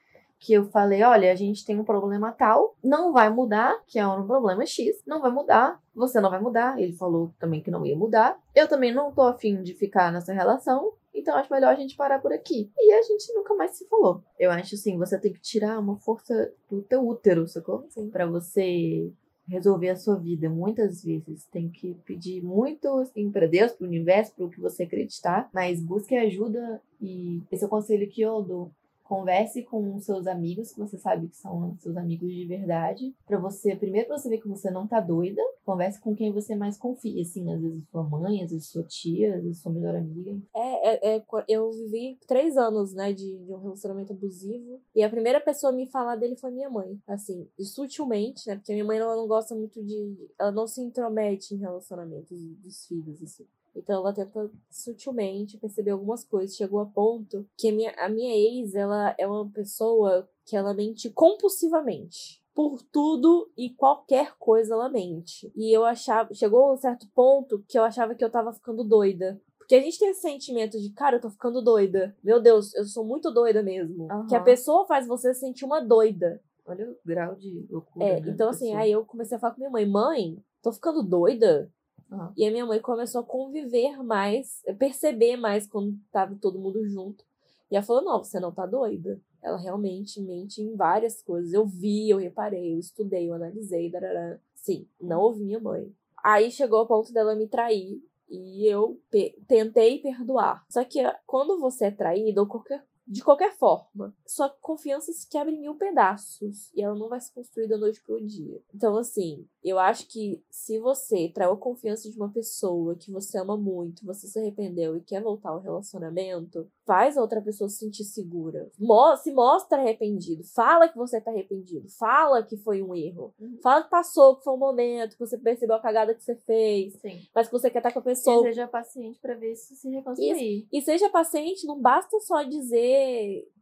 Que 0.44 0.54
eu 0.54 0.66
falei, 0.66 1.02
olha, 1.04 1.32
a 1.32 1.36
gente 1.36 1.66
tem 1.66 1.80
um 1.80 1.86
problema 1.86 2.30
tal, 2.34 2.76
não 2.84 3.14
vai 3.14 3.30
mudar, 3.30 3.82
que 3.88 3.98
é 3.98 4.06
um 4.06 4.28
problema 4.28 4.66
X, 4.66 5.02
não 5.08 5.22
vai 5.22 5.32
mudar, 5.32 5.82
você 5.96 6.20
não 6.20 6.30
vai 6.30 6.42
mudar. 6.42 6.78
Ele 6.78 6.92
falou 6.92 7.34
também 7.40 7.62
que 7.62 7.72
não 7.72 7.86
ia 7.86 7.96
mudar. 7.96 8.38
Eu 8.54 8.68
também 8.68 8.94
não 8.94 9.10
tô 9.10 9.22
afim 9.22 9.64
de 9.64 9.74
ficar 9.74 10.12
nessa 10.12 10.34
relação. 10.34 10.92
Então 11.16 11.38
acho 11.38 11.54
melhor 11.54 11.70
a 11.70 11.76
gente 11.76 11.96
parar 11.96 12.20
por 12.20 12.34
aqui. 12.34 12.70
E 12.78 12.92
a 12.92 13.02
gente 13.04 13.34
nunca 13.34 13.56
mais 13.56 13.72
se 13.72 13.88
falou. 13.88 14.22
Eu 14.38 14.52
acho 14.52 14.76
assim, 14.76 14.98
você 14.98 15.18
tem 15.18 15.32
que 15.32 15.40
tirar 15.40 15.80
uma 15.80 15.96
força 15.96 16.52
do 16.70 16.82
teu 16.82 17.08
útero, 17.08 17.48
sacou? 17.48 17.86
Sim. 17.90 18.10
Pra 18.10 18.26
você 18.26 19.14
resolver 19.48 19.90
a 19.90 19.96
sua 19.96 20.16
vida. 20.16 20.50
Muitas 20.50 21.04
vezes 21.04 21.46
tem 21.46 21.70
que 21.70 21.94
pedir 22.06 22.44
muito 22.44 22.88
assim 23.00 23.32
para 23.32 23.48
Deus, 23.48 23.72
para 23.72 23.86
o 23.86 23.88
universo, 23.88 24.34
para 24.36 24.46
o 24.46 24.50
que 24.50 24.60
você 24.60 24.84
acreditar, 24.84 25.50
mas 25.54 25.82
busque 25.82 26.16
ajuda 26.16 26.82
e 27.02 27.42
esse 27.52 27.64
é 27.64 27.68
o 27.68 27.70
conselho 27.70 28.10
que 28.10 28.22
eu 28.22 28.42
dou 28.42 28.72
Converse 29.04 29.64
com 29.64 30.00
seus 30.00 30.28
amigos, 30.28 30.72
que 30.72 30.80
você 30.80 30.98
sabe 30.98 31.28
que 31.28 31.36
são 31.36 31.76
seus 31.80 31.98
amigos 31.98 32.32
de 32.32 32.46
verdade, 32.46 33.14
para 33.26 33.38
você, 33.38 33.76
primeiro 33.76 34.08
para 34.08 34.18
você 34.18 34.30
ver 34.30 34.40
que 34.40 34.48
você 34.48 34.72
não 34.72 34.88
tá 34.88 35.00
doida, 35.00 35.42
converse 35.66 36.00
com 36.00 36.16
quem 36.16 36.32
você 36.32 36.56
mais 36.56 36.78
confia, 36.78 37.22
assim, 37.22 37.52
às 37.52 37.62
vezes 37.62 37.84
sua 37.90 38.04
mãe, 38.04 38.44
às 38.44 38.52
vezes 38.52 38.68
sua 38.68 38.84
tia, 38.84 39.36
às 39.36 39.44
vezes 39.44 39.62
sua 39.62 39.72
melhor 39.72 39.96
amiga. 39.96 40.38
É, 40.56 40.90
é, 40.90 41.18
é 41.18 41.26
eu 41.48 41.72
vivi 41.72 42.18
três 42.28 42.58
anos, 42.58 42.94
né, 42.94 43.14
de, 43.14 43.38
de, 43.40 43.54
um 43.54 43.60
relacionamento 43.60 44.14
abusivo, 44.14 44.82
e 44.96 45.04
a 45.04 45.10
primeira 45.10 45.42
pessoa 45.42 45.72
a 45.72 45.76
me 45.76 45.88
falar 45.88 46.16
dele 46.16 46.36
foi 46.36 46.52
minha 46.52 46.70
mãe, 46.70 47.00
assim, 47.08 47.48
sutilmente, 47.60 48.48
né, 48.48 48.56
porque 48.56 48.74
minha 48.74 48.86
mãe 48.86 48.98
ela 48.98 49.16
não 49.16 49.28
gosta 49.28 49.54
muito 49.56 49.84
de, 49.84 50.30
ela 50.40 50.52
não 50.52 50.68
se 50.68 50.82
intromete 50.82 51.54
em 51.54 51.58
relacionamentos 51.58 52.40
dos 52.58 52.86
filhos, 52.88 53.22
assim. 53.22 53.46
Então 53.76 53.98
ela 53.98 54.14
tenta 54.14 54.50
sutilmente 54.70 55.58
perceber 55.58 55.92
algumas 55.92 56.24
coisas. 56.24 56.56
Chegou 56.56 56.80
a 56.80 56.86
ponto 56.86 57.48
que 57.58 57.70
a 57.70 57.72
minha, 57.72 57.92
a 57.98 58.10
minha 58.10 58.36
ex, 58.36 58.76
ela 58.76 59.16
é 59.18 59.28
uma 59.28 59.50
pessoa 59.50 60.30
que 60.46 60.56
ela 60.56 60.74
mente 60.74 61.10
compulsivamente. 61.10 62.42
Por 62.54 62.84
tudo 62.84 63.52
e 63.58 63.72
qualquer 63.72 64.36
coisa 64.38 64.76
ela 64.76 64.88
mente. 64.88 65.52
E 65.56 65.76
eu 65.76 65.84
achava. 65.84 66.32
Chegou 66.34 66.66
a 66.66 66.74
um 66.74 66.78
certo 66.78 67.08
ponto 67.16 67.64
que 67.68 67.78
eu 67.78 67.84
achava 67.84 68.14
que 68.14 68.24
eu 68.24 68.30
tava 68.30 68.54
ficando 68.54 68.84
doida. 68.84 69.42
Porque 69.58 69.76
a 69.76 69.82
gente 69.82 69.98
tem 69.98 70.10
esse 70.10 70.22
sentimento 70.22 70.80
de, 70.80 70.92
cara, 70.92 71.16
eu 71.16 71.22
tô 71.22 71.30
ficando 71.30 71.62
doida. 71.62 72.16
Meu 72.24 72.40
Deus, 72.40 72.76
eu 72.76 72.84
sou 72.86 73.04
muito 73.04 73.32
doida 73.32 73.64
mesmo. 73.64 74.08
Uhum. 74.12 74.28
Que 74.28 74.36
a 74.36 74.44
pessoa 74.44 74.86
faz 74.86 75.08
você 75.08 75.34
sentir 75.34 75.66
uma 75.66 75.80
doida. 75.80 76.40
Olha 76.66 76.92
o 76.92 76.96
grau 77.04 77.36
de 77.36 77.66
loucura. 77.70 78.06
É, 78.06 78.20
então 78.20 78.50
assim, 78.50 78.74
aí 78.74 78.92
eu 78.92 79.04
comecei 79.06 79.36
a 79.36 79.40
falar 79.40 79.54
com 79.54 79.60
minha 79.60 79.70
mãe, 79.70 79.86
mãe, 79.86 80.38
tô 80.62 80.72
ficando 80.72 81.02
doida? 81.02 81.72
Uhum. 82.14 82.32
E 82.38 82.46
a 82.46 82.52
minha 82.52 82.66
mãe 82.66 82.80
começou 82.80 83.22
a 83.22 83.26
conviver 83.26 84.04
mais, 84.04 84.62
perceber 84.78 85.36
mais 85.36 85.66
quando 85.66 85.98
tava 86.12 86.36
todo 86.40 86.60
mundo 86.60 86.88
junto. 86.88 87.26
E 87.72 87.76
ela 87.76 87.84
falou: 87.84 88.04
não, 88.04 88.24
você 88.24 88.40
não 88.40 88.52
tá 88.52 88.66
doida. 88.66 89.20
Ela 89.42 89.58
realmente 89.58 90.22
mente 90.22 90.62
em 90.62 90.76
várias 90.76 91.22
coisas. 91.22 91.52
Eu 91.52 91.66
vi, 91.66 92.10
eu 92.10 92.18
reparei, 92.18 92.76
eu 92.76 92.80
estudei, 92.80 93.30
eu 93.30 93.34
analisei, 93.34 93.90
darará. 93.90 94.40
Sim, 94.54 94.88
não 95.02 95.20
ouvi 95.20 95.44
minha 95.44 95.60
mãe. 95.60 95.92
Aí 96.24 96.50
chegou 96.52 96.80
ao 96.80 96.88
ponto 96.88 97.12
dela 97.12 97.36
me 97.36 97.48
trair 97.48 98.02
e 98.30 98.66
eu 98.66 99.02
tentei 99.48 100.00
perdoar. 100.00 100.64
Só 100.70 100.84
que 100.86 101.00
quando 101.26 101.60
você 101.60 101.86
é 101.86 101.92
traído, 101.92 102.42
ou 102.42 102.48
qualquer 102.48 102.86
de 103.14 103.24
qualquer 103.24 103.54
forma, 103.54 104.14
sua 104.26 104.50
confiança 104.50 105.14
se 105.14 105.30
quebra 105.30 105.54
em 105.54 105.60
mil 105.60 105.76
pedaços 105.76 106.72
e 106.74 106.82
ela 106.82 106.96
não 106.96 107.08
vai 107.08 107.22
se 107.22 107.32
construir 107.32 107.68
da 107.68 107.78
noite 107.78 108.02
pro 108.04 108.20
dia. 108.26 108.60
Então, 108.74 108.98
assim, 108.98 109.48
eu 109.64 109.78
acho 109.78 110.08
que 110.08 110.44
se 110.50 110.80
você 110.80 111.30
traiu 111.30 111.52
a 111.52 111.58
confiança 111.58 112.10
de 112.10 112.18
uma 112.18 112.32
pessoa 112.32 112.96
que 112.96 113.12
você 113.12 113.38
ama 113.38 113.56
muito, 113.56 114.04
você 114.04 114.28
se 114.28 114.40
arrependeu 114.40 114.98
e 114.98 115.02
quer 115.02 115.22
voltar 115.22 115.50
ao 115.50 115.62
relacionamento, 115.62 116.68
faz 116.86 117.16
a 117.16 117.22
outra 117.22 117.40
pessoa 117.40 117.70
se 117.70 117.78
sentir 117.78 118.04
segura. 118.04 118.72
Se 119.18 119.32
mostra 119.32 119.80
arrependido. 119.80 120.44
Fala 120.44 120.90
que 120.90 120.98
você 120.98 121.22
tá 121.22 121.30
arrependido. 121.30 121.88
Fala 121.90 122.42
que 122.42 122.58
foi 122.58 122.82
um 122.82 122.96
erro. 122.96 123.34
Uhum. 123.40 123.60
Fala 123.62 123.84
que 123.84 123.92
passou, 123.92 124.38
que 124.38 124.44
foi 124.44 124.54
um 124.54 124.58
momento, 124.58 125.14
que 125.14 125.20
você 125.20 125.38
percebeu 125.38 125.76
a 125.76 125.80
cagada 125.80 126.16
que 126.16 126.24
você 126.24 126.36
fez. 126.36 126.94
Sim. 127.00 127.22
Mas 127.34 127.48
que 127.48 127.54
você 127.54 127.70
quer 127.70 127.80
estar 127.80 127.92
com 127.92 128.00
a 128.00 128.02
pessoa. 128.04 128.48
E 128.48 128.50
seja 128.50 128.68
paciente 128.68 129.20
para 129.20 129.36
ver 129.36 129.56
se 129.56 129.76
se 129.76 129.90
reconstruir. 129.90 130.68
E, 130.72 130.80
e 130.80 130.82
seja 130.82 131.10
paciente, 131.10 131.68
não 131.68 131.80
basta 131.80 132.20
só 132.22 132.42
dizer 132.42 133.03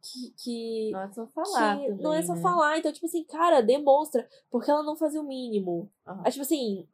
que. 0.02 0.34
que 0.38 0.92
não 0.92 1.02
é 1.02 1.12
só 1.12 1.28
falar. 1.28 1.78
Também, 1.78 1.98
não 2.02 2.14
é 2.14 2.22
só 2.22 2.34
né? 2.36 2.42
falar. 2.42 2.78
Então, 2.78 2.92
tipo 2.92 3.06
assim, 3.06 3.24
cara, 3.24 3.62
demonstra. 3.62 4.28
Porque 4.50 4.70
ela 4.70 4.84
não 4.84 4.96
fazia 4.96 5.22
o 5.22 5.28
mínimo. 5.28 5.90
Uhum. 6.08 6.24
Tipo 6.24 6.42
assim, 6.42 6.88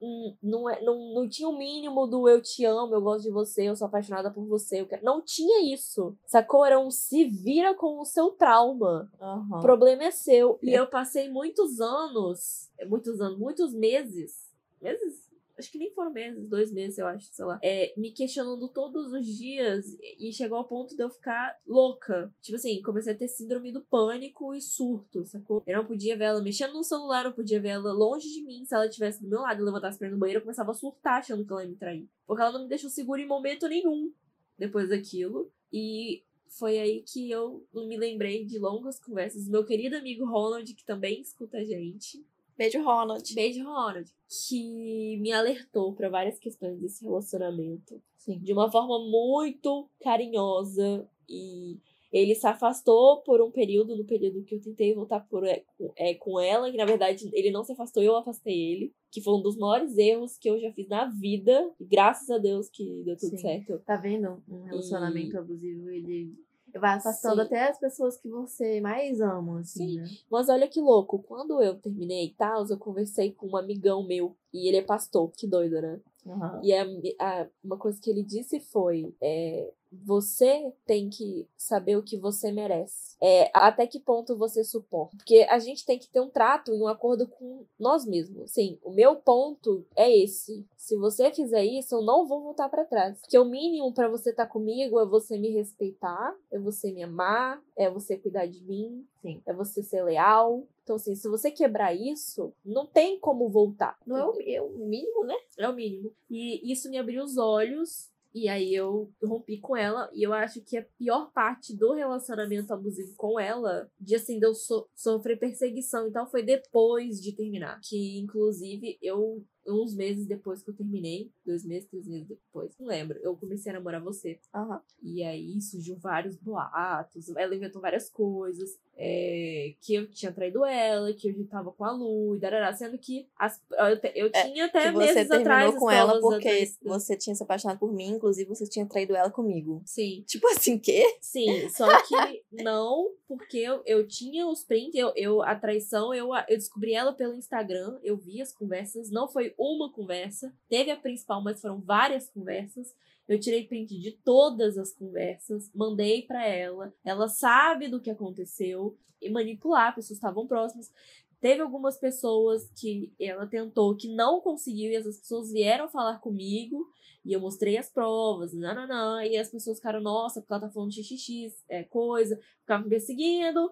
não, 0.44 0.70
é, 0.70 0.82
não, 0.82 1.14
não 1.14 1.30
tinha 1.30 1.48
o 1.48 1.58
mínimo 1.58 2.06
do 2.08 2.28
eu 2.28 2.42
te 2.42 2.66
amo, 2.66 2.94
eu 2.94 3.02
gosto 3.02 3.24
de 3.24 3.32
você, 3.32 3.68
eu 3.68 3.76
sou 3.76 3.88
apaixonada 3.88 4.30
por 4.30 4.46
você. 4.46 4.82
Eu 4.82 4.88
quero... 4.88 5.04
Não 5.04 5.22
tinha 5.22 5.74
isso. 5.74 6.16
Sacou? 6.26 6.66
Era 6.66 6.80
um 6.80 6.92
se 6.92 7.26
vira 7.26 7.74
com 7.74 8.00
o 8.00 8.06
seu 8.06 8.32
trauma. 8.32 9.12
Uhum. 9.20 9.58
O 9.58 9.62
problema 9.62 10.04
é 10.04 10.12
seu. 10.12 10.60
E 10.62 10.74
eu 10.74 10.88
passei 10.88 11.30
muitos 11.30 11.80
anos, 11.80 12.70
muitos 12.88 13.22
anos, 13.22 13.38
muitos 13.38 13.74
meses. 13.74 14.48
Meses? 14.82 15.27
Acho 15.58 15.72
que 15.72 15.78
nem 15.78 15.91
foram 15.91 16.12
meses, 16.12 16.48
dois 16.48 16.72
meses, 16.72 16.98
eu 16.98 17.08
acho, 17.08 17.28
sei 17.32 17.46
lá, 17.46 17.60
é, 17.63 17.93
me 17.98 18.12
questionando 18.12 18.67
todos 18.70 19.12
os 19.12 19.26
dias 19.26 19.86
e 20.20 20.32
chegou 20.32 20.58
ao 20.58 20.67
ponto 20.67 20.96
de 20.96 21.04
eu 21.04 21.10
ficar 21.10 21.58
louca. 21.65 22.34
Tipo 22.41 22.58
assim, 22.58 22.82
comecei 22.82 23.13
a 23.13 23.17
ter 23.17 23.28
síndrome 23.28 23.72
do 23.72 23.82
pânico 23.82 24.54
e 24.54 24.62
surto, 24.62 25.26
sacou? 25.26 25.63
Eu 25.65 25.78
não 25.78 25.86
podia 25.86 26.17
ver 26.17 26.26
ela 26.26 26.41
mexendo 26.41 26.74
no 26.74 26.84
celular, 26.84 27.24
não 27.24 27.32
podia 27.32 27.60
ver 27.60 27.70
ela 27.70 27.91
longe 27.91 28.30
de 28.30 28.43
mim. 28.43 28.65
Se 28.65 28.76
ela 28.76 28.86
estivesse 28.86 29.22
do 29.22 29.30
meu 29.30 29.41
lado 29.41 29.62
e 29.62 29.65
levantasse 29.65 29.98
pra 29.98 30.08
ir 30.08 30.12
no 30.12 30.17
banheiro, 30.17 30.39
eu 30.39 30.43
começava 30.43 30.72
a 30.72 30.76
surtar 30.76 31.20
achando 31.20 31.46
que 31.46 31.52
ela 31.52 31.63
ia 31.63 31.70
me 31.70 31.76
trair. 31.76 32.08
Porque 32.26 32.41
ela 32.41 32.52
não 32.52 32.63
me 32.63 32.70
deixou 32.70 32.89
segura 32.89 33.22
em 33.22 33.28
momento 33.28 33.67
nenhum 33.67 34.12
depois 34.58 34.89
daquilo. 34.89 35.52
E 35.72 36.24
foi 36.50 36.80
aí 36.80 37.04
que 37.04 37.30
eu 37.30 37.65
me 37.74 37.98
lembrei 37.98 38.46
de 38.46 38.58
longas 38.58 39.00
conversas. 39.00 39.48
Meu 39.48 39.65
querido 39.65 39.96
amigo 39.96 40.26
Ronald, 40.26 40.74
que 40.74 40.86
também 40.86 41.22
escuta 41.22 41.58
a 41.58 41.63
gente, 41.63 42.26
Beijo, 42.58 42.84
Ronald. 42.84 43.36
Beijo, 43.36 43.63
Ronald. 43.63 44.12
Que 44.50 45.17
me 45.17 45.32
alertou 45.32 45.93
para 45.93 46.10
várias 46.10 46.39
questões 46.39 46.80
desse 46.80 47.04
relacionamento. 47.04 48.02
Sim. 48.17 48.39
De 48.39 48.52
uma 48.52 48.70
forma 48.72 49.00
muito 49.00 49.89
carinhosa. 50.02 51.08
E 51.30 51.80
ele 52.12 52.34
se 52.34 52.48
afastou 52.48 53.22
por 53.22 53.41
um 53.41 53.52
período, 53.52 53.96
no 53.96 54.06
período 54.06 54.43
que 54.43 54.56
eu 54.56 54.62
tentei 54.62 54.93
voltar 54.93 55.20
por, 55.22 55.46
é, 55.46 56.13
com, 56.15 56.39
ela, 56.39 56.72
que 56.72 56.78
na 56.78 56.86
verdade 56.86 57.30
ele 57.34 57.52
não 57.52 57.63
se 57.63 57.74
afastou, 57.74 58.02
eu 58.02 58.15
afastei 58.15 58.72
ele. 58.72 58.93
Que 59.12 59.22
foi 59.22 59.36
um 59.36 59.41
dos 59.41 59.58
maiores 59.58 59.98
erros 59.98 60.38
que 60.38 60.50
eu 60.50 60.60
já 60.60 60.72
fiz 60.72 60.88
na 60.88 61.06
vida. 61.06 61.72
E 61.80 61.86
graças 61.86 62.30
a 62.30 62.38
Deus 62.38 62.70
que 62.70 63.04
deu 63.04 63.15
tudo 63.17 63.32
Sim. 63.32 63.38
certo. 63.38 63.80
Tá 63.86 63.96
vendo? 63.98 64.43
Um 64.50 64.63
relacionamento 64.63 65.36
e... 65.36 65.38
abusivo, 65.38 65.89
ele 65.89 66.34
Vai 66.75 66.95
afastando 66.95 67.36
Sim. 67.36 67.41
até 67.41 67.69
as 67.69 67.80
pessoas 67.80 68.17
que 68.17 68.30
você 68.30 68.82
mais 68.82 69.19
ama, 69.21 69.62
assim, 69.62 69.88
Sim. 69.88 69.97
Né? 69.97 70.08
Mas 70.30 70.49
olha 70.49 70.67
que 70.67 70.80
louco, 70.82 71.19
quando 71.23 71.62
eu 71.62 71.75
terminei 71.75 72.25
e 72.25 72.34
tal, 72.34 72.65
eu 72.67 72.77
conversei 72.77 73.32
com 73.32 73.47
um 73.47 73.58
amigão 73.58 74.06
meu, 74.06 74.36
e 74.53 74.67
ele 74.67 74.77
é 74.77 74.82
pastor, 74.82 75.32
que 75.32 75.47
doido, 75.47 75.82
né? 75.82 75.99
Uhum. 76.28 76.60
E 76.62 76.74
a, 76.74 76.86
a, 77.20 77.48
uma 77.63 77.78
coisa 77.78 78.00
que 78.02 78.10
ele 78.10 78.24
disse 78.24 78.60
foi: 78.60 79.16
é, 79.22 79.72
você 79.92 80.74
tem 80.86 81.10
que 81.10 81.48
saber 81.56 81.96
o 81.96 82.04
que 82.04 82.18
você 82.18 82.52
merece. 82.52 83.16
É, 83.22 83.50
até 83.54 83.88
que 83.88 84.00
ponto 84.00 84.38
você 84.38 84.63
suporta. 84.63 85.16
Porque 85.18 85.48
a 85.50 85.58
gente 85.60 85.86
tem 85.86 85.98
que 85.98 86.10
ter 86.10 86.20
um 86.20 86.30
trato 86.30 86.74
e 86.74 86.82
um 86.82 86.88
acordo 86.88 87.28
com 87.28 87.66
nós 87.80 88.06
mesmos. 88.06 88.52
Sim, 88.52 88.78
o 88.84 88.92
meu 88.92 89.16
ponto 89.16 89.86
é 89.96 90.16
esse. 90.16 90.68
Se 90.76 90.96
você 90.98 91.32
fizer 91.32 91.63
isso, 91.63 91.96
eu 91.96 92.02
não 92.02 92.28
vou 92.28 92.42
voltar 92.42 92.70
para 92.70 92.86
trás. 92.86 93.20
Porque 93.22 93.38
o 93.40 93.46
mínimo 93.46 93.94
para 93.94 94.08
você 94.08 94.32
estar 94.32 94.46
tá 94.46 94.52
comigo 94.52 95.00
é 95.00 95.06
você 95.06 95.38
me 95.38 95.50
respeitar, 95.50 96.36
é 96.52 96.60
você 96.60 96.92
me 96.92 97.04
amar, 97.04 97.62
é 97.76 97.90
você 97.90 98.18
cuidar 98.18 98.46
de 98.46 98.63
mim, 98.63 99.06
Sim. 99.22 99.42
é 99.46 99.54
você 99.54 99.82
ser 99.82 100.04
leal. 100.04 100.63
Então, 100.88 100.95
assim, 100.95 101.15
se 101.15 101.28
você 101.28 101.52
quebrar 101.52 101.93
isso, 101.93 102.54
não 102.63 102.86
tem 102.86 103.19
como 103.19 103.50
voltar. 103.50 104.00
Não 104.08 104.15
é 104.15 104.26
o, 104.26 104.41
é 104.41 104.62
o 104.62 104.69
mínimo, 104.69 105.26
né? 105.26 105.36
É 105.58 105.67
o 105.67 105.73
mínimo. 105.73 106.13
E 106.30 106.71
isso 106.71 106.89
me 106.89 106.97
abriu 106.97 107.26
os 107.26 107.38
olhos 107.38 108.10
e 108.34 108.48
aí 108.48 108.74
eu 108.74 109.12
rompi 109.24 109.60
com 109.60 109.76
ela. 109.76 110.10
E 110.13 110.24
eu 110.24 110.34
acho 110.34 110.62
que 110.62 110.78
a 110.78 110.86
pior 110.98 111.32
parte 111.32 111.76
do 111.76 111.94
relacionamento 111.94 112.74
abusivo 112.74 113.16
com 113.16 113.40
ela, 113.40 113.90
de 114.00 114.16
assim, 114.16 114.40
de 114.40 114.46
eu 114.46 114.54
so 114.54 114.88
sofrer 114.96 115.40
perseguição. 115.40 116.08
Então 116.08 116.28
foi 116.28 116.44
depois 116.44 117.22
de 117.22 117.32
terminar. 117.34 117.80
Que, 117.82 118.20
inclusive, 118.20 118.98
eu 119.02 119.44
uns 119.68 119.94
meses 119.94 120.26
depois 120.26 120.63
que 120.63 120.70
eu 120.70 120.76
terminei, 120.76 121.30
dois 121.46 121.66
meses, 121.66 121.90
três 121.90 122.08
meses 122.08 122.28
depois, 122.28 122.72
não 122.80 122.88
lembro, 122.88 123.20
eu 123.22 123.36
comecei 123.36 123.72
a 123.72 123.76
namorar 123.76 124.02
você. 124.02 124.40
Uhum. 124.56 124.80
E 125.04 125.24
aí 125.24 125.60
surgiu 125.62 125.98
vários 125.98 126.36
boatos, 126.38 127.30
ela 127.36 127.56
inventou 127.56 127.82
várias 127.82 128.10
coisas, 128.10 128.78
é, 128.96 129.76
que 129.82 129.94
eu 129.94 130.10
tinha 130.10 130.32
traído 130.32 130.66
ela, 130.66 131.13
que 131.13 131.30
eu 131.30 131.34
já 131.34 131.44
tava 131.46 131.72
com 131.72 131.84
a 131.84 131.92
Lu, 131.92 132.36
e 132.36 132.40
darará, 132.40 132.74
sendo 132.74 132.98
que 132.98 133.28
as, 133.38 133.62
eu, 133.72 134.00
eu 134.16 134.30
é, 134.34 134.44
tinha 134.44 134.66
até 134.66 134.92
que 134.92 134.98
meses 134.98 135.28
você 135.28 135.44
terminou 135.44 135.74
com 135.74 135.92
ela 135.92 136.20
porque 136.20 136.48
atrás. 136.48 136.80
você 136.82 137.18
tinha 137.18 137.36
se 137.36 137.44
apaixonado 137.44 137.78
por 137.78 137.94
mim, 137.94 138.16
inclusive 138.17 138.49
você 138.49 138.67
tinha 138.67 138.86
traído 138.86 139.15
ela 139.15 139.32
comigo. 139.32 139.82
Sim. 139.86 140.23
Tipo 140.27 140.47
assim, 140.49 140.77
quê? 140.77 141.17
Sim, 141.21 141.69
só 141.69 141.88
que 142.03 142.43
não, 142.51 143.12
porque 143.27 143.58
eu, 143.58 143.82
eu 143.86 144.08
tinha 144.08 144.45
os 144.47 144.63
prints, 144.63 144.95
eu, 144.95 145.13
eu, 145.15 145.41
a 145.41 145.56
traição, 145.56 146.13
eu, 146.13 146.30
eu 146.36 146.58
descobri 146.58 146.93
ela 146.93 147.13
pelo 147.13 147.36
Instagram, 147.36 147.97
eu 148.03 148.17
vi 148.17 148.41
as 148.41 148.51
conversas, 148.51 149.10
não 149.10 149.27
foi 149.27 149.53
uma 149.58 149.91
conversa, 149.91 150.53
teve 150.69 150.91
a 150.91 150.97
principal, 150.97 151.41
mas 151.41 151.62
foram 151.62 151.80
várias 151.80 152.30
conversas. 152.30 152.93
Eu 153.27 153.39
tirei 153.39 153.67
print 153.67 153.99
de 153.99 154.12
todas 154.12 154.77
as 154.77 154.93
conversas, 154.93 155.69
mandei 155.75 156.21
para 156.21 156.45
ela. 156.47 156.93
Ela 157.03 157.27
sabe 157.27 157.89
do 157.89 157.99
que 157.99 158.10
aconteceu 158.10 158.97
e 159.21 159.30
manipular, 159.30 159.93
pessoas 159.93 160.17
estavam 160.17 160.47
próximas. 160.47 160.91
Teve 161.39 161.62
algumas 161.62 161.97
pessoas 161.97 162.71
que 162.75 163.13
ela 163.19 163.45
tentou 163.45 163.95
que 163.95 164.08
não 164.08 164.41
conseguiu 164.41 164.91
e 164.91 164.95
essas 164.95 165.19
pessoas 165.19 165.51
vieram 165.51 165.88
falar 165.88 166.19
comigo 166.19 166.88
e 167.28 167.34
eu 167.34 167.42
mostrei 167.42 167.78
as 167.78 167.90
provas, 167.90 168.54
não, 168.54 169.22
e 169.22 169.38
as 169.38 169.51
pessoas 169.51 169.78
ficaram, 169.78 169.99
nossa, 169.99 170.39
porque 170.39 170.54
ela 170.54 170.62
tá 170.62 170.70
falando 170.70 170.93
xxx, 170.93 171.64
é 171.68 171.84
coisa, 171.84 172.39
ficavam 172.62 172.86
me 172.86 172.89
perseguindo, 172.89 173.70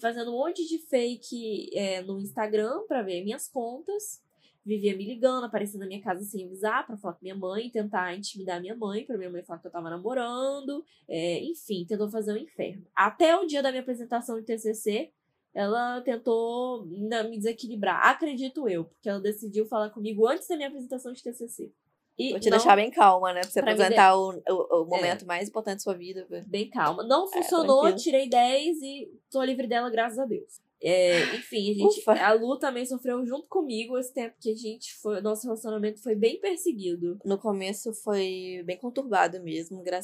fazendo 0.00 0.30
um 0.30 0.38
monte 0.38 0.68
de 0.68 0.78
fake 0.78 1.70
é, 1.74 2.02
no 2.02 2.20
Instagram 2.20 2.84
pra 2.86 3.02
ver 3.02 3.24
minhas 3.24 3.48
contas 3.48 4.22
vivia 4.68 4.94
me 4.94 5.06
ligando, 5.06 5.44
aparecendo 5.44 5.80
na 5.80 5.86
minha 5.86 6.02
casa 6.02 6.22
sem 6.24 6.44
avisar, 6.44 6.86
para 6.86 6.98
falar 6.98 7.14
com 7.14 7.22
minha 7.22 7.34
mãe, 7.34 7.70
tentar 7.70 8.14
intimidar 8.14 8.60
minha 8.60 8.76
mãe, 8.76 9.06
pra 9.06 9.16
minha 9.16 9.30
mãe 9.30 9.42
falar 9.42 9.58
que 9.60 9.66
eu 9.66 9.70
tava 9.70 9.88
namorando. 9.88 10.84
É, 11.08 11.42
enfim, 11.42 11.86
tentou 11.88 12.10
fazer 12.10 12.34
um 12.34 12.36
inferno. 12.36 12.84
Até 12.94 13.34
o 13.34 13.46
dia 13.46 13.62
da 13.62 13.70
minha 13.70 13.80
apresentação 13.80 14.38
de 14.38 14.44
TCC, 14.44 15.10
ela 15.54 16.02
tentou 16.02 16.84
me 16.84 17.38
desequilibrar. 17.38 18.08
Acredito 18.08 18.68
eu, 18.68 18.84
porque 18.84 19.08
ela 19.08 19.20
decidiu 19.20 19.64
falar 19.64 19.88
comigo 19.88 20.26
antes 20.28 20.46
da 20.46 20.56
minha 20.56 20.68
apresentação 20.68 21.14
de 21.14 21.22
TCC. 21.22 21.72
E 22.18 22.30
Vou 22.30 22.40
te 22.40 22.50
não, 22.50 22.58
deixar 22.58 22.74
bem 22.74 22.90
calma, 22.90 23.32
né? 23.32 23.40
Pra 23.40 23.50
você 23.50 23.62
pra 23.62 23.72
apresentar 23.72 24.16
o, 24.16 24.30
o, 24.48 24.82
o, 24.82 24.86
momento 24.86 25.22
é, 25.22 25.26
mais 25.26 25.48
importante 25.48 25.76
da 25.76 25.82
sua 25.82 25.94
vida. 25.94 26.26
Bem 26.46 26.68
calma. 26.68 27.04
Não 27.04 27.26
é, 27.26 27.28
funcionou, 27.30 27.86
é, 27.86 27.92
tirei 27.92 28.28
10 28.28 28.82
e 28.82 29.08
tô 29.30 29.42
livre 29.42 29.68
dela, 29.68 29.88
graças 29.88 30.18
a 30.18 30.24
Deus. 30.24 30.60
É, 30.82 31.36
enfim, 31.36 31.70
a, 31.70 31.74
gente, 31.74 32.10
a 32.10 32.32
Lu 32.32 32.58
também 32.58 32.84
sofreu 32.86 33.24
junto 33.24 33.48
comigo 33.48 33.98
esse 33.98 34.12
tempo 34.12 34.36
que 34.40 34.50
a 34.50 34.56
gente 34.56 34.94
foi. 34.96 35.20
Nosso 35.20 35.44
relacionamento 35.44 36.02
foi 36.02 36.14
bem 36.14 36.40
perseguido. 36.40 37.18
No 37.24 37.38
começo 37.38 37.92
foi 37.94 38.62
bem 38.64 38.76
conturbado 38.76 39.40
mesmo. 39.42 39.82
Gra 39.82 40.00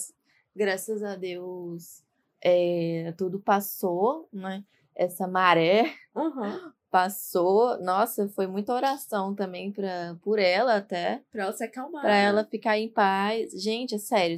graças 0.54 1.02
a 1.02 1.16
Deus 1.16 2.04
é, 2.44 3.14
tudo 3.16 3.40
passou, 3.40 4.28
né? 4.30 4.62
Essa 4.94 5.26
maré 5.26 5.92
uhum. 6.14 6.72
Passou. 6.94 7.76
Nossa, 7.82 8.28
foi 8.28 8.46
muita 8.46 8.72
oração 8.72 9.34
também 9.34 9.72
pra, 9.72 10.16
por 10.22 10.38
ela 10.38 10.76
até. 10.76 11.24
Pra 11.32 11.42
ela 11.42 11.52
se 11.52 11.64
acalmar. 11.64 12.02
Pra 12.02 12.16
ela 12.16 12.44
ficar 12.44 12.78
em 12.78 12.88
paz. 12.88 13.50
Gente, 13.60 13.96
é 13.96 13.98
sério, 13.98 14.36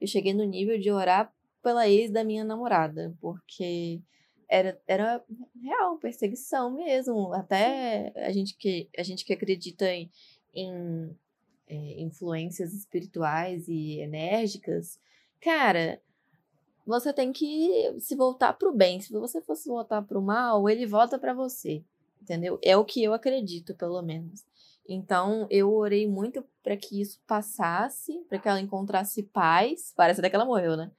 eu 0.00 0.08
cheguei 0.08 0.34
no 0.34 0.42
nível 0.42 0.80
de 0.80 0.90
orar 0.90 1.32
pela 1.62 1.88
ex 1.88 2.10
da 2.10 2.24
minha 2.24 2.42
namorada, 2.42 3.16
porque 3.20 4.00
era, 4.48 4.82
era 4.84 5.24
real, 5.62 5.96
perseguição 5.98 6.72
mesmo. 6.74 7.32
Até 7.32 8.12
a 8.16 8.32
gente 8.32 8.56
que, 8.56 8.88
a 8.98 9.04
gente 9.04 9.24
que 9.24 9.32
acredita 9.32 9.88
em, 9.88 10.10
em 10.52 11.16
é, 11.68 12.02
influências 12.02 12.74
espirituais 12.74 13.68
e 13.68 14.00
enérgicas, 14.00 14.98
cara, 15.40 16.02
você 16.84 17.12
tem 17.12 17.32
que 17.32 17.94
se 18.00 18.16
voltar 18.16 18.54
para 18.54 18.68
o 18.68 18.74
bem. 18.74 19.00
Se 19.00 19.12
você 19.12 19.40
fosse 19.40 19.68
voltar 19.68 20.02
para 20.02 20.18
o 20.18 20.22
mal, 20.22 20.68
ele 20.68 20.84
volta 20.84 21.16
para 21.16 21.32
você, 21.32 21.84
entendeu? 22.22 22.58
É 22.62 22.76
o 22.76 22.84
que 22.84 23.02
eu 23.02 23.12
acredito, 23.12 23.74
pelo 23.74 24.00
menos. 24.00 24.44
Então, 24.88 25.46
eu 25.50 25.72
orei 25.72 26.06
muito 26.06 26.44
para 26.62 26.76
que 26.76 27.00
isso 27.00 27.20
passasse, 27.26 28.24
para 28.28 28.38
que 28.38 28.48
ela 28.48 28.60
encontrasse 28.60 29.22
paz. 29.22 29.92
Parece 29.96 30.20
até 30.20 30.30
que 30.30 30.36
ela 30.36 30.44
morreu, 30.44 30.76
né? 30.76 30.90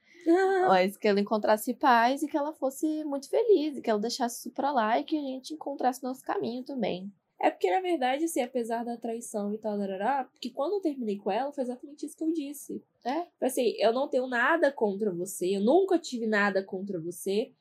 Mas 0.68 0.96
que 0.96 1.06
ela 1.06 1.20
encontrasse 1.20 1.74
paz 1.74 2.22
e 2.22 2.28
que 2.28 2.36
ela 2.36 2.52
fosse 2.54 3.04
muito 3.04 3.28
feliz, 3.28 3.76
e 3.76 3.82
que 3.82 3.90
ela 3.90 4.00
deixasse 4.00 4.38
isso 4.38 4.50
pra 4.50 4.72
lá 4.72 4.98
e 4.98 5.04
que 5.04 5.16
a 5.16 5.20
gente 5.20 5.52
encontrasse 5.52 6.02
nosso 6.02 6.22
caminho 6.22 6.64
também. 6.64 7.12
É 7.40 7.50
porque, 7.50 7.70
na 7.70 7.80
verdade, 7.80 8.24
assim, 8.24 8.40
apesar 8.40 8.84
da 8.84 8.96
traição 8.96 9.52
e 9.52 9.58
tal, 9.58 9.76
darará, 9.76 10.24
porque 10.24 10.48
quando 10.48 10.74
eu 10.74 10.80
terminei 10.80 11.18
com 11.18 11.30
ela, 11.30 11.52
foi 11.52 11.64
exatamente 11.64 12.06
isso 12.06 12.16
que 12.16 12.24
eu 12.24 12.32
disse. 12.32 12.82
É? 13.04 13.26
Assim, 13.42 13.74
eu 13.78 13.92
não 13.92 14.08
tenho 14.08 14.26
nada 14.26 14.72
contra 14.72 15.12
você, 15.12 15.56
eu 15.56 15.60
nunca 15.60 15.98
tive 15.98 16.26
nada 16.26 16.62
contra 16.62 16.98
você. 16.98 17.52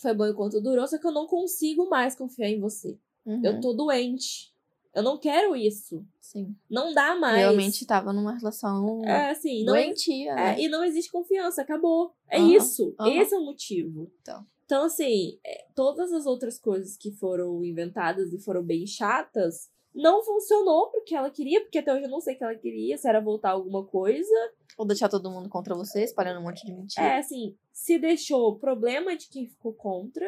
Foi 0.00 0.14
bom 0.14 0.26
enquanto 0.26 0.60
durou, 0.60 0.86
só 0.86 0.98
que 0.98 1.06
eu 1.06 1.12
não 1.12 1.26
consigo 1.26 1.88
mais 1.88 2.16
confiar 2.16 2.48
em 2.48 2.58
você. 2.58 2.98
Uhum. 3.28 3.42
Eu 3.44 3.60
tô 3.60 3.74
doente. 3.74 4.50
Eu 4.94 5.02
não 5.02 5.18
quero 5.18 5.54
isso. 5.54 6.04
Sim. 6.18 6.56
Não 6.68 6.92
dá 6.94 7.14
mais. 7.14 7.38
Realmente 7.38 7.86
tava 7.86 8.12
numa 8.12 8.32
relação 8.32 9.02
é, 9.04 9.30
assim, 9.30 9.62
não 9.64 9.74
doentia. 9.74 10.34
Né? 10.34 10.54
É, 10.54 10.60
e 10.62 10.68
não 10.68 10.82
existe 10.82 11.12
confiança, 11.12 11.62
acabou. 11.62 12.14
É 12.28 12.40
uhum, 12.40 12.52
isso. 12.52 12.94
Uhum. 12.98 13.06
Esse 13.06 13.34
é 13.34 13.38
o 13.38 13.44
motivo. 13.44 14.10
Então, 14.22 14.46
então 14.64 14.84
assim, 14.84 15.38
é, 15.46 15.66
todas 15.74 16.10
as 16.12 16.26
outras 16.26 16.58
coisas 16.58 16.96
que 16.96 17.12
foram 17.12 17.62
inventadas 17.62 18.32
e 18.32 18.38
foram 18.38 18.62
bem 18.62 18.86
chatas, 18.86 19.70
não 19.94 20.22
funcionou 20.22 20.90
porque 20.90 21.14
ela 21.14 21.30
queria, 21.30 21.60
porque 21.60 21.78
até 21.78 21.92
hoje 21.92 22.04
eu 22.04 22.10
não 22.10 22.20
sei 22.20 22.34
o 22.34 22.38
que 22.38 22.44
ela 22.44 22.54
queria, 22.54 22.96
se 22.96 23.08
era 23.08 23.20
voltar 23.20 23.50
alguma 23.50 23.84
coisa. 23.84 24.34
Ou 24.76 24.86
deixar 24.86 25.08
todo 25.08 25.30
mundo 25.30 25.48
contra 25.48 25.74
você, 25.74 26.04
espalhando 26.04 26.40
um 26.40 26.44
monte 26.44 26.64
de 26.64 26.72
mentira. 26.72 27.06
É, 27.06 27.18
assim, 27.18 27.56
se 27.72 27.98
deixou 27.98 28.58
problema 28.58 29.16
de 29.16 29.28
quem 29.28 29.46
ficou 29.46 29.72
contra. 29.72 30.24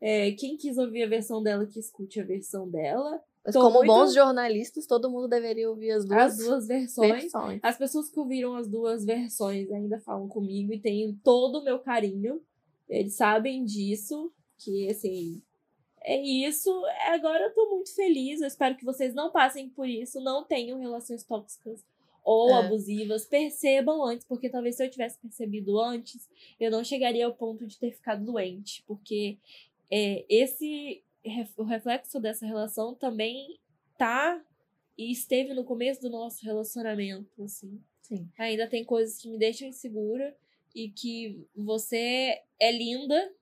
É. 0.00 0.28
É, 0.28 0.32
quem 0.32 0.56
quis 0.56 0.78
ouvir 0.78 1.04
a 1.04 1.08
versão 1.08 1.42
dela, 1.42 1.66
que 1.66 1.80
escute 1.80 2.20
a 2.20 2.24
versão 2.24 2.68
dela. 2.68 3.20
Mas 3.44 3.54
como 3.54 3.78
muito... 3.78 3.86
bons 3.86 4.14
jornalistas, 4.14 4.86
todo 4.86 5.10
mundo 5.10 5.26
deveria 5.26 5.68
ouvir 5.70 5.92
as 5.92 6.04
duas, 6.04 6.32
as 6.32 6.46
duas 6.46 6.66
versões. 6.66 7.22
versões. 7.22 7.60
As 7.62 7.78
pessoas 7.78 8.10
que 8.10 8.20
ouviram 8.20 8.54
as 8.54 8.68
duas 8.68 9.04
versões 9.04 9.70
ainda 9.72 9.98
falam 10.00 10.28
comigo 10.28 10.72
e 10.72 10.80
têm 10.80 11.18
todo 11.24 11.58
o 11.58 11.64
meu 11.64 11.78
carinho. 11.78 12.40
Eles 12.88 13.16
sabem 13.16 13.64
disso, 13.64 14.30
que 14.58 14.88
assim, 14.90 15.40
é 16.02 16.20
isso. 16.20 16.70
Agora 17.08 17.44
eu 17.44 17.54
tô 17.54 17.70
muito 17.70 17.94
feliz. 17.94 18.40
Eu 18.40 18.46
espero 18.46 18.76
que 18.76 18.84
vocês 18.84 19.14
não 19.14 19.30
passem 19.30 19.68
por 19.68 19.88
isso, 19.88 20.20
não 20.20 20.44
tenham 20.44 20.78
relações 20.78 21.22
tóxicas 21.22 21.84
ou 22.24 22.50
é. 22.50 22.64
abusivas. 22.64 23.24
Percebam 23.24 24.04
antes, 24.04 24.26
porque 24.26 24.48
talvez 24.48 24.76
se 24.76 24.84
eu 24.84 24.90
tivesse 24.90 25.18
percebido 25.18 25.80
antes, 25.80 26.28
eu 26.58 26.70
não 26.70 26.84
chegaria 26.84 27.26
ao 27.26 27.34
ponto 27.34 27.66
de 27.66 27.78
ter 27.78 27.92
ficado 27.92 28.24
doente, 28.24 28.82
porque 28.86 29.38
é, 29.90 30.24
esse 30.28 31.02
o 31.56 31.64
reflexo 31.64 32.18
dessa 32.18 32.46
relação 32.46 32.94
também 32.94 33.58
tá 33.98 34.42
e 34.96 35.12
esteve 35.12 35.52
no 35.52 35.64
começo 35.64 36.00
do 36.00 36.08
nosso 36.08 36.44
relacionamento, 36.44 37.42
assim. 37.42 37.80
Sim. 38.02 38.28
Ainda 38.38 38.66
tem 38.66 38.84
coisas 38.84 39.20
que 39.20 39.28
me 39.28 39.38
deixam 39.38 39.68
insegura 39.68 40.34
e 40.74 40.88
que 40.88 41.46
você 41.54 42.40
é 42.58 42.72
linda 42.72 43.32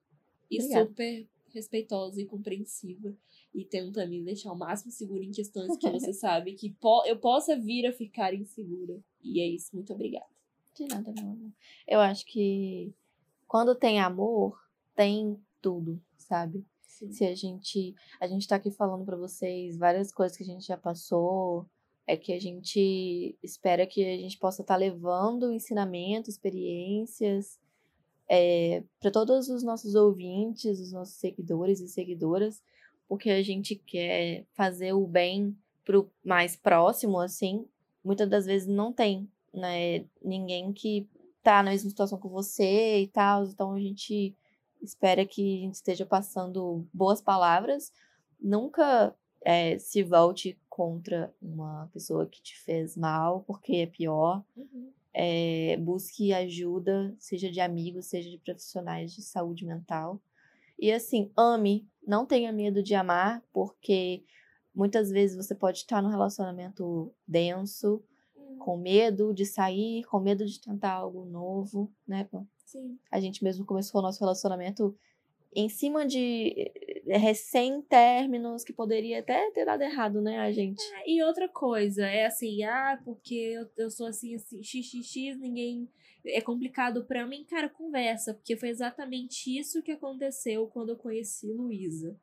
e 0.50 0.58
Obrigada. 0.58 0.86
super 0.86 1.26
respeitosa 1.52 2.20
e 2.20 2.26
compreensiva 2.26 3.16
e 3.54 3.64
tenta 3.64 4.06
me 4.06 4.22
deixar 4.22 4.52
o 4.52 4.58
máximo 4.58 4.90
segura 4.90 5.24
em 5.24 5.30
questões 5.30 5.76
que 5.76 5.90
você 5.90 6.12
sabe 6.14 6.54
que 6.54 6.70
po 6.70 7.04
eu 7.06 7.18
possa 7.18 7.56
vir 7.56 7.86
a 7.86 7.92
ficar 7.92 8.34
insegura. 8.34 9.02
E 9.22 9.40
é 9.40 9.46
isso, 9.46 9.74
muito 9.74 9.92
obrigada. 9.92 10.26
De 10.74 10.86
nada, 10.86 11.12
meu 11.12 11.24
amor. 11.24 11.52
Eu 11.86 12.00
acho 12.00 12.24
que 12.26 12.94
quando 13.46 13.74
tem 13.74 14.00
amor, 14.00 14.60
tem 14.94 15.40
tudo, 15.60 16.00
sabe? 16.16 16.64
Sim. 16.82 17.12
Se 17.12 17.24
a 17.24 17.34
gente. 17.34 17.94
A 18.20 18.26
gente 18.26 18.46
tá 18.46 18.56
aqui 18.56 18.70
falando 18.70 19.04
para 19.04 19.16
vocês 19.16 19.76
várias 19.76 20.12
coisas 20.12 20.36
que 20.36 20.42
a 20.42 20.46
gente 20.46 20.66
já 20.66 20.76
passou. 20.76 21.66
É 22.06 22.16
que 22.16 22.32
a 22.32 22.40
gente 22.40 23.38
espera 23.42 23.86
que 23.86 24.02
a 24.02 24.16
gente 24.16 24.38
possa 24.38 24.62
estar 24.62 24.74
tá 24.74 24.78
levando 24.78 25.52
ensinamento, 25.52 26.30
experiências 26.30 27.58
é, 28.28 28.82
para 29.00 29.10
todos 29.10 29.48
os 29.48 29.62
nossos 29.62 29.94
ouvintes, 29.94 30.80
os 30.80 30.92
nossos 30.92 31.14
seguidores 31.14 31.80
e 31.80 31.88
seguidoras, 31.88 32.62
porque 33.08 33.30
a 33.30 33.42
gente 33.42 33.74
quer 33.74 34.44
fazer 34.52 34.92
o 34.92 35.06
bem 35.06 35.56
pro 35.84 36.10
mais 36.22 36.54
próximo, 36.54 37.18
assim. 37.18 37.66
Muitas 38.04 38.28
das 38.28 38.44
vezes 38.44 38.68
não 38.68 38.92
tem, 38.92 39.28
né? 39.52 40.04
Ninguém 40.22 40.72
que 40.72 41.08
tá 41.42 41.62
na 41.62 41.70
mesma 41.70 41.88
situação 41.88 42.18
com 42.18 42.28
você 42.28 43.00
e 43.00 43.06
tal. 43.08 43.44
Então 43.46 43.72
a 43.72 43.80
gente 43.80 44.36
espera 44.82 45.24
que 45.24 45.58
a 45.58 45.60
gente 45.62 45.74
esteja 45.74 46.04
passando 46.04 46.86
boas 46.92 47.22
palavras. 47.22 47.90
Nunca 48.38 49.14
é, 49.40 49.78
se 49.78 50.02
volte 50.02 50.58
contra 50.68 51.32
uma 51.40 51.88
pessoa 51.92 52.26
que 52.26 52.42
te 52.42 52.58
fez 52.60 52.96
mal, 52.96 53.42
porque 53.46 53.76
é 53.76 53.86
pior. 53.86 54.44
Uhum. 54.56 54.92
É, 55.12 55.76
busque 55.78 56.32
ajuda, 56.32 57.14
seja 57.18 57.50
de 57.50 57.60
amigos, 57.60 58.06
seja 58.06 58.30
de 58.30 58.38
profissionais 58.38 59.12
de 59.12 59.22
saúde 59.22 59.64
mental. 59.64 60.20
E 60.78 60.92
assim, 60.92 61.32
ame, 61.36 61.88
não 62.06 62.24
tenha 62.24 62.52
medo 62.52 62.82
de 62.82 62.94
amar, 62.94 63.42
porque 63.52 64.24
muitas 64.74 65.10
vezes 65.10 65.36
você 65.36 65.54
pode 65.54 65.78
estar 65.78 66.00
num 66.00 66.08
relacionamento 66.08 67.12
denso, 67.26 68.02
uhum. 68.36 68.58
com 68.58 68.76
medo 68.76 69.34
de 69.34 69.44
sair, 69.44 70.04
com 70.04 70.20
medo 70.20 70.46
de 70.46 70.60
tentar 70.60 70.92
algo 70.92 71.24
novo, 71.24 71.92
né? 72.06 72.28
Sim. 72.64 72.98
A 73.10 73.18
gente 73.18 73.42
mesmo 73.42 73.64
começou 73.64 74.00
o 74.00 74.02
nosso 74.02 74.20
relacionamento 74.20 74.96
em 75.58 75.68
cima 75.68 76.06
de 76.06 76.70
eh, 77.08 77.18
recém-términos 77.18 78.62
que 78.62 78.72
poderia 78.72 79.18
até 79.18 79.50
ter 79.50 79.64
dado 79.64 79.82
errado, 79.82 80.20
né, 80.20 80.38
a 80.38 80.52
gente. 80.52 80.80
É, 80.94 81.10
e 81.10 81.22
outra 81.22 81.48
coisa, 81.48 82.06
é 82.06 82.26
assim, 82.26 82.62
ah, 82.62 83.00
porque 83.04 83.34
eu, 83.34 83.68
eu 83.76 83.90
sou 83.90 84.06
assim, 84.06 84.36
assim, 84.36 84.62
xxx, 84.62 85.36
ninguém. 85.38 85.88
É 86.24 86.40
complicado 86.40 87.04
para 87.04 87.26
mim. 87.26 87.44
Cara, 87.44 87.68
conversa, 87.68 88.34
porque 88.34 88.56
foi 88.56 88.68
exatamente 88.68 89.58
isso 89.58 89.82
que 89.82 89.92
aconteceu 89.92 90.68
quando 90.68 90.90
eu 90.90 90.96
conheci 90.96 91.50
Luísa. 91.52 92.16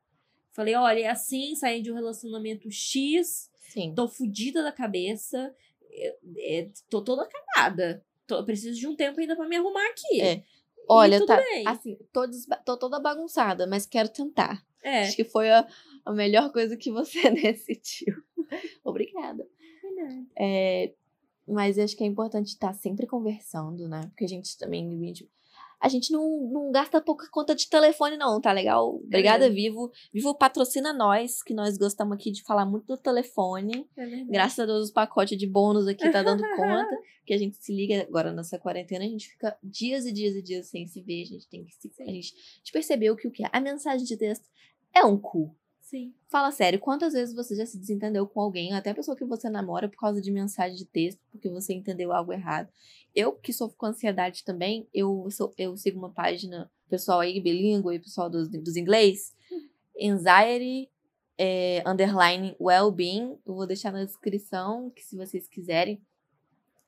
Falei, 0.54 0.76
olha, 0.76 1.00
é 1.02 1.08
assim, 1.08 1.56
saí 1.56 1.82
de 1.82 1.92
um 1.92 1.96
relacionamento 1.96 2.72
X, 2.72 3.52
Sim. 3.70 3.94
tô 3.94 4.08
fodida 4.08 4.64
da 4.64 4.72
cabeça, 4.72 5.54
é, 5.92 6.18
é, 6.38 6.70
tô 6.90 7.02
toda 7.02 7.28
cagada 7.28 8.06
tô, 8.28 8.44
preciso 8.44 8.80
de 8.80 8.88
um 8.88 8.96
tempo 8.96 9.20
ainda 9.20 9.36
para 9.36 9.48
me 9.48 9.56
arrumar 9.56 9.86
aqui. 9.90 10.22
É. 10.22 10.44
Olha, 10.88 11.26
tá, 11.26 11.38
bem. 11.38 11.68
assim, 11.68 11.98
tô, 12.12 12.22
tô 12.66 12.78
toda 12.78 13.00
bagunçada, 13.00 13.66
mas 13.68 13.86
quero 13.86 14.10
tentar. 14.10 14.64
É. 14.84 15.02
Acho 15.02 15.16
que 15.16 15.24
foi 15.24 15.50
a, 15.50 15.68
a 16.06 16.14
melhor 16.14 16.52
coisa 16.52 16.78
que 16.78 16.92
você 16.92 17.30
decidiu. 17.32 18.16
Obrigada. 18.84 19.48
É, 20.38 20.94
mas 21.48 21.78
acho 21.80 21.96
que 21.96 22.04
é 22.04 22.08
importante 22.08 22.48
estar 22.50 22.74
sempre 22.74 23.08
conversando, 23.08 23.88
né? 23.88 24.02
Porque 24.10 24.26
a 24.26 24.28
gente 24.28 24.58
também. 24.58 25.14
A 25.86 25.88
gente, 25.88 26.12
não, 26.12 26.50
não 26.52 26.72
gasta 26.72 27.00
pouca 27.00 27.30
conta 27.30 27.54
de 27.54 27.70
telefone, 27.70 28.18
não, 28.18 28.42
tá 28.42 28.52
legal? 28.52 28.96
Obrigada, 28.96 29.46
É. 29.46 29.50
Vivo. 29.52 29.92
Vivo 30.12 30.34
patrocina 30.34 30.92
nós, 30.92 31.44
que 31.44 31.54
nós 31.54 31.78
gostamos 31.78 32.16
aqui 32.16 32.32
de 32.32 32.42
falar 32.42 32.66
muito 32.66 32.88
do 32.88 32.98
telefone. 32.98 33.88
É. 33.96 34.24
Graças 34.24 34.58
a 34.58 34.66
Deus, 34.66 34.86
os 34.86 34.92
pacotes 34.92 35.38
de 35.38 35.46
bônus 35.46 35.88
aqui 35.88 36.10
tá 36.10 36.24
dando 36.24 36.42
conta. 36.58 36.90
Que 37.24 37.36
a 37.36 37.38
gente 37.38 37.58
se 37.58 37.72
liga 37.72 38.02
agora 38.02 38.34
nessa 38.34 38.58
quarentena, 38.58 39.06
a 39.06 39.08
gente 39.08 39.30
fica 39.30 39.56
dias 39.64 40.08
e 40.08 40.12
dias 40.12 40.34
e 40.36 40.42
dias 40.42 40.66
sem 40.66 40.88
se 40.88 41.04
ver. 41.04 41.22
A 41.22 41.26
gente 41.26 41.48
tem 41.48 41.64
que 41.64 41.76
se. 41.76 41.94
A 42.02 42.06
gente, 42.06 42.34
a 42.34 42.58
gente 42.58 42.72
percebeu 42.74 43.16
que 43.16 43.28
o 43.28 43.32
que 43.32 43.46
é? 43.46 43.50
A 43.54 43.62
mensagem 43.62 44.08
de 44.08 44.18
texto 44.18 44.50
é 44.92 45.06
um 45.06 45.20
cu. 45.20 45.56
Sim. 45.96 46.14
Fala 46.28 46.52
sério, 46.52 46.78
quantas 46.78 47.14
vezes 47.14 47.34
você 47.34 47.56
já 47.56 47.66
se 47.66 47.78
desentendeu 47.78 48.28
com 48.28 48.42
alguém, 48.42 48.74
até 48.74 48.94
pessoa 48.94 49.16
que 49.16 49.24
você 49.24 49.50
namora, 49.50 49.88
por 49.88 49.96
causa 49.96 50.22
de 50.22 50.30
mensagem 50.30 50.76
de 50.76 50.84
texto, 50.84 51.22
porque 51.32 51.48
você 51.48 51.74
entendeu 51.74 52.12
algo 52.12 52.34
errado? 52.34 52.68
Eu, 53.16 53.32
que 53.32 53.54
sofro 53.54 53.78
com 53.78 53.86
ansiedade 53.86 54.44
também, 54.44 54.90
eu, 54.94 55.26
sou, 55.32 55.54
eu 55.58 55.78
sigo 55.78 55.98
uma 55.98 56.10
página, 56.10 56.70
pessoal 56.90 57.22
aí 57.22 57.40
bilíngue, 57.40 57.98
pessoal 57.98 58.30
dos, 58.30 58.50
dos 58.50 58.76
inglês, 58.76 59.34
anxiety, 59.98 60.92
é, 61.38 61.82
underline, 61.86 62.58
well-being, 62.60 63.38
eu 63.46 63.56
vou 63.56 63.66
deixar 63.66 63.94
na 63.94 64.04
descrição, 64.04 64.90
que 64.90 65.02
se 65.02 65.16
vocês 65.16 65.48
quiserem, 65.48 66.02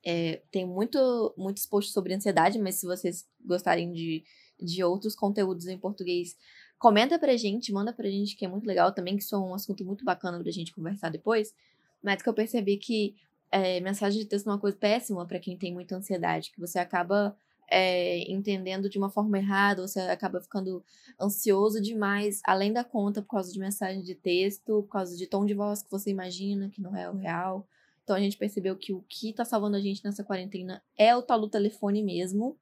é, 0.04 0.42
tem 0.50 0.66
muito, 0.66 1.32
muitos 1.34 1.64
posts 1.64 1.94
sobre 1.94 2.12
ansiedade, 2.12 2.58
mas 2.58 2.74
se 2.74 2.84
vocês 2.84 3.26
gostarem 3.42 3.90
de, 3.90 4.22
de 4.60 4.82
outros 4.82 5.14
conteúdos 5.14 5.66
em 5.66 5.78
português, 5.78 6.36
comenta 6.78 7.18
pra 7.18 7.36
gente, 7.36 7.72
manda 7.72 7.92
pra 7.92 8.08
gente, 8.08 8.36
que 8.36 8.44
é 8.44 8.48
muito 8.48 8.66
legal 8.66 8.92
também, 8.92 9.16
que 9.16 9.22
isso 9.22 9.34
é 9.34 9.38
um 9.38 9.54
assunto 9.54 9.84
muito 9.84 10.04
bacana 10.04 10.40
pra 10.40 10.50
gente 10.52 10.72
conversar 10.72 11.10
depois. 11.10 11.54
Mas 12.02 12.22
que 12.22 12.28
eu 12.28 12.34
percebi 12.34 12.76
que 12.76 13.16
é, 13.50 13.80
mensagem 13.80 14.20
de 14.20 14.26
texto 14.26 14.46
é 14.46 14.52
uma 14.52 14.58
coisa 14.58 14.76
péssima 14.76 15.26
pra 15.26 15.40
quem 15.40 15.56
tem 15.56 15.72
muita 15.72 15.96
ansiedade, 15.96 16.50
que 16.52 16.60
você 16.60 16.78
acaba 16.78 17.36
é, 17.70 18.30
entendendo 18.30 18.88
de 18.88 18.98
uma 18.98 19.10
forma 19.10 19.38
errada, 19.38 19.86
você 19.86 20.00
acaba 20.00 20.40
ficando 20.40 20.82
ansioso 21.20 21.80
demais, 21.80 22.40
além 22.44 22.72
da 22.72 22.84
conta, 22.84 23.20
por 23.20 23.28
causa 23.28 23.52
de 23.52 23.58
mensagem 23.58 24.02
de 24.02 24.14
texto, 24.14 24.82
por 24.82 24.88
causa 24.88 25.16
de 25.16 25.26
tom 25.26 25.44
de 25.44 25.54
voz 25.54 25.82
que 25.82 25.90
você 25.90 26.10
imagina, 26.10 26.70
que 26.70 26.80
não 26.80 26.96
é 26.96 27.10
o 27.10 27.16
real. 27.16 27.66
Então 28.04 28.16
a 28.16 28.20
gente 28.20 28.38
percebeu 28.38 28.74
que 28.74 28.92
o 28.92 29.04
que 29.06 29.34
tá 29.34 29.44
salvando 29.44 29.76
a 29.76 29.80
gente 29.80 30.02
nessa 30.02 30.24
quarentena 30.24 30.82
é 30.96 31.14
o 31.14 31.22
tal 31.22 31.40
do 31.40 31.48
telefone 31.48 32.02
mesmo. 32.02 32.56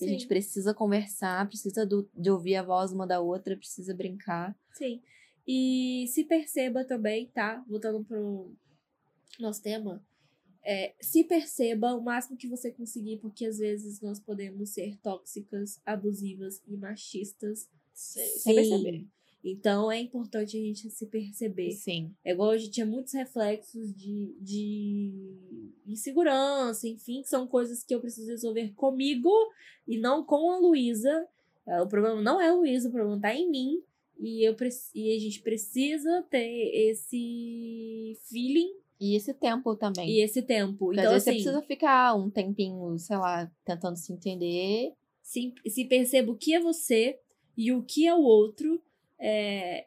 A 0.00 0.04
gente 0.06 0.22
Sim. 0.22 0.28
precisa 0.28 0.72
conversar, 0.74 1.46
precisa 1.48 1.84
do- 1.86 2.08
de 2.14 2.30
ouvir 2.30 2.56
a 2.56 2.62
voz 2.62 2.92
uma 2.92 3.06
da 3.06 3.20
outra, 3.20 3.56
precisa 3.56 3.94
brincar. 3.94 4.56
Sim. 4.72 5.00
E 5.46 6.06
se 6.08 6.24
perceba 6.24 6.84
também, 6.84 7.26
tá? 7.28 7.64
Voltando 7.68 8.04
pro 8.04 8.52
nosso 9.38 9.62
tema. 9.62 10.02
é, 10.62 10.94
se 11.00 11.24
perceba 11.24 11.94
o 11.94 12.02
máximo 12.02 12.36
que 12.36 12.46
você 12.46 12.70
conseguir, 12.70 13.16
porque 13.16 13.46
às 13.46 13.56
vezes 13.58 13.98
nós 14.02 14.20
podemos 14.20 14.68
ser 14.68 14.94
tóxicas, 14.98 15.80
abusivas 15.86 16.60
e 16.68 16.76
machistas. 16.76 17.66
Sem 17.94 18.54
perceber. 18.54 19.06
Então 19.42 19.90
é 19.90 19.98
importante 19.98 20.56
a 20.56 20.60
gente 20.60 20.90
se 20.90 21.06
perceber. 21.06 21.72
Sim. 21.72 22.14
É 22.24 22.32
igual 22.32 22.50
a 22.50 22.58
gente 22.58 22.72
tinha 22.72 22.86
muitos 22.86 23.14
reflexos 23.14 23.94
de, 23.94 24.36
de 24.40 25.12
insegurança, 25.86 26.86
enfim, 26.86 27.22
que 27.22 27.28
são 27.28 27.46
coisas 27.46 27.82
que 27.82 27.94
eu 27.94 28.00
preciso 28.00 28.30
resolver 28.30 28.72
comigo 28.74 29.30
e 29.88 29.98
não 29.98 30.24
com 30.24 30.50
a 30.50 30.58
Luísa. 30.58 31.26
É, 31.66 31.80
O 31.80 31.88
problema 31.88 32.20
não 32.20 32.40
é 32.40 32.48
a 32.48 32.54
Luísa, 32.54 32.88
o 32.88 32.92
problema 32.92 33.20
tá 33.20 33.34
em 33.34 33.50
mim. 33.50 33.82
E, 34.18 34.44
eu, 34.46 34.54
e 34.94 35.16
a 35.16 35.18
gente 35.18 35.40
precisa 35.40 36.22
ter 36.28 36.70
esse 36.74 38.18
feeling 38.28 38.70
E 39.00 39.16
esse 39.16 39.32
tempo 39.32 39.74
também. 39.74 40.10
e 40.10 40.20
esse 40.22 40.42
tempo. 40.42 40.86
Porque 40.86 41.00
Então, 41.00 41.14
às 41.14 41.24
vezes 41.24 41.28
assim, 41.28 41.38
você 41.38 41.44
precisa 41.50 41.66
ficar 41.66 42.14
um 42.14 42.28
tempinho, 42.28 42.98
sei 42.98 43.16
lá, 43.16 43.50
tentando 43.64 43.96
se 43.96 44.12
entender. 44.12 44.92
se, 45.22 45.54
se 45.66 45.84
perceba 45.86 46.30
o 46.30 46.36
que 46.36 46.52
é 46.54 46.60
você 46.60 47.18
e 47.56 47.72
o 47.72 47.82
que 47.82 48.06
é 48.06 48.14
o 48.14 48.20
outro. 48.20 48.82
É, 49.20 49.86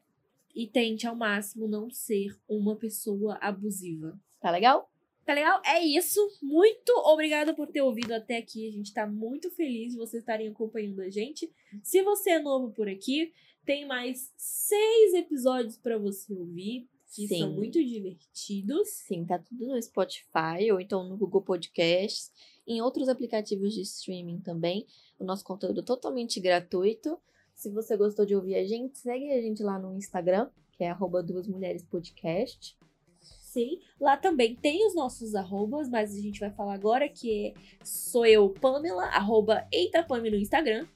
e 0.56 0.68
tente 0.68 1.08
ao 1.08 1.16
máximo 1.16 1.68
não 1.68 1.90
ser 1.90 2.38
uma 2.48 2.76
pessoa 2.76 3.38
abusiva. 3.42 4.20
Tá 4.40 4.52
legal? 4.52 4.90
Tá 5.26 5.34
legal? 5.34 5.62
É 5.66 5.84
isso. 5.84 6.20
Muito 6.42 6.92
obrigada 7.06 7.54
por 7.54 7.68
ter 7.68 7.82
ouvido 7.82 8.12
até 8.12 8.38
aqui. 8.38 8.68
A 8.68 8.72
gente 8.72 8.94
tá 8.94 9.08
muito 9.08 9.50
feliz 9.52 9.94
de 9.94 9.98
vocês 9.98 10.22
estarem 10.22 10.50
acompanhando 10.50 11.02
a 11.02 11.10
gente. 11.10 11.52
Se 11.82 12.04
você 12.04 12.32
é 12.32 12.40
novo 12.40 12.72
por 12.74 12.90
aqui, 12.90 13.32
tem 13.66 13.86
mais 13.86 14.32
seis 14.36 15.14
episódios 15.14 15.78
pra 15.78 15.98
você 15.98 16.34
ouvir, 16.34 16.90
que 17.16 17.28
Sim. 17.28 17.40
são 17.40 17.54
muito 17.54 17.84
divertidos. 17.84 18.90
Sim, 18.90 19.26
tá 19.26 19.40
tudo 19.40 19.68
no 19.68 19.82
Spotify 19.82 20.72
ou 20.72 20.82
então 20.82 21.08
no 21.08 21.18
Google 21.18 21.42
Podcasts, 21.42 22.32
em 22.68 22.82
outros 22.82 23.08
aplicativos 23.08 23.74
de 23.74 23.82
streaming 23.82 24.42
também. 24.42 24.86
O 25.18 25.24
nosso 25.24 25.46
conteúdo 25.46 25.80
é 25.80 25.84
totalmente 25.84 26.40
gratuito. 26.42 27.18
Se 27.56 27.70
você 27.70 27.96
gostou 27.96 28.26
de 28.26 28.36
ouvir 28.36 28.56
a 28.56 28.66
gente, 28.66 28.98
segue 28.98 29.32
a 29.32 29.42
gente 29.42 29.64
lá 29.64 29.80
no 29.80 29.96
Instagram, 29.96 30.50
que 30.72 30.84
é 30.84 30.90
arroba 30.90 31.24
duas 31.24 31.48
mulheres 31.48 31.84
podcast. 31.84 32.78
Sim, 33.22 33.80
lá 34.00 34.18
também 34.18 34.56
tem 34.56 34.86
os 34.88 34.96
nossos 34.96 35.36
arrobas, 35.36 35.88
mas 35.88 36.18
a 36.18 36.20
gente 36.20 36.40
vai 36.40 36.50
falar 36.50 36.74
agora 36.74 37.08
que 37.08 37.54
sou 37.84 38.26
eu, 38.26 38.50
Pamela, 38.50 39.06
arroba 39.06 39.68
EitaPame 39.72 40.32
no 40.32 40.38
Instagram. 40.38 40.88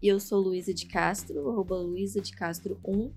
E 0.00 0.08
eu 0.08 0.20
sou 0.20 0.40
Luísa 0.40 0.72
de 0.72 0.86
Castro, 0.86 1.50
arroba 1.50 1.76
Luísa 1.76 2.20
de 2.20 2.32
Castro 2.32 2.78
1. 2.86 3.12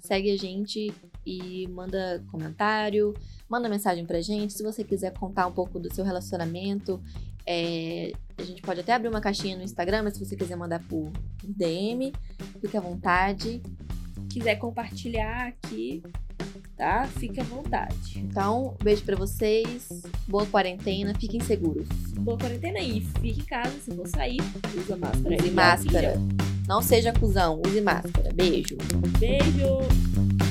Segue 0.00 0.30
a 0.32 0.36
gente 0.36 0.92
e 1.24 1.66
manda 1.68 2.22
comentário, 2.30 3.14
manda 3.48 3.68
mensagem 3.68 4.04
pra 4.04 4.20
gente. 4.20 4.52
Se 4.52 4.62
você 4.62 4.84
quiser 4.84 5.16
contar 5.18 5.46
um 5.46 5.52
pouco 5.52 5.78
do 5.78 5.92
seu 5.94 6.04
relacionamento, 6.04 7.00
é, 7.46 8.12
a 8.36 8.42
gente 8.42 8.60
pode 8.60 8.80
até 8.80 8.92
abrir 8.92 9.08
uma 9.08 9.20
caixinha 9.20 9.56
no 9.56 9.62
Instagram, 9.62 10.02
mas 10.02 10.14
se 10.14 10.24
você 10.24 10.36
quiser 10.36 10.56
mandar 10.56 10.80
por 10.88 11.10
DM, 11.42 12.12
fique 12.60 12.76
à 12.76 12.80
vontade. 12.80 13.62
Quiser 14.28 14.56
compartilhar 14.56 15.46
aqui, 15.46 16.02
tá? 16.76 17.06
Fique 17.18 17.40
à 17.40 17.44
vontade. 17.44 18.18
Então, 18.18 18.76
beijo 18.82 19.02
pra 19.02 19.16
vocês, 19.16 19.88
boa 20.28 20.44
quarentena, 20.46 21.14
fiquem 21.18 21.40
seguros. 21.40 21.88
Boa 22.18 22.36
quarentena 22.36 22.78
aí. 22.78 23.00
Fique 23.20 23.40
em 23.40 23.44
casa, 23.44 23.72
se 23.80 23.94
for 23.94 24.06
sair, 24.06 24.40
usa 24.76 24.96
máscara. 24.96 25.36
Use 25.36 25.50
máscara. 25.50 26.14
Não 26.66 26.82
seja 26.82 27.12
cuzão, 27.12 27.62
use 27.64 27.80
máscara. 27.80 28.30
Beijo. 28.34 28.76
Beijo! 29.18 30.45